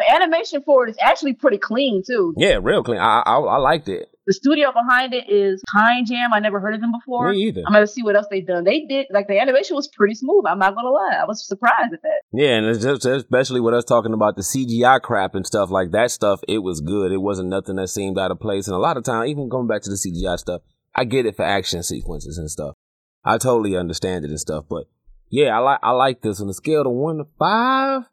The 0.02 0.16
animation 0.16 0.64
for 0.64 0.88
it 0.88 0.92
is 0.92 0.98
actually 1.02 1.34
pretty 1.34 1.58
clean 1.58 2.02
too. 2.06 2.34
Yeah, 2.38 2.60
real 2.62 2.84
clean. 2.84 3.00
I, 3.00 3.22
I 3.26 3.38
I 3.38 3.58
liked 3.58 3.88
it. 3.88 4.08
The 4.26 4.34
studio 4.34 4.72
behind 4.72 5.14
it 5.14 5.30
is 5.30 5.62
Pine 5.74 6.06
Jam. 6.06 6.32
I 6.34 6.40
never 6.40 6.60
heard 6.60 6.74
of 6.74 6.82
them 6.82 6.92
before. 6.92 7.32
Me 7.32 7.38
either. 7.48 7.64
I'm 7.66 7.74
gonna 7.74 7.86
see 7.88 8.02
what 8.02 8.16
else 8.16 8.28
they've 8.30 8.46
done. 8.46 8.64
They 8.64 8.86
did 8.86 9.08
like 9.12 9.28
the 9.28 9.40
animation 9.40 9.76
was 9.76 9.88
pretty 9.88 10.16
smooth. 10.16 10.46
I'm 10.48 10.60
not 10.60 10.76
gonna 10.76 10.90
lie. 10.90 11.20
I 11.22 11.26
was 11.26 11.46
surprised 11.46 11.94
at 11.94 12.02
that. 12.02 12.22
Yeah, 12.32 12.58
and 12.58 12.66
it's 12.68 12.84
just 12.84 13.06
especially 13.06 13.62
with 13.62 13.74
us 13.74 13.84
talking 13.84 14.14
about 14.14 14.36
the 14.36 14.42
CGI 14.42 15.02
crap 15.02 15.36
and 15.36 15.46
stuff 15.46 15.70
like 15.70 15.92
that 15.92 16.12
stuff, 16.12 16.42
it 16.48 16.60
was 16.60 16.82
good. 16.82 17.12
It 17.12 17.22
wasn't 17.22 17.50
nothing 17.50 17.76
that 17.76 17.90
seemed 17.90 18.18
out 18.18 18.32
of 18.32 18.40
place. 18.40 18.68
And 18.68 18.76
a 18.76 18.80
lot 18.80 18.98
of 18.98 19.04
time, 19.04 19.28
even 19.28 19.50
going 19.50 19.68
back 19.68 19.82
to 19.84 19.90
the 19.90 19.96
CGI 19.98 20.38
stuff, 20.38 20.62
I 20.96 21.04
get 21.04 21.26
it 21.26 21.36
for 21.36 21.46
action 21.46 21.84
sequences 21.84 22.38
and 22.38 22.50
stuff. 22.50 22.76
I 23.24 23.38
totally 23.38 23.76
understand 23.76 24.26
it 24.26 24.32
and 24.32 24.40
stuff. 24.40 24.66
But 24.70 24.86
yeah, 25.30 25.56
I 25.56 25.60
like 25.60 25.80
I 25.84 25.92
like 25.92 26.22
this. 26.22 26.42
On 26.42 26.50
a 26.50 26.54
scale 26.54 26.82
of 26.82 26.92
one 26.92 27.18
to 27.18 27.26
five, 27.40 28.04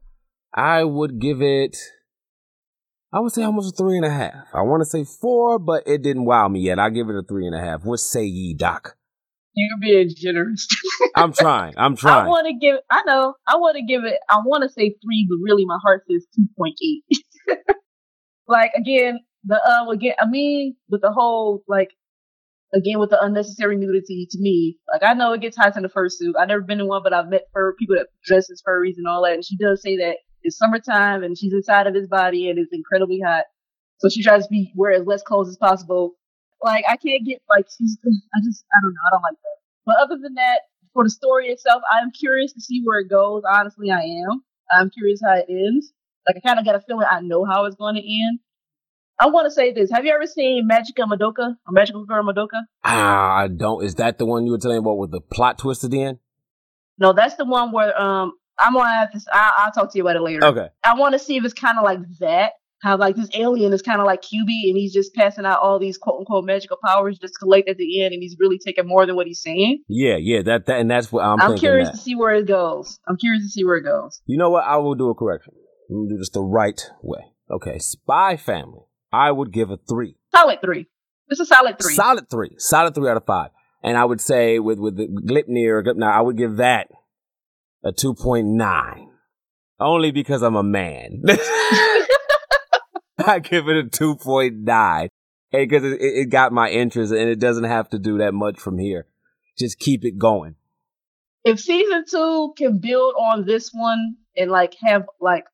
I 0.55 0.85
would 0.85 1.21
give 1.21 1.43
it. 1.43 1.77
I 3.13 3.21
would 3.21 3.33
say 3.33 3.43
almost 3.43 3.75
a 3.75 3.77
three 3.77 3.97
and 3.97 4.05
a 4.05 4.11
half. 4.11 4.49
I 4.53 4.63
want 4.63 4.83
to 4.83 4.85
say 4.85 5.05
four, 5.05 5.59
but 5.59 5.85
it 5.87 6.03
didn't 6.03 6.27
wow 6.27 6.49
me 6.49 6.61
yet. 6.61 6.79
I 6.79 6.91
give 6.91 7.09
it 7.09 7.17
a 7.17 7.23
three 7.23 7.47
and 7.47 7.55
a 7.55 7.61
half. 7.61 7.85
What 7.85 8.01
say 8.01 8.25
ye, 8.25 8.55
Doc? 8.55 8.97
You're 9.55 9.79
being 9.81 10.11
generous. 10.15 10.69
I'm 11.17 11.33
trying. 11.33 11.75
I'm 11.77 11.97
trying. 11.97 12.27
I 12.27 12.29
want 12.29 12.47
to 12.47 12.55
give. 12.55 12.77
I 12.91 13.03
know. 13.07 13.35
I 13.47 13.57
want 13.57 13.77
to 13.77 13.83
give 13.83 14.05
it. 14.05 14.19
I 14.29 14.37
want 14.45 14.63
to 14.63 14.69
say 14.69 14.95
three, 15.03 15.27
but 15.29 15.39
really, 15.43 15.65
my 15.65 15.79
heart 15.83 16.05
says 16.09 16.27
two 16.35 16.47
point 16.57 16.75
eight. 16.83 17.05
like 18.47 18.73
again, 18.77 19.21
the 19.45 19.57
uh, 19.57 19.91
again. 19.91 20.15
I 20.21 20.29
mean, 20.29 20.77
with 20.89 21.01
the 21.01 21.11
whole 21.11 21.65
like, 21.67 21.91
again 22.75 22.99
with 23.01 23.11
the 23.11 23.23
unnecessary 23.23 23.77
nudity 23.77 24.29
to 24.31 24.39
me. 24.39 24.77
Like 24.93 25.03
I 25.03 25.15
know 25.15 25.33
it 25.33 25.41
gets 25.41 25.57
hot 25.57 25.77
in 25.77 25.83
the 25.83 25.89
fursuit. 25.89 26.35
I've 26.39 26.49
never 26.49 26.63
been 26.63 26.81
in 26.81 26.87
one, 26.87 27.03
but 27.03 27.13
I've 27.13 27.29
met 27.29 27.47
fur 27.53 27.75
people 27.79 27.97
that 27.97 28.09
dress 28.25 28.51
as 28.51 28.63
furries 28.63 28.95
and 28.97 29.09
all 29.09 29.25
that. 29.25 29.35
And 29.35 29.45
she 29.45 29.57
does 29.57 29.83
say 29.83 29.97
that 29.97 30.19
it's 30.43 30.59
summertime 30.59 31.23
and 31.23 31.37
she's 31.37 31.53
inside 31.53 31.87
of 31.87 31.95
his 31.95 32.09
body 32.09 32.49
and 32.51 32.59
it's 32.59 32.73
incredibly 32.73 33.21
hot. 33.25 33.45
So 33.99 34.09
she 34.09 34.23
tries 34.23 34.45
to 34.45 34.49
be 34.51 34.73
wear 34.77 34.93
as 34.93 35.07
less 35.07 35.23
clothes 35.23 35.49
as 35.49 35.57
possible. 35.57 36.13
Like 36.63 36.85
I 36.89 36.97
can't 36.97 37.25
get 37.25 37.41
like 37.49 37.67
she's. 37.77 37.97
I 38.05 38.39
just 38.45 38.65
I 38.73 38.79
don't 38.83 38.93
know. 38.93 39.01
I 39.07 39.11
don't 39.15 39.23
like 39.23 39.39
that. 39.43 39.59
But 39.87 39.97
other 40.03 40.17
than 40.23 40.35
that, 40.35 40.61
for 40.93 41.05
the 41.05 41.11
story 41.11 41.49
itself, 41.49 41.83
I'm 41.91 42.11
curious 42.11 42.53
to 42.53 42.61
see 42.61 42.83
where 42.85 43.01
it 43.01 43.09
goes. 43.09 43.43
Honestly, 43.49 43.91
I 43.91 44.01
am. 44.01 44.43
I'm 44.71 44.91
curious 44.91 45.21
how 45.25 45.35
it 45.35 45.47
ends. 45.49 45.93
Like 46.27 46.37
I 46.37 46.47
kind 46.47 46.59
of 46.59 46.65
got 46.65 46.75
a 46.75 46.81
feeling 46.81 47.07
I 47.11 47.21
know 47.21 47.45
how 47.45 47.65
it's 47.65 47.77
going 47.77 47.95
to 47.95 48.01
end. 48.01 48.41
I 49.21 49.27
want 49.27 49.47
to 49.47 49.51
say 49.51 49.73
this. 49.73 49.91
Have 49.91 50.05
you 50.05 50.13
ever 50.13 50.27
seen 50.27 50.69
Magica 50.71 51.05
Madoka 51.05 51.57
or 51.67 51.73
Magical 51.73 52.05
Girl 52.05 52.23
Madoka? 52.23 52.63
Ah, 52.85 53.35
I 53.37 53.49
don't. 53.49 53.85
Is 53.85 53.97
that 53.97 54.19
the 54.19 54.27
one 54.27 54.47
you 54.47 54.53
were 54.53 54.59
telling 54.59 54.77
me 54.77 54.81
about 54.81 54.99
with 54.99 55.11
the 55.11 55.21
plot 55.21 55.59
twist 55.59 55.83
at 55.83 55.91
the 55.91 56.03
end? 56.03 56.19
No, 56.99 57.13
that's 57.13 57.35
the 57.35 57.45
one 57.45 57.73
where 57.73 57.99
um 58.01 58.33
I'm 58.59 58.75
gonna 58.75 58.89
have 58.89 59.13
to. 59.13 59.21
I, 59.33 59.53
I'll 59.59 59.73
talk 59.73 59.93
to 59.93 59.99
you 59.99 60.05
about 60.05 60.17
it 60.17 60.23
later. 60.23 60.45
Okay. 60.45 60.69
I 60.85 60.95
want 60.95 61.13
to 61.13 61.19
see 61.19 61.37
if 61.37 61.45
it's 61.45 61.55
kind 61.55 61.79
of 61.79 61.85
like 61.85 62.01
that. 62.21 62.53
How 62.81 62.97
like 62.97 63.17
this 63.17 63.29
alien 63.35 63.73
is 63.73 63.83
kind 63.83 64.01
of 64.01 64.07
like 64.07 64.23
Kyubey 64.23 64.69
and 64.69 64.77
he's 64.77 64.93
just 64.93 65.13
passing 65.13 65.45
out 65.45 65.59
all 65.61 65.81
these 65.81 65.99
quote 65.99 66.21
unquote 66.21 66.45
magical 66.45 66.79
powers 66.85 67.19
just 67.19 67.35
to 67.35 67.39
collect 67.41 67.69
at 67.69 67.77
the 67.77 68.05
end 68.05 68.15
and 68.15 68.23
he's 68.23 68.37
really 68.39 68.59
taking 68.65 68.87
more 68.87 69.05
than 69.05 69.17
what 69.17 69.27
he's 69.27 69.43
saying. 69.43 69.83
Yeah, 69.89 70.17
yeah, 70.17 70.43
that, 70.43 70.67
that 70.67 70.79
and 70.79 70.89
that's 70.89 71.11
what 71.11 71.25
I'm, 71.25 71.41
I'm, 71.41 71.59
curious 71.59 71.89
that. 71.89 71.97
to 71.97 72.01
see 72.01 72.15
where 72.15 72.35
it 72.37 72.47
goes. 72.47 73.01
I'm 73.09 73.17
curious 73.17 73.43
to 73.43 73.49
see 73.49 73.65
where 73.65 73.79
it 73.79 73.83
goes. 73.83 74.21
You 74.27 74.39
know 74.39 74.51
what? 74.51 74.65
I 74.65 74.77
will 74.77 74.95
do 74.95 75.11
a 75.11 75.15
correction. 75.15 75.55
I'm 75.91 75.97
gonna 75.97 76.11
do 76.11 76.19
this 76.19 76.31
the 76.31 76.41
right 76.43 76.81
way. 77.03 77.33
Okay, 77.51 77.81
Spy 77.81 78.37
Family. 78.37 78.83
I 79.13 79.33
would 79.33 79.53
give 79.53 79.71
a 79.71 79.79
three. 79.89 80.17
Solid 80.33 80.61
three. 80.61 80.87
It's 81.29 81.41
a 81.41 81.47
solid 81.47 81.79
three. 81.81 81.95
Solid 81.95 82.31
three. 82.31 82.55
Solid 82.59 82.95
three 82.95 83.11
out 83.11 83.17
of 83.17 83.27
five. 83.27 83.51
And 83.83 83.97
I 83.97 84.05
would 84.05 84.21
say 84.21 84.59
with 84.59 84.79
with 84.79 84.97
the 84.97 85.07
Glipnir, 85.07 85.83
Glipnir, 85.85 86.13
I 86.13 86.21
would 86.21 86.37
give 86.37 86.57
that 86.57 86.89
a 87.85 87.93
two 87.93 88.15
point 88.15 88.47
nine. 88.49 89.09
Only 89.81 90.11
because 90.11 90.43
I'm 90.43 90.57
a 90.57 90.63
man. 90.63 91.23
I 93.25 93.41
give 93.41 93.69
it 93.69 93.77
a 93.77 93.89
two 93.89 94.17
point 94.17 94.57
nine. 94.59 95.09
Because 95.51 95.85
it, 95.85 96.01
it 96.01 96.15
it 96.19 96.31
got 96.31 96.53
my 96.53 96.69
interest 96.69 97.13
and 97.13 97.29
it 97.29 97.39
doesn't 97.41 97.65
have 97.65 97.89
to 97.91 97.99
do 97.99 98.19
that 98.19 98.35
much 98.35 98.59
from 98.61 98.79
here. 98.79 99.07
Just 99.59 99.79
keep 99.79 100.05
it 100.05 100.19
going. 100.19 100.57
if 101.45 101.59
season 101.59 102.05
two 102.09 102.53
can 102.57 102.79
build 102.79 103.15
on 103.19 103.47
this 103.47 103.71
one 103.73 104.17
and 104.37 104.51
like 104.51 104.75
have 104.83 105.07
like 105.21 105.45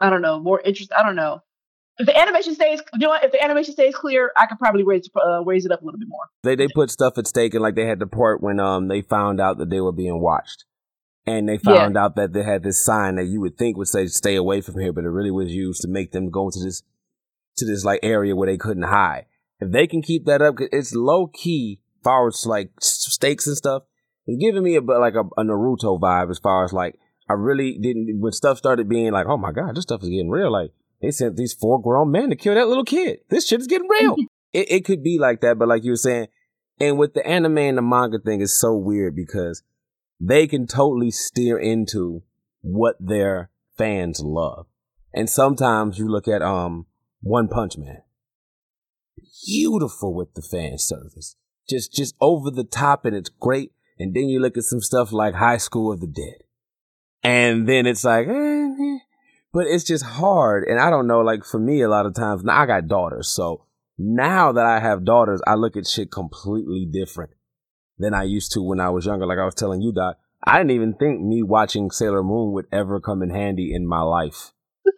I 0.00 0.10
don't 0.10 0.22
know 0.22 0.38
more 0.38 0.60
interest. 0.60 0.92
I 0.96 1.02
don't 1.04 1.16
know. 1.16 1.42
If 2.00 2.06
the 2.06 2.16
animation 2.16 2.54
stays, 2.54 2.80
you 2.92 3.00
know 3.00 3.08
what? 3.08 3.24
If 3.24 3.32
the 3.32 3.42
animation 3.42 3.72
stays 3.72 3.92
clear, 3.96 4.30
I 4.36 4.46
could 4.46 4.58
probably 4.60 4.84
raise 4.84 5.10
uh, 5.16 5.42
raise 5.44 5.66
it 5.66 5.72
up 5.72 5.82
a 5.82 5.84
little 5.84 5.98
bit 5.98 6.06
more. 6.08 6.26
They 6.44 6.54
they 6.54 6.68
put 6.72 6.90
stuff 6.92 7.18
at 7.18 7.26
stake 7.26 7.54
and 7.54 7.62
like 7.62 7.74
they 7.74 7.86
had 7.86 7.98
the 7.98 8.06
part 8.06 8.40
when 8.40 8.60
um 8.60 8.86
they 8.86 9.02
found 9.02 9.40
out 9.40 9.58
that 9.58 9.68
they 9.68 9.80
were 9.80 9.90
being 9.92 10.20
watched. 10.20 10.64
And 11.28 11.48
they 11.48 11.54
Yeah. 11.62 11.74
found 11.84 11.96
out 11.96 12.16
that 12.16 12.32
they 12.32 12.42
had 12.42 12.62
this 12.62 12.82
sign 12.84 13.16
that 13.16 13.26
you 13.26 13.40
would 13.40 13.56
think 13.58 13.76
would 13.76 13.88
say 13.88 14.06
stay 14.06 14.34
away 14.36 14.60
from 14.60 14.80
here, 14.80 14.92
but 14.92 15.04
it 15.04 15.10
really 15.10 15.30
was 15.30 15.52
used 15.54 15.82
to 15.82 15.88
make 15.88 16.12
them 16.12 16.30
go 16.30 16.50
to 16.50 16.58
this 16.64 16.82
to 17.56 17.64
this 17.66 17.84
like 17.84 18.00
area 18.02 18.34
where 18.36 18.46
they 18.46 18.56
couldn't 18.56 18.84
hide. 18.84 19.26
If 19.60 19.72
they 19.72 19.86
can 19.88 20.00
keep 20.02 20.24
that 20.26 20.40
up, 20.40 20.56
'cause 20.56 20.68
it's 20.72 20.94
low 20.94 21.26
key 21.26 21.80
far 22.04 22.28
as 22.28 22.46
like 22.46 22.70
stakes 22.80 23.46
and 23.46 23.56
stuff. 23.56 23.82
It's 24.26 24.40
giving 24.40 24.62
me 24.62 24.76
a 24.76 24.80
like 24.80 25.14
a, 25.14 25.24
a 25.36 25.42
Naruto 25.44 25.98
vibe 26.00 26.30
as 26.30 26.38
far 26.38 26.64
as 26.64 26.72
like 26.72 26.98
I 27.28 27.32
really 27.34 27.76
didn't 27.78 28.20
when 28.20 28.32
stuff 28.32 28.58
started 28.58 28.88
being 28.88 29.10
like, 29.12 29.26
oh 29.26 29.36
my 29.36 29.52
god, 29.52 29.74
this 29.74 29.82
stuff 29.82 30.02
is 30.02 30.08
getting 30.08 30.30
real. 30.30 30.52
Like 30.52 30.72
they 31.02 31.10
sent 31.10 31.36
these 31.36 31.52
four 31.52 31.80
grown 31.82 32.10
men 32.10 32.30
to 32.30 32.36
kill 32.36 32.54
that 32.54 32.68
little 32.68 32.84
kid. 32.84 33.18
This 33.28 33.46
shit 33.48 33.60
is 33.60 33.66
getting 33.66 33.88
real. 33.88 34.16
it, 34.52 34.70
it 34.70 34.84
could 34.84 35.02
be 35.02 35.18
like 35.18 35.40
that, 35.40 35.58
but 35.58 35.68
like 35.68 35.82
you 35.84 35.92
were 35.92 35.96
saying, 35.96 36.28
and 36.80 36.96
with 36.98 37.14
the 37.14 37.26
anime 37.26 37.58
and 37.58 37.78
the 37.78 37.82
manga 37.82 38.18
thing, 38.18 38.40
it's 38.40 38.54
so 38.54 38.74
weird 38.76 39.16
because 39.16 39.62
they 40.20 40.46
can 40.46 40.66
totally 40.66 41.10
steer 41.10 41.58
into 41.58 42.22
what 42.60 42.96
their 42.98 43.50
fans 43.76 44.20
love. 44.20 44.66
And 45.14 45.30
sometimes 45.30 45.98
you 45.98 46.08
look 46.08 46.28
at 46.28 46.42
um 46.42 46.86
One 47.20 47.48
Punch 47.48 47.78
Man. 47.78 48.02
Beautiful 49.46 50.14
with 50.14 50.34
the 50.34 50.42
fan 50.42 50.78
service. 50.78 51.36
Just 51.68 51.92
just 51.92 52.14
over 52.20 52.50
the 52.50 52.64
top 52.64 53.04
and 53.04 53.14
it's 53.14 53.30
great. 53.30 53.72
And 53.98 54.14
then 54.14 54.28
you 54.28 54.40
look 54.40 54.56
at 54.56 54.64
some 54.64 54.80
stuff 54.80 55.12
like 55.12 55.34
High 55.34 55.56
School 55.56 55.92
of 55.92 56.00
the 56.00 56.06
Dead. 56.06 56.42
And 57.22 57.68
then 57.68 57.86
it's 57.86 58.04
like, 58.04 58.28
eh, 58.28 58.30
eh. 58.80 58.98
but 59.52 59.66
it's 59.66 59.84
just 59.84 60.04
hard. 60.04 60.64
And 60.68 60.78
I 60.78 60.88
don't 60.88 61.08
know, 61.08 61.20
like 61.20 61.44
for 61.44 61.58
me, 61.58 61.80
a 61.80 61.88
lot 61.88 62.06
of 62.06 62.14
times, 62.14 62.44
now 62.44 62.60
I 62.60 62.66
got 62.66 62.86
daughters. 62.86 63.28
So 63.28 63.64
now 63.98 64.52
that 64.52 64.64
I 64.64 64.78
have 64.78 65.04
daughters, 65.04 65.42
I 65.48 65.54
look 65.54 65.76
at 65.76 65.88
shit 65.88 66.12
completely 66.12 66.86
different 66.86 67.32
than 67.98 68.14
I 68.14 68.22
used 68.24 68.52
to 68.52 68.62
when 68.62 68.80
I 68.80 68.90
was 68.90 69.06
younger. 69.06 69.26
Like 69.26 69.38
I 69.38 69.44
was 69.44 69.54
telling 69.54 69.82
you, 69.82 69.92
Doc, 69.92 70.16
I 70.44 70.58
didn't 70.58 70.70
even 70.72 70.94
think 70.94 71.20
me 71.20 71.42
watching 71.42 71.90
Sailor 71.90 72.22
Moon 72.22 72.52
would 72.52 72.66
ever 72.72 73.00
come 73.00 73.22
in 73.22 73.30
handy 73.30 73.74
in 73.74 73.86
my 73.86 74.02
life. 74.02 74.52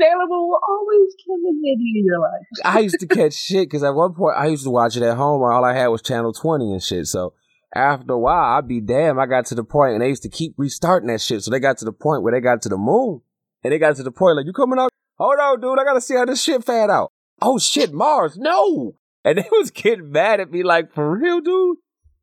Sailor 0.00 0.26
Moon 0.28 0.48
will 0.48 0.60
always 0.68 1.14
come 1.26 1.40
in 1.48 1.62
handy 1.64 1.92
in 1.96 2.04
your 2.04 2.20
life. 2.20 2.46
I 2.64 2.80
used 2.80 2.98
to 3.00 3.06
catch 3.06 3.34
shit 3.34 3.68
because 3.68 3.84
at 3.84 3.94
one 3.94 4.14
point 4.14 4.36
I 4.36 4.46
used 4.46 4.64
to 4.64 4.70
watch 4.70 4.96
it 4.96 5.02
at 5.02 5.16
home 5.16 5.40
where 5.40 5.52
all 5.52 5.64
I 5.64 5.74
had 5.74 5.88
was 5.88 6.02
channel 6.02 6.32
20 6.32 6.72
and 6.72 6.82
shit. 6.82 7.06
So 7.06 7.34
after 7.74 8.12
a 8.12 8.18
while, 8.18 8.58
I'd 8.58 8.68
be 8.68 8.80
damn, 8.80 9.18
I 9.18 9.26
got 9.26 9.46
to 9.46 9.54
the 9.54 9.64
point 9.64 9.94
and 9.94 10.02
they 10.02 10.08
used 10.08 10.22
to 10.24 10.28
keep 10.28 10.54
restarting 10.56 11.08
that 11.08 11.20
shit. 11.20 11.42
So 11.42 11.50
they 11.50 11.60
got 11.60 11.78
to 11.78 11.84
the 11.84 11.92
point 11.92 12.22
where 12.22 12.32
they 12.32 12.40
got 12.40 12.62
to 12.62 12.68
the 12.68 12.76
moon 12.76 13.20
and 13.62 13.72
they 13.72 13.78
got 13.78 13.96
to 13.96 14.02
the 14.02 14.12
point 14.12 14.36
like, 14.36 14.46
you 14.46 14.52
coming 14.52 14.78
out? 14.78 14.90
Hold 15.16 15.38
on, 15.40 15.60
dude. 15.60 15.78
I 15.78 15.84
got 15.84 15.94
to 15.94 16.00
see 16.00 16.14
how 16.14 16.24
this 16.24 16.42
shit 16.42 16.64
fad 16.64 16.90
out. 16.90 17.12
Oh 17.40 17.58
shit, 17.58 17.92
Mars. 17.92 18.36
No. 18.36 18.96
And 19.24 19.38
they 19.38 19.48
was 19.52 19.70
getting 19.70 20.10
mad 20.10 20.40
at 20.40 20.50
me 20.50 20.62
like, 20.62 20.92
for 20.92 21.16
real, 21.16 21.40
dude? 21.40 21.78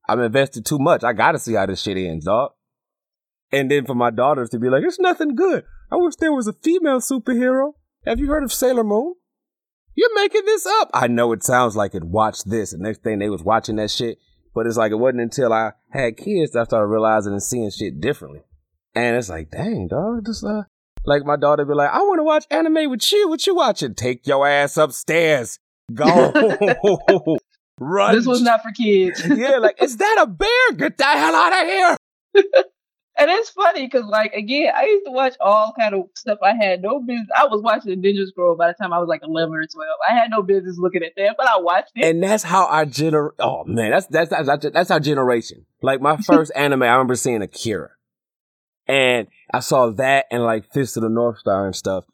I'm 0.07 0.19
invested 0.19 0.65
too 0.65 0.79
much. 0.79 1.03
I 1.03 1.13
gotta 1.13 1.39
see 1.39 1.53
how 1.53 1.65
this 1.65 1.81
shit 1.81 1.97
ends, 1.97 2.25
dog. 2.25 2.51
And 3.51 3.69
then 3.69 3.85
for 3.85 3.95
my 3.95 4.09
daughters 4.09 4.49
to 4.51 4.59
be 4.59 4.69
like, 4.69 4.83
it's 4.83 4.99
nothing 4.99 5.35
good. 5.35 5.65
I 5.91 5.97
wish 5.97 6.15
there 6.15 6.31
was 6.31 6.47
a 6.47 6.53
female 6.53 6.99
superhero. 6.99 7.73
Have 8.05 8.19
you 8.19 8.27
heard 8.27 8.43
of 8.43 8.53
Sailor 8.53 8.83
Moon? 8.83 9.15
You're 9.93 10.15
making 10.15 10.45
this 10.45 10.65
up. 10.65 10.89
I 10.93 11.07
know 11.07 11.33
it 11.33 11.43
sounds 11.43 11.75
like 11.75 11.93
it. 11.93 12.03
Watch 12.03 12.43
this. 12.45 12.71
And 12.71 12.81
next 12.81 13.03
thing 13.03 13.19
they 13.19 13.29
was 13.29 13.43
watching 13.43 13.75
that 13.75 13.91
shit. 13.91 14.17
But 14.55 14.67
it's 14.67 14.77
like 14.77 14.91
it 14.91 14.95
wasn't 14.95 15.21
until 15.21 15.53
I 15.53 15.73
had 15.89 16.17
kids 16.17 16.51
that 16.51 16.61
I 16.61 16.63
started 16.63 16.87
realizing 16.87 17.33
and 17.33 17.43
seeing 17.43 17.69
shit 17.71 17.99
differently. 17.99 18.41
And 18.95 19.15
it's 19.15 19.29
like, 19.29 19.51
dang, 19.51 19.87
dog, 19.89 20.25
just 20.25 20.43
uh 20.43 20.63
like 21.05 21.25
my 21.25 21.35
daughter 21.35 21.65
be 21.65 21.73
like, 21.73 21.89
I 21.89 21.99
want 21.99 22.19
to 22.19 22.23
watch 22.23 22.45
anime 22.51 22.89
with 22.89 23.11
you. 23.11 23.27
What 23.27 23.45
you 23.47 23.55
watching? 23.55 23.95
Take 23.95 24.27
your 24.27 24.47
ass 24.47 24.77
upstairs. 24.77 25.59
Go. 25.93 26.33
Run. 27.83 28.15
This 28.15 28.27
was 28.27 28.43
not 28.43 28.61
for 28.61 28.71
kids. 28.71 29.25
yeah, 29.35 29.57
like, 29.57 29.81
is 29.81 29.97
that 29.97 30.17
a 30.21 30.27
bear? 30.27 30.71
Get 30.75 30.99
the 30.99 31.03
hell 31.03 31.33
out 31.33 31.61
of 31.61 31.67
here. 31.67 31.97
And 33.17 33.29
it's 33.29 33.51
funny 33.51 33.85
because, 33.85 34.05
like, 34.05 34.33
again, 34.33 34.71
I 34.75 34.85
used 34.85 35.05
to 35.05 35.11
watch 35.11 35.35
all 35.39 35.73
kind 35.77 35.93
of 35.93 36.05
stuff. 36.15 36.39
I 36.41 36.55
had 36.55 36.81
no 36.81 37.01
business. 37.01 37.27
I 37.37 37.45
was 37.45 37.61
watching 37.61 38.01
Ninja 38.01 38.25
Scroll 38.25 38.55
by 38.55 38.69
the 38.69 38.73
time 38.73 38.93
I 38.93 38.99
was 38.99 39.07
like 39.07 39.21
eleven 39.21 39.53
or 39.53 39.67
twelve. 39.67 39.97
I 40.09 40.13
had 40.15 40.31
no 40.31 40.41
business 40.41 40.77
looking 40.79 41.03
at 41.03 41.11
that, 41.17 41.35
but 41.37 41.47
I 41.47 41.59
watched 41.59 41.91
it. 41.95 42.05
And 42.05 42.23
that's 42.23 42.41
how 42.41 42.65
our 42.65 42.85
gener. 42.85 43.31
Oh 43.37 43.63
man, 43.65 43.91
that's 43.91 44.07
that's 44.07 44.29
that's 44.29 44.65
that's 44.73 44.89
our 44.89 44.99
generation. 44.99 45.67
Like 45.83 46.01
my 46.01 46.17
first 46.25 46.51
anime, 46.55 46.81
I 46.81 46.93
remember 46.93 47.15
seeing 47.15 47.43
Akira, 47.43 47.91
and 48.87 49.27
I 49.53 49.59
saw 49.59 49.91
that 49.91 50.25
and 50.31 50.43
like 50.43 50.71
Fist 50.73 50.97
of 50.97 51.03
the 51.03 51.09
North 51.09 51.37
Star 51.37 51.67
and 51.67 51.75
stuff. 51.75 52.05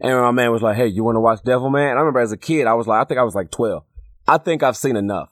And 0.00 0.14
my 0.14 0.30
man 0.30 0.52
was 0.52 0.62
like, 0.62 0.76
"Hey, 0.76 0.86
you 0.86 1.02
want 1.02 1.16
to 1.16 1.20
watch 1.20 1.42
Devilman?" 1.42 1.90
And 1.90 1.98
I 1.98 2.02
remember 2.02 2.20
as 2.20 2.30
a 2.30 2.36
kid, 2.36 2.68
I 2.68 2.74
was 2.74 2.86
like, 2.86 3.00
I 3.00 3.04
think 3.08 3.18
I 3.18 3.24
was 3.24 3.34
like 3.34 3.50
twelve. 3.50 3.84
I 4.26 4.38
think 4.38 4.62
I've 4.62 4.76
seen 4.76 4.96
enough. 4.96 5.28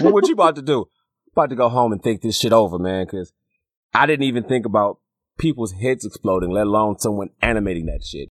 well, 0.00 0.12
what 0.12 0.26
you 0.26 0.34
about 0.34 0.56
to 0.56 0.62
do? 0.62 0.88
About 1.32 1.50
to 1.50 1.56
go 1.56 1.68
home 1.68 1.92
and 1.92 2.02
think 2.02 2.22
this 2.22 2.38
shit 2.38 2.52
over, 2.52 2.78
man, 2.78 3.06
because 3.06 3.32
I 3.94 4.06
didn't 4.06 4.24
even 4.24 4.44
think 4.44 4.66
about 4.66 4.98
people's 5.38 5.72
heads 5.72 6.04
exploding, 6.04 6.50
let 6.50 6.66
alone 6.66 6.98
someone 6.98 7.30
animating 7.40 7.86
that 7.86 8.04
shit. 8.04 8.30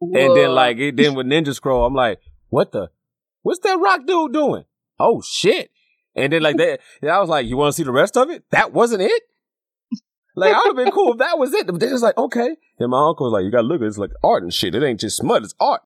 And 0.00 0.36
then 0.36 0.50
like 0.50 0.78
it, 0.78 0.96
then 0.96 1.14
with 1.14 1.26
Ninja 1.26 1.54
Scroll, 1.54 1.86
I'm 1.86 1.94
like, 1.94 2.20
what 2.48 2.72
the? 2.72 2.90
What's 3.42 3.60
that 3.60 3.78
rock 3.78 4.06
dude 4.06 4.32
doing? 4.32 4.64
Oh 4.98 5.22
shit! 5.22 5.70
And 6.14 6.32
then 6.32 6.42
like 6.42 6.56
that, 6.56 6.80
I 7.02 7.18
was 7.18 7.28
like, 7.28 7.46
you 7.46 7.56
want 7.56 7.72
to 7.72 7.76
see 7.76 7.84
the 7.84 7.92
rest 7.92 8.16
of 8.16 8.30
it? 8.30 8.44
That 8.50 8.72
wasn't 8.72 9.02
it. 9.02 9.22
Like 10.34 10.52
I 10.52 10.58
would 10.58 10.76
have 10.76 10.84
been 10.84 10.92
cool 10.92 11.12
if 11.12 11.18
that 11.18 11.38
was 11.38 11.54
it. 11.54 11.66
But 11.66 11.80
they 11.80 11.90
was 11.90 12.02
like, 12.02 12.16
okay. 12.18 12.56
And 12.78 12.90
my 12.90 13.08
uncle 13.08 13.26
was 13.26 13.32
like, 13.32 13.44
you 13.44 13.50
gotta 13.50 13.66
look 13.66 13.80
at 13.80 13.84
it. 13.84 13.88
It's 13.88 13.98
like 13.98 14.10
art 14.22 14.42
and 14.42 14.52
shit. 14.52 14.74
It 14.74 14.82
ain't 14.82 15.00
just 15.00 15.16
smut. 15.16 15.42
It's 15.42 15.54
art. 15.58 15.80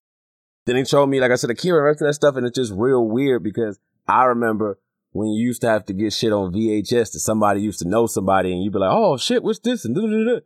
Then 0.67 0.77
he 0.77 0.85
showed 0.85 1.07
me, 1.07 1.21
like 1.21 1.31
I 1.31 1.37
said, 1.37 1.51
Akira 1.51 1.91
and 1.91 1.99
that 1.99 2.15
stuff, 2.15 2.37
and 2.37 2.47
it's 2.47 2.57
just 2.57 2.73
real 2.73 3.07
weird 3.07 3.43
because 3.43 3.79
I 4.07 4.25
remember 4.25 4.79
when 5.13 5.29
you 5.29 5.47
used 5.47 5.63
to 5.63 5.69
have 5.69 5.87
to 5.87 5.93
get 5.93 6.13
shit 6.13 6.33
on 6.33 6.53
VHS 6.53 7.13
that 7.13 7.21
somebody 7.21 7.61
used 7.61 7.81
to 7.81 7.89
know 7.89 8.07
somebody, 8.07 8.53
and 8.53 8.63
you'd 8.63 8.73
be 8.73 8.79
like, 8.79 8.93
oh 8.93 9.17
shit, 9.17 9.43
what's 9.43 9.59
this? 9.59 9.85
And 9.85 9.95
da-da-da-da. 9.95 10.41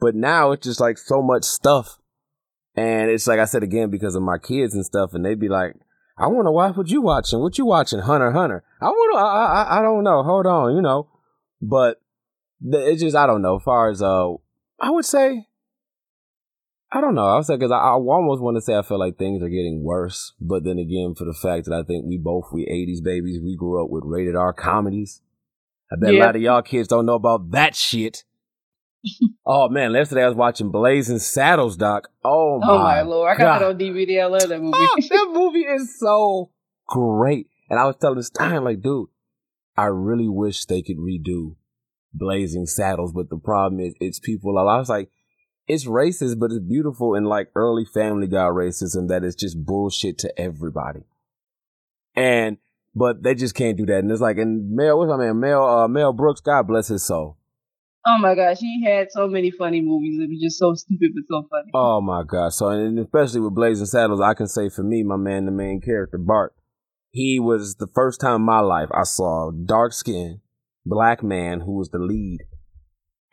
but 0.00 0.14
now 0.14 0.52
it's 0.52 0.64
just 0.66 0.80
like 0.80 0.96
so 0.96 1.20
much 1.20 1.44
stuff, 1.44 1.98
and 2.74 3.10
it's 3.10 3.26
like 3.26 3.40
I 3.40 3.44
said 3.44 3.62
again 3.62 3.90
because 3.90 4.14
of 4.14 4.22
my 4.22 4.38
kids 4.38 4.74
and 4.74 4.86
stuff, 4.86 5.12
and 5.12 5.24
they'd 5.24 5.40
be 5.40 5.48
like, 5.48 5.74
I 6.16 6.28
want 6.28 6.46
to 6.46 6.52
watch 6.52 6.76
what 6.76 6.88
you 6.88 7.02
watching. 7.02 7.40
What 7.40 7.58
you 7.58 7.66
watching, 7.66 8.00
Hunter 8.00 8.32
Hunter? 8.32 8.64
I 8.80 8.86
want 8.86 9.14
to. 9.14 9.18
I, 9.18 9.62
I 9.62 9.78
I 9.78 9.82
don't 9.82 10.04
know. 10.04 10.22
Hold 10.22 10.46
on, 10.46 10.74
you 10.74 10.82
know, 10.82 11.08
but 11.60 12.00
it's 12.62 13.02
just 13.02 13.16
I 13.16 13.26
don't 13.26 13.42
know. 13.42 13.56
As 13.56 13.62
far 13.62 13.90
as 13.90 14.02
uh, 14.02 14.32
I 14.80 14.90
would 14.90 15.04
say. 15.04 15.47
I 16.90 17.02
don't 17.02 17.14
know. 17.14 17.26
I 17.26 17.36
was 17.36 17.46
say 17.46 17.56
because 17.56 17.70
I, 17.70 17.76
I 17.76 17.90
almost 17.92 18.40
want 18.40 18.56
to 18.56 18.62
say 18.62 18.74
I 18.74 18.82
feel 18.82 18.98
like 18.98 19.18
things 19.18 19.42
are 19.42 19.48
getting 19.48 19.82
worse, 19.84 20.32
but 20.40 20.64
then 20.64 20.78
again, 20.78 21.14
for 21.14 21.24
the 21.24 21.34
fact 21.34 21.66
that 21.66 21.74
I 21.74 21.82
think 21.82 22.06
we 22.06 22.16
both 22.16 22.46
we 22.52 22.64
'80s 22.64 23.04
babies, 23.04 23.40
we 23.42 23.56
grew 23.56 23.82
up 23.82 23.90
with 23.90 24.04
rated 24.06 24.36
R 24.36 24.54
comedies. 24.54 25.20
I 25.92 25.96
bet 25.96 26.14
a 26.14 26.18
lot 26.18 26.36
of 26.36 26.42
y'all 26.42 26.62
kids 26.62 26.88
don't 26.88 27.06
know 27.06 27.14
about 27.14 27.50
that 27.50 27.74
shit. 27.74 28.24
oh 29.46 29.68
man, 29.68 29.92
yesterday 29.92 30.24
I 30.24 30.28
was 30.28 30.36
watching 30.36 30.70
Blazing 30.70 31.18
Saddles, 31.18 31.76
doc. 31.76 32.08
Oh, 32.24 32.54
oh 32.54 32.58
my, 32.60 32.66
Oh 32.72 32.78
my 32.78 33.02
lord! 33.02 33.30
I 33.30 33.38
got 33.38 33.60
God. 33.60 33.62
that 33.62 33.68
on 33.74 33.78
DVD. 33.78 34.22
I 34.22 34.26
love 34.26 34.48
that 34.48 34.60
movie. 34.60 34.78
Oh, 34.78 34.96
that 35.10 35.30
movie 35.32 35.60
is 35.60 35.98
so 35.98 36.50
great. 36.86 37.48
And 37.68 37.78
I 37.78 37.84
was 37.84 37.96
telling 38.00 38.16
this 38.16 38.30
time, 38.30 38.64
like, 38.64 38.80
dude, 38.80 39.08
I 39.76 39.84
really 39.84 40.28
wish 40.28 40.64
they 40.64 40.80
could 40.80 40.96
redo 40.96 41.56
Blazing 42.14 42.64
Saddles, 42.64 43.12
but 43.12 43.28
the 43.28 43.36
problem 43.36 43.78
is 43.80 43.94
it's 44.00 44.18
people. 44.18 44.58
I 44.58 44.78
was 44.78 44.88
like, 44.88 45.10
it's 45.68 45.84
racist, 45.84 46.38
but 46.38 46.50
it's 46.50 46.60
beautiful 46.60 47.14
in 47.14 47.24
like 47.24 47.50
early 47.54 47.84
Family 47.84 48.26
Guy 48.26 48.46
racism 48.48 49.08
that 49.08 49.22
is 49.22 49.34
just 49.34 49.64
bullshit 49.64 50.18
to 50.18 50.40
everybody. 50.40 51.00
And 52.16 52.56
but 52.94 53.22
they 53.22 53.34
just 53.34 53.54
can't 53.54 53.76
do 53.76 53.86
that. 53.86 53.98
And 53.98 54.10
it's 54.10 54.20
like, 54.20 54.38
and 54.38 54.74
Mel, 54.74 54.98
what's 54.98 55.08
my 55.08 55.18
man, 55.18 55.38
Mel, 55.38 55.64
uh, 55.64 55.86
Mel 55.86 56.12
Brooks, 56.12 56.40
God 56.40 56.66
bless 56.66 56.88
his 56.88 57.04
soul. 57.04 57.36
oh 58.06 58.18
my 58.18 58.34
gosh, 58.34 58.58
he 58.58 58.82
had 58.84 59.08
so 59.10 59.28
many 59.28 59.50
funny 59.50 59.80
movies. 59.80 60.18
It 60.20 60.30
was 60.30 60.40
just 60.40 60.58
so 60.58 60.74
stupid 60.74 61.12
but 61.14 61.24
so 61.28 61.46
funny. 61.48 61.70
Oh 61.74 62.00
my 62.00 62.24
god! 62.26 62.54
So 62.54 62.68
and 62.68 62.98
especially 62.98 63.40
with 63.40 63.54
Blazing 63.54 63.86
Saddles, 63.86 64.20
I 64.20 64.34
can 64.34 64.48
say 64.48 64.70
for 64.70 64.82
me, 64.82 65.02
my 65.02 65.16
man, 65.16 65.44
the 65.44 65.52
main 65.52 65.80
character 65.80 66.18
Bart, 66.18 66.54
he 67.10 67.38
was 67.38 67.76
the 67.76 67.88
first 67.94 68.20
time 68.20 68.36
in 68.36 68.42
my 68.42 68.60
life 68.60 68.88
I 68.92 69.04
saw 69.04 69.50
dark 69.50 69.92
skinned 69.92 70.40
black 70.86 71.22
man 71.22 71.60
who 71.60 71.76
was 71.76 71.90
the 71.90 71.98
lead, 71.98 72.38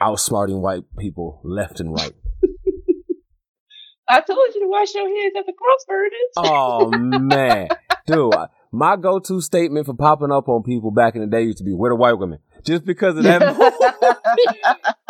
outsmarting 0.02 0.60
white 0.60 0.84
people 1.00 1.40
left 1.44 1.80
and 1.80 1.94
right. 1.94 2.14
I 4.08 4.22
told 4.22 4.38
you 4.54 4.62
to 4.62 4.68
wash 4.68 4.94
your 4.94 5.08
hands 5.08 5.34
at 5.38 5.46
the 5.46 5.54
crossburners. 5.54 6.32
Oh 6.38 6.90
man, 6.92 7.70
dude, 8.06 8.34
I- 8.36 8.48
my 8.72 8.98
go-to 8.98 9.40
statement 9.42 9.86
for 9.86 9.94
popping 9.94 10.32
up 10.32 10.50
on 10.50 10.62
people 10.64 10.92
back 10.92 11.16
in 11.16 11.22
the 11.22 11.28
day 11.28 11.44
used 11.44 11.60
to 11.60 11.64
be 11.64 11.72
"Where 11.74 11.90
the 11.92 11.96
white 11.96 12.14
women?" 12.20 12.40
Just 12.66 12.84
because 12.86 13.18
of 13.18 13.24
that. 13.24 13.42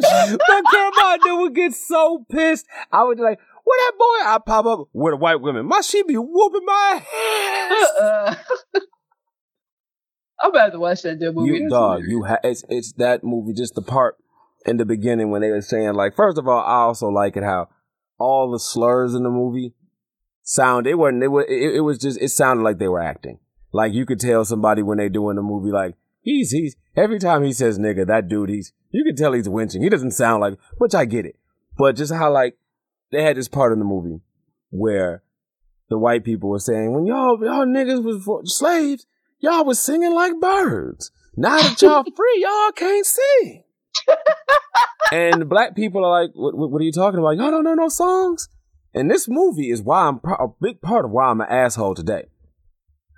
My 0.00 0.62
grandma 0.70 1.16
dude 1.22 1.40
would 1.40 1.54
get 1.54 1.72
so 1.74 2.24
pissed. 2.30 2.66
I 2.92 3.04
would 3.04 3.16
be 3.16 3.22
like, 3.22 3.38
"Where 3.64 3.78
that 3.86 3.92
boy?" 3.98 4.30
I 4.30 4.38
pop 4.44 4.66
up. 4.66 4.88
Where 4.92 5.12
the 5.12 5.16
white 5.16 5.40
women? 5.40 5.66
My 5.66 5.80
she 5.80 6.02
be 6.02 6.16
whooping 6.16 6.64
my 6.64 7.02
ass. 7.70 7.90
uh, 8.00 8.34
I'm 10.42 10.50
about 10.50 10.72
to 10.72 10.78
watch 10.78 11.02
that 11.02 11.18
damn 11.20 11.34
movie. 11.34 11.58
You 11.58 11.68
dog, 11.70 12.02
you 12.06 12.24
ha- 12.24 12.38
it's 12.44 12.64
it's 12.68 12.92
that 12.94 13.22
movie. 13.24 13.52
Just 13.54 13.74
the 13.74 13.82
part 13.82 14.16
in 14.66 14.76
the 14.76 14.84
beginning 14.84 15.30
when 15.30 15.42
they 15.42 15.50
were 15.50 15.60
saying 15.60 15.94
like, 15.94 16.16
first 16.16 16.38
of 16.38 16.48
all, 16.48 16.60
I 16.60 16.82
also 16.82 17.08
like 17.08 17.36
it 17.36 17.42
how 17.42 17.68
all 18.18 18.50
the 18.50 18.58
slurs 18.58 19.14
in 19.14 19.22
the 19.22 19.30
movie 19.30 19.74
sound. 20.42 20.86
It 20.86 20.96
wasn't. 20.98 21.22
It 21.22 21.28
was. 21.28 21.44
It, 21.48 21.76
it 21.76 21.80
was 21.80 21.98
just. 21.98 22.20
It 22.20 22.30
sounded 22.30 22.62
like 22.62 22.78
they 22.78 22.88
were 22.88 23.02
acting. 23.02 23.38
Like 23.72 23.92
you 23.92 24.06
could 24.06 24.20
tell 24.20 24.44
somebody 24.44 24.82
when 24.82 24.98
they 24.98 25.08
doing 25.08 25.36
the 25.36 25.42
movie. 25.42 25.72
Like 25.72 25.96
he's 26.20 26.50
he's 26.50 26.76
every 26.96 27.18
time 27.18 27.42
he 27.42 27.52
says 27.52 27.78
nigga, 27.78 28.06
that 28.06 28.28
dude 28.28 28.50
he's 28.50 28.72
you 28.90 29.04
can 29.04 29.16
tell 29.16 29.32
he's 29.32 29.48
winching. 29.48 29.82
He 29.82 29.88
doesn't 29.88 30.12
sound 30.12 30.40
like, 30.40 30.58
which 30.78 30.94
I 30.94 31.04
get 31.04 31.26
it. 31.26 31.36
But 31.76 31.96
just 31.96 32.12
how 32.12 32.32
like 32.32 32.56
they 33.10 33.22
had 33.22 33.36
this 33.36 33.48
part 33.48 33.72
in 33.72 33.80
the 33.80 33.84
movie 33.84 34.20
where 34.70 35.22
the 35.88 35.98
white 35.98 36.24
people 36.24 36.50
were 36.50 36.60
saying 36.60 36.92
when 36.92 37.06
y'all 37.06 37.38
y'all 37.42 37.66
niggas 37.66 38.02
was 38.02 38.22
for 38.22 38.42
slaves, 38.44 39.06
y'all 39.40 39.64
was 39.64 39.80
singing 39.80 40.14
like 40.14 40.40
birds. 40.40 41.10
Now 41.36 41.58
that 41.58 41.82
y'all 41.82 42.04
free, 42.16 42.36
y'all 42.36 42.72
can't 42.72 43.04
sing. 43.04 43.64
and 45.12 45.48
black 45.48 45.74
people 45.74 46.04
are 46.04 46.22
like, 46.22 46.30
what, 46.34 46.56
what, 46.56 46.80
are 46.80 46.84
you 46.84 46.92
talking 46.92 47.18
about? 47.18 47.36
Y'all 47.36 47.50
don't 47.50 47.64
know 47.64 47.74
no 47.74 47.88
songs? 47.88 48.48
And 48.94 49.10
this 49.10 49.28
movie 49.28 49.70
is 49.70 49.82
why 49.82 50.06
I'm 50.06 50.20
pro- 50.20 50.36
a 50.36 50.48
big 50.60 50.80
part 50.80 51.04
of 51.04 51.10
why 51.10 51.26
I'm 51.26 51.40
an 51.40 51.48
asshole 51.48 51.94
today. 51.94 52.26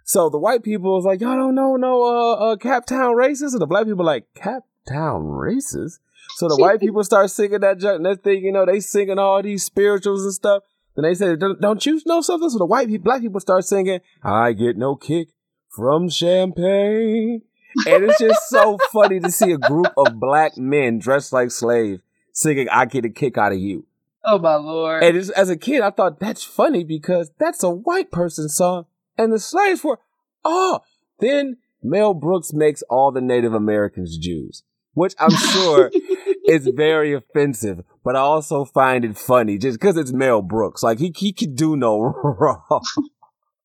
So 0.05 0.31
the 0.31 0.39
white 0.39 0.63
people 0.63 0.99
is 0.99 1.05
like, 1.05 1.21
y'all 1.21 1.37
don't 1.37 1.55
know 1.55 1.77
no 1.77 2.03
uh, 2.03 2.33
uh 2.35 2.57
Camptown 2.57 3.17
races, 3.17 3.53
and 3.55 3.61
the 3.61 3.67
black 3.67 3.87
people 3.87 4.05
like 4.05 4.27
Cap 4.35 4.63
Town 4.89 5.27
races. 5.27 5.99
So 6.37 6.49
the 6.49 6.57
white 6.57 6.81
people 6.81 7.03
start 7.05 7.31
singing 7.31 7.61
that 7.61 7.79
junk, 7.79 8.03
that 8.03 8.23
thing, 8.23 8.45
you 8.45 8.53
know, 8.53 8.67
they 8.67 8.81
singing 8.81 9.19
all 9.19 9.43
these 9.43 9.65
spirituals 9.65 10.23
and 10.23 10.33
stuff. 10.33 10.63
Then 10.95 11.05
they 11.05 11.15
say, 11.15 11.37
don't 11.37 11.85
you 11.85 12.01
know 12.07 12.21
something? 12.21 12.51
So 12.51 12.59
the 12.59 12.67
white 12.67 12.89
people, 12.89 13.05
black 13.05 13.21
people 13.21 13.41
start 13.41 13.65
singing, 13.65 14.01
I 14.23 14.53
get 14.53 14.77
no 14.77 14.97
kick 14.97 15.29
from 15.69 16.09
champagne. 16.09 17.43
And 17.87 18.05
it's 18.05 18.19
just 18.19 18.49
so 18.49 18.79
funny 18.93 19.21
to 19.21 19.31
see 19.31 19.53
a 19.53 19.59
group 19.59 19.93
of 19.97 20.19
black 20.19 20.57
men 20.57 20.99
dressed 20.99 21.33
like 21.33 21.51
slaves 21.51 22.01
singing, 22.33 22.69
I 22.69 22.85
get 22.85 23.05
a 23.05 23.11
kick 23.11 23.39
out 23.39 23.53
of 23.53 23.59
you. 23.59 23.87
Oh 24.25 24.39
my 24.39 24.57
lord! 24.57 25.03
And 25.03 25.17
it's, 25.17 25.31
as 25.31 25.51
a 25.51 25.57
kid, 25.57 25.83
I 25.83 25.91
thought 25.91 26.19
that's 26.19 26.43
funny 26.43 26.85
because 26.85 27.31
that's 27.39 27.63
a 27.63 27.71
white 27.71 28.11
person 28.11 28.49
song. 28.49 28.87
And 29.17 29.33
the 29.33 29.39
slaves 29.39 29.85
were, 29.85 30.01
oh, 30.45 30.81
then 31.21 31.59
Mel 31.83 32.13
Brooks 32.13 32.53
makes 32.53 32.83
all 32.83 33.13
the 33.13 33.21
Native 33.21 33.55
Americans 33.55 34.19
Jews, 34.19 34.65
which 34.95 35.15
I'm 35.19 35.31
sure 35.31 35.91
is 36.49 36.69
very 36.75 37.13
offensive, 37.13 37.85
but 38.05 38.17
I 38.17 38.21
also 38.21 38.65
find 38.65 39.05
it 39.05 39.17
funny 39.17 39.59
just 39.59 39.81
because 39.81 39.97
it's 39.97 40.13
Mel 40.13 40.43
Brooks. 40.43 40.83
Like 40.83 40.99
he, 40.99 41.13
he 41.17 41.33
could 41.33 41.55
do 41.55 41.77
no 41.77 42.01
wrong. 42.25 42.85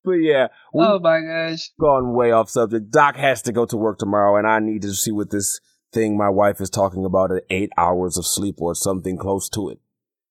But 0.04 0.12
yeah, 0.12 0.48
oh 0.74 0.98
my 0.98 1.20
gosh! 1.20 1.70
gone 1.80 2.14
way 2.14 2.30
off 2.30 2.50
subject. 2.50 2.90
Doc 2.90 3.16
has 3.16 3.42
to 3.42 3.52
go 3.52 3.66
to 3.66 3.76
work 3.76 3.98
tomorrow 3.98 4.36
and 4.36 4.46
I 4.46 4.58
need 4.58 4.82
to 4.82 4.92
see 4.92 5.12
what 5.12 5.30
this 5.30 5.60
thing 5.92 6.16
my 6.16 6.28
wife 6.28 6.60
is 6.60 6.70
talking 6.70 7.04
about 7.04 7.30
at 7.30 7.44
eight 7.50 7.70
hours 7.76 8.16
of 8.16 8.26
sleep 8.26 8.56
or 8.58 8.74
something 8.74 9.16
close 9.16 9.48
to 9.50 9.68
it. 9.68 9.78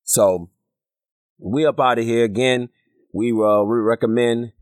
So 0.04 0.50
we 1.38 1.66
up 1.66 1.80
out 1.80 2.00
of 2.00 2.06
here 2.06 2.24
again. 2.24 2.70
We 3.14 3.32
uh 3.32 3.64
we 3.64 3.78
recommend 3.78 4.54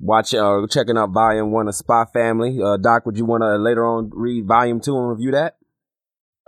watch 0.00 0.34
uh 0.34 0.66
checking 0.70 0.96
out 0.96 1.10
volume 1.10 1.50
one 1.50 1.68
of 1.68 1.74
Spy 1.74 2.04
Family. 2.12 2.58
Uh, 2.62 2.76
Doc, 2.76 3.04
would 3.06 3.16
you 3.16 3.24
want 3.24 3.42
to 3.42 3.56
later 3.56 3.84
on 3.84 4.10
read 4.14 4.46
volume 4.46 4.80
two 4.80 4.96
and 4.96 5.08
review 5.10 5.32
that? 5.32 5.57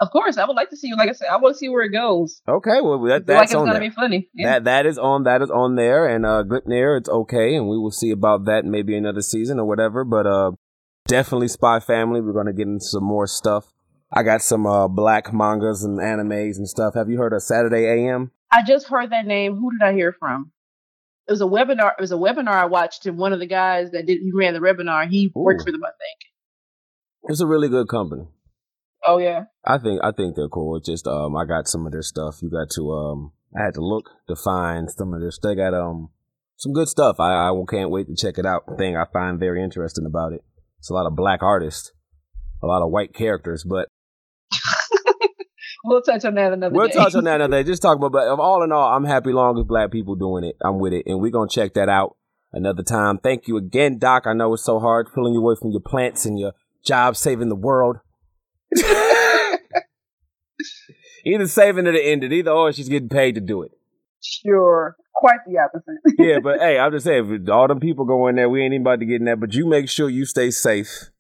Of 0.01 0.11
course, 0.11 0.39
I 0.39 0.47
would 0.47 0.57
like 0.57 0.71
to 0.71 0.77
see. 0.79 0.89
You. 0.89 0.97
Like 0.97 1.11
I 1.11 1.13
said, 1.13 1.29
I 1.31 1.37
want 1.37 1.55
to 1.55 1.59
see 1.59 1.69
where 1.69 1.83
it 1.83 1.91
goes. 1.91 2.41
Okay, 2.49 2.81
well 2.81 2.99
that, 3.03 3.27
that's 3.27 3.37
like 3.37 3.45
it's 3.45 3.55
on 3.55 3.67
gonna 3.67 3.79
there. 3.79 3.89
be 3.89 3.95
funny. 3.95 4.31
Yeah. 4.35 4.53
That 4.53 4.65
that 4.65 4.87
is 4.87 4.99
on 4.99 5.25
that 5.25 5.43
is 5.43 5.51
on 5.51 5.77
there, 5.77 6.07
and 6.07 6.25
uh, 6.25 6.43
Gleipnir, 6.43 6.99
it's 6.99 7.09
okay, 7.09 7.55
and 7.55 7.69
we 7.69 7.77
will 7.77 7.91
see 7.91 8.11
about 8.11 8.47
that 8.47 8.65
maybe 8.65 8.97
another 8.97 9.21
season 9.21 9.61
or 9.61 9.67
whatever. 9.67 10.05
But 10.05 10.27
uh, 10.27 10.53
definitely 11.07 11.49
Spy 11.49 11.81
Family. 11.81 12.23
We're 12.23 12.33
gonna 12.33 12.55
get 12.55 12.67
into 12.67 12.85
some 12.85 13.05
more 13.05 13.27
stuff. 13.27 13.73
I 14.11 14.23
got 14.23 14.41
some 14.41 14.67
uh 14.67 14.89
black 14.89 15.35
mangas 15.35 15.85
and 15.85 15.99
animes 15.99 16.57
and 16.57 16.67
stuff. 16.67 16.95
Have 16.95 17.11
you 17.11 17.19
heard 17.19 17.35
of 17.35 17.43
Saturday 17.43 17.85
AM? 17.85 18.31
I 18.51 18.63
just 18.67 18.89
heard 18.89 19.11
that 19.11 19.27
name. 19.27 19.57
Who 19.57 19.71
did 19.71 19.83
I 19.83 19.93
hear 19.93 20.13
from? 20.19 20.51
It 21.29 21.33
was 21.33 21.43
a 21.43 21.45
webinar. 21.45 21.93
It 21.99 22.01
was 22.01 22.11
a 22.11 22.17
webinar 22.17 22.49
I 22.49 22.65
watched, 22.65 23.05
and 23.05 23.19
one 23.19 23.35
of 23.35 23.39
the 23.39 23.47
guys 23.47 23.91
that 23.91 24.07
did 24.07 24.19
he 24.23 24.33
ran 24.35 24.55
the 24.55 24.61
webinar. 24.61 25.07
He 25.09 25.31
worked 25.35 25.63
for 25.63 25.71
them, 25.71 25.85
I 25.85 25.91
think. 25.91 26.31
It's 27.31 27.41
a 27.41 27.47
really 27.47 27.69
good 27.69 27.87
company. 27.87 28.25
Oh 29.07 29.19
yeah. 29.19 29.45
I 29.65 29.79
think 29.79 30.01
I 30.03 30.13
think 30.13 30.37
they're 30.37 30.49
cool. 30.49 30.77
It's 30.77 30.89
just 30.89 31.07
um 31.07 31.37
I 31.37 31.45
got 31.45 31.69
some 31.69 31.87
of 31.87 31.93
their 31.93 32.03
stuff. 32.03 32.41
You 32.43 32.51
got 32.51 32.71
to 32.73 32.93
um 32.93 33.33
I 33.59 33.65
had 33.65 33.75
to 33.75 33.81
look 33.81 34.11
to 34.29 34.37
find 34.37 34.91
some 34.91 35.15
of 35.15 35.21
their 35.21 35.31
they 35.43 35.55
got 35.55 35.75
um 35.75 36.11
some 36.57 36.73
good 36.73 36.89
stuff. 36.89 37.17
I 37.19 37.49
I 37.49 37.63
can't 37.69 37.91
wait 37.91 38.07
to 38.09 38.15
check 38.17 38.39
it 38.39 38.47
out. 38.47 38.63
Thing 38.79 38.97
I 38.97 39.05
find 39.13 39.39
very 39.39 39.63
interesting 39.63 40.07
about 40.07 40.33
it. 40.33 40.43
It's 40.79 40.91
a 40.91 40.95
lot 40.95 41.07
of 41.07 41.17
black 41.17 41.43
artists, 41.43 41.93
a 42.63 42.67
lot 42.67 42.83
of 42.85 42.91
white 42.91 43.15
characters, 43.15 43.65
but 43.65 43.89
We'll 45.85 46.03
touch 46.03 46.25
on 46.25 46.35
that 46.35 46.53
another 46.53 46.75
we'll 46.75 46.89
day. 46.89 46.95
touch 46.95 47.15
on 47.15 47.25
that 47.25 47.41
another 47.41 47.63
day. 47.63 47.67
Just 47.71 47.83
talk 47.83 47.97
about 47.97 48.13
but 48.13 48.29
all 48.29 48.63
in 48.63 48.73
all, 48.73 48.93
I'm 48.95 49.05
happy 49.05 49.33
long 49.33 49.59
as 49.59 49.65
black 49.65 49.91
people 49.91 50.15
doing 50.15 50.45
it. 50.45 50.57
I'm 50.63 50.79
with 50.79 50.93
it. 50.93 51.05
And 51.07 51.21
we're 51.21 51.31
gonna 51.31 51.49
check 51.49 51.75
that 51.75 51.89
out 51.89 52.17
another 52.53 52.83
time. 52.83 53.19
Thank 53.19 53.49
you 53.49 53.57
again, 53.57 53.99
Doc. 53.99 54.27
I 54.27 54.35
know 54.35 54.53
it's 54.53 54.65
so 54.65 54.79
hard 54.79 55.09
pulling 55.13 55.33
you 55.35 55.41
away 55.41 55.55
from 55.61 55.71
your 55.71 55.81
plants 55.81 56.27
and 56.27 56.39
your 56.39 56.53
job 56.85 57.17
saving 57.17 57.49
the 57.49 57.57
world. 57.57 57.97
Either 61.25 61.47
saving 61.47 61.87
it 61.87 61.95
or 61.95 61.99
ended. 61.99 62.33
Either 62.33 62.51
or 62.51 62.73
she's 62.73 62.89
getting 62.89 63.09
paid 63.09 63.35
to 63.35 63.41
do 63.41 63.63
it. 63.63 63.73
Sure. 64.23 64.97
Quite 65.15 65.41
the 65.47 65.59
opposite. 65.59 65.99
Yeah, 66.19 66.39
but 66.43 66.61
hey, 66.61 66.79
I'm 66.79 66.93
just 66.93 67.05
saying, 67.05 67.43
if 67.43 67.49
all 67.51 67.69
them 67.69 67.81
people 67.81 68.05
go 68.05 68.27
in 68.29 68.37
there, 68.37 68.49
we 68.49 68.63
ain't 68.63 68.73
even 68.75 68.83
about 68.83 69.01
to 69.01 69.07
get 69.07 69.17
in 69.17 69.25
there. 69.25 69.37
But 69.37 69.53
you 69.55 69.67
make 69.67 69.89
sure 69.89 70.09
you 70.09 70.25
stay 70.25 70.51
safe. 70.51 71.11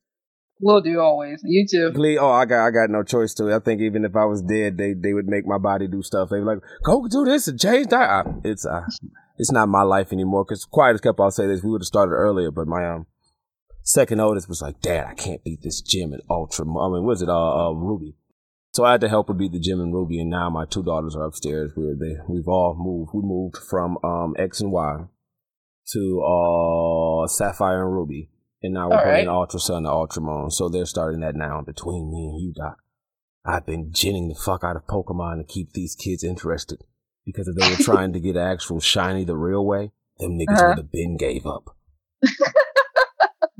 we'll 0.60 0.80
do 0.80 1.00
always. 1.00 1.40
You 1.44 1.66
too. 1.70 1.92
Please. 1.94 2.18
Oh, 2.20 2.30
I 2.30 2.44
got, 2.46 2.66
I 2.66 2.70
got 2.70 2.90
no 2.90 3.02
choice 3.02 3.34
to 3.34 3.48
it. 3.48 3.56
I 3.56 3.58
think 3.60 3.80
even 3.80 4.04
if 4.04 4.14
I 4.16 4.24
was 4.24 4.42
dead, 4.42 4.78
they, 4.78 4.94
they 4.94 5.12
would 5.12 5.26
make 5.26 5.46
my 5.46 5.58
body 5.58 5.86
do 5.86 6.02
stuff. 6.02 6.28
They 6.30 6.38
were 6.38 6.44
like, 6.54 6.62
go 6.84 7.06
do 7.08 7.24
this 7.24 7.48
and 7.48 7.60
change 7.60 7.88
that. 7.88 8.08
I, 8.08 8.24
it's, 8.44 8.64
uh, 8.66 8.82
it's 9.38 9.52
not 9.52 9.68
my 9.68 9.82
life 9.82 10.12
anymore. 10.12 10.44
Cause 10.44 10.64
quiet 10.64 10.94
as 10.94 11.00
kept, 11.00 11.18
I'll 11.20 11.30
say 11.30 11.46
this. 11.46 11.62
We 11.62 11.70
would 11.70 11.80
have 11.82 11.86
started 11.86 12.12
earlier, 12.12 12.50
but 12.50 12.66
my 12.66 12.86
um 12.86 13.06
second 13.82 14.20
oldest 14.20 14.48
was 14.48 14.62
like, 14.62 14.80
Dad, 14.80 15.06
I 15.06 15.14
can't 15.14 15.42
beat 15.44 15.62
this 15.62 15.80
gym 15.80 16.12
and 16.12 16.22
ultra. 16.30 16.64
I 16.64 16.88
mean, 16.92 17.04
was 17.04 17.22
it 17.22 17.28
uh, 17.28 17.68
uh 17.68 17.72
Ruby? 17.72 18.14
So 18.72 18.84
I 18.84 18.92
had 18.92 19.00
to 19.00 19.08
help 19.08 19.26
her 19.28 19.34
beat 19.34 19.52
the 19.52 19.58
gym 19.58 19.80
and 19.80 19.92
Ruby, 19.92 20.20
and 20.20 20.30
now 20.30 20.48
my 20.48 20.64
two 20.64 20.82
daughters 20.84 21.16
are 21.16 21.24
upstairs. 21.24 21.72
We're 21.76 21.96
they 21.96 22.16
we've 22.28 22.46
all 22.48 22.76
moved. 22.78 23.10
We 23.12 23.22
moved 23.22 23.56
from 23.56 23.98
um 24.04 24.34
X 24.38 24.60
and 24.60 24.70
Y 24.70 25.06
to 25.92 26.22
uh 26.22 27.26
Sapphire 27.26 27.82
and 27.84 27.92
Ruby, 27.92 28.30
and 28.62 28.74
now 28.74 28.88
we're 28.88 28.96
All 28.98 29.02
playing 29.02 29.26
right. 29.26 29.32
Ultra 29.34 29.58
Sun 29.60 29.82
to 29.82 29.88
Ultra 29.90 30.22
Moon. 30.22 30.50
So 30.50 30.68
they're 30.68 30.86
starting 30.86 31.20
that 31.20 31.34
now 31.34 31.60
between 31.62 32.10
me 32.12 32.28
and 32.28 32.40
you, 32.40 32.52
Doc. 32.56 32.76
I've 33.44 33.66
been 33.66 33.90
ginning 33.92 34.28
the 34.28 34.34
fuck 34.34 34.62
out 34.62 34.76
of 34.76 34.86
Pokemon 34.86 35.38
to 35.38 35.44
keep 35.52 35.72
these 35.72 35.96
kids 35.96 36.22
interested 36.22 36.84
because 37.26 37.48
if 37.48 37.56
they 37.56 37.68
were 37.70 37.76
trying 37.82 38.12
to 38.12 38.20
get 38.20 38.36
actual 38.36 38.78
shiny 38.80 39.24
the 39.24 39.36
real 39.36 39.66
way, 39.66 39.90
them 40.18 40.38
niggas 40.38 40.58
Uh-huh. 40.58 40.68
would 40.68 40.78
have 40.78 40.92
been 40.92 41.16
gave 41.16 41.44
up. 41.46 41.76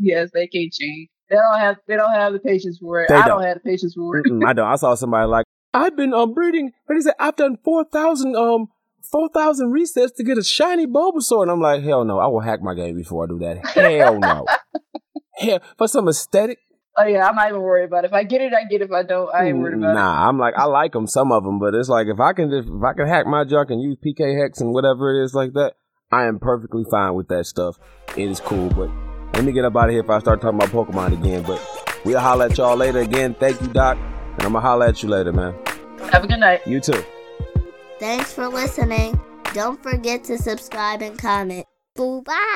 Yes, 0.01 0.31
they 0.33 0.47
can't 0.47 0.73
change. 0.73 1.09
They 1.29 1.37
don't 1.37 1.59
have. 1.61 1.77
They 1.87 1.97
don't 1.97 2.13
have 2.13 2.33
the 2.33 2.41
patience 2.41 2.79
for 2.81 3.03
it. 3.03 3.09
They 3.09 3.15
I 3.15 3.29
don't. 3.29 3.39
don't 3.39 3.47
have 3.47 3.59
the 3.63 3.69
patience 3.69 3.95
for 3.95 4.19
it. 4.19 4.27
I 4.47 4.53
don't. 4.53 4.67
I 4.67 4.77
saw 4.77 4.95
somebody 4.95 5.27
like 5.27 5.45
I've 5.73 5.97
been 5.97 6.13
um 6.13 6.35
breeding. 6.35 6.73
but 6.89 6.97
he 6.97 7.03
said? 7.03 7.15
I've 7.21 7.37
done 7.37 7.59
four 7.63 7.85
thousand 7.85 8.35
um 8.35 8.69
four 9.11 9.29
thousand 9.29 9.73
resets 9.73 10.15
to 10.17 10.25
get 10.25 10.39
a 10.39 10.45
shiny 10.45 10.87
Bulbasaur, 10.87 11.43
and 11.43 11.51
I'm 11.51 11.61
like, 11.61 11.83
hell 11.83 12.05
no. 12.05 12.19
I 12.19 12.27
will 12.27 12.41
hack 12.41 12.61
my 12.63 12.75
game 12.75 12.97
before 12.97 13.25
I 13.25 13.29
do 13.29 13.39
that. 13.39 13.65
Hell 13.67 14.19
no. 14.19 14.47
Hell 15.39 15.61
for 15.79 15.89
some 15.89 16.09
aesthetic. 16.09 16.59
Oh 16.99 17.05
yeah, 17.07 17.27
I'm 17.27 17.35
not 17.35 17.49
even 17.49 17.63
worried 17.63 17.85
about 17.85 18.05
it. 18.05 18.09
If 18.09 18.13
I 18.13 18.25
get 18.25 18.43
it, 18.43 18.53
I 18.53 18.65
get 18.65 18.83
it. 18.83 18.87
If 18.87 18.91
I 18.93 19.05
don't, 19.05 19.33
I 19.35 19.47
ain't 19.47 19.59
worried 19.59 19.79
about 19.79 19.93
it. 19.93 19.95
Nah, 19.95 20.29
I'm 20.29 20.39
like 20.39 20.55
I 20.57 20.65
like 20.65 20.93
them, 20.93 21.07
some 21.07 21.33
of 21.33 21.45
them, 21.45 21.59
but 21.59 21.75
it's 21.75 21.89
like 21.89 22.09
if 22.09 22.21
I 22.21 22.33
can 22.33 22.51
just 22.51 22.69
if 22.69 22.83
I 22.83 22.93
can 22.93 23.07
hack 23.07 23.27
my 23.27 23.45
junk 23.45 23.71
and 23.71 23.81
use 23.81 23.97
PKHeX 24.05 24.61
and 24.61 24.75
whatever 24.75 25.15
it 25.15 25.25
is 25.25 25.33
like 25.33 25.53
that, 25.55 25.75
I 26.13 26.25
am 26.25 26.41
perfectly 26.41 26.85
fine 26.91 27.15
with 27.15 27.29
that 27.29 27.47
stuff. 27.47 27.79
It 28.17 28.29
is 28.29 28.41
cool, 28.41 28.69
but 28.71 28.91
let 29.35 29.45
me 29.45 29.53
get 29.53 29.65
up 29.65 29.77
out 29.77 29.85
of 29.85 29.91
here 29.91 30.01
if 30.01 30.11
I 30.11 30.19
start 30.19 30.41
talking 30.41 30.59
about 30.61 30.71
Pokemon 30.71 31.13
again. 31.13 31.43
But 31.43 31.61
we'll 32.05 32.21
holler 32.21 32.47
at 32.47 32.59
y'all 32.59 32.77
later 32.77 33.01
again. 33.01 33.35
Thank 33.35 33.61
you, 33.61 33.69
Doc, 33.69 33.97
and 33.99 34.43
I'm 34.43 34.53
gonna 34.53 34.61
holler 34.61 34.87
at 34.87 35.03
you 35.03 35.09
later, 35.09 35.33
man. 35.33 35.55
Have 36.13 36.25
a 36.25 36.27
good 36.27 36.41
night. 36.41 36.67
You 36.67 36.81
too. 36.81 37.05
Thanks 37.99 38.33
for 38.33 38.49
listening. 38.49 39.21
Don't 39.53 39.83
forget 39.83 40.25
to 40.25 40.39
subscribe 40.39 41.03
and 41.03 41.19
comment. 41.19 41.67
Boo 41.97 42.23
bye. 42.23 42.51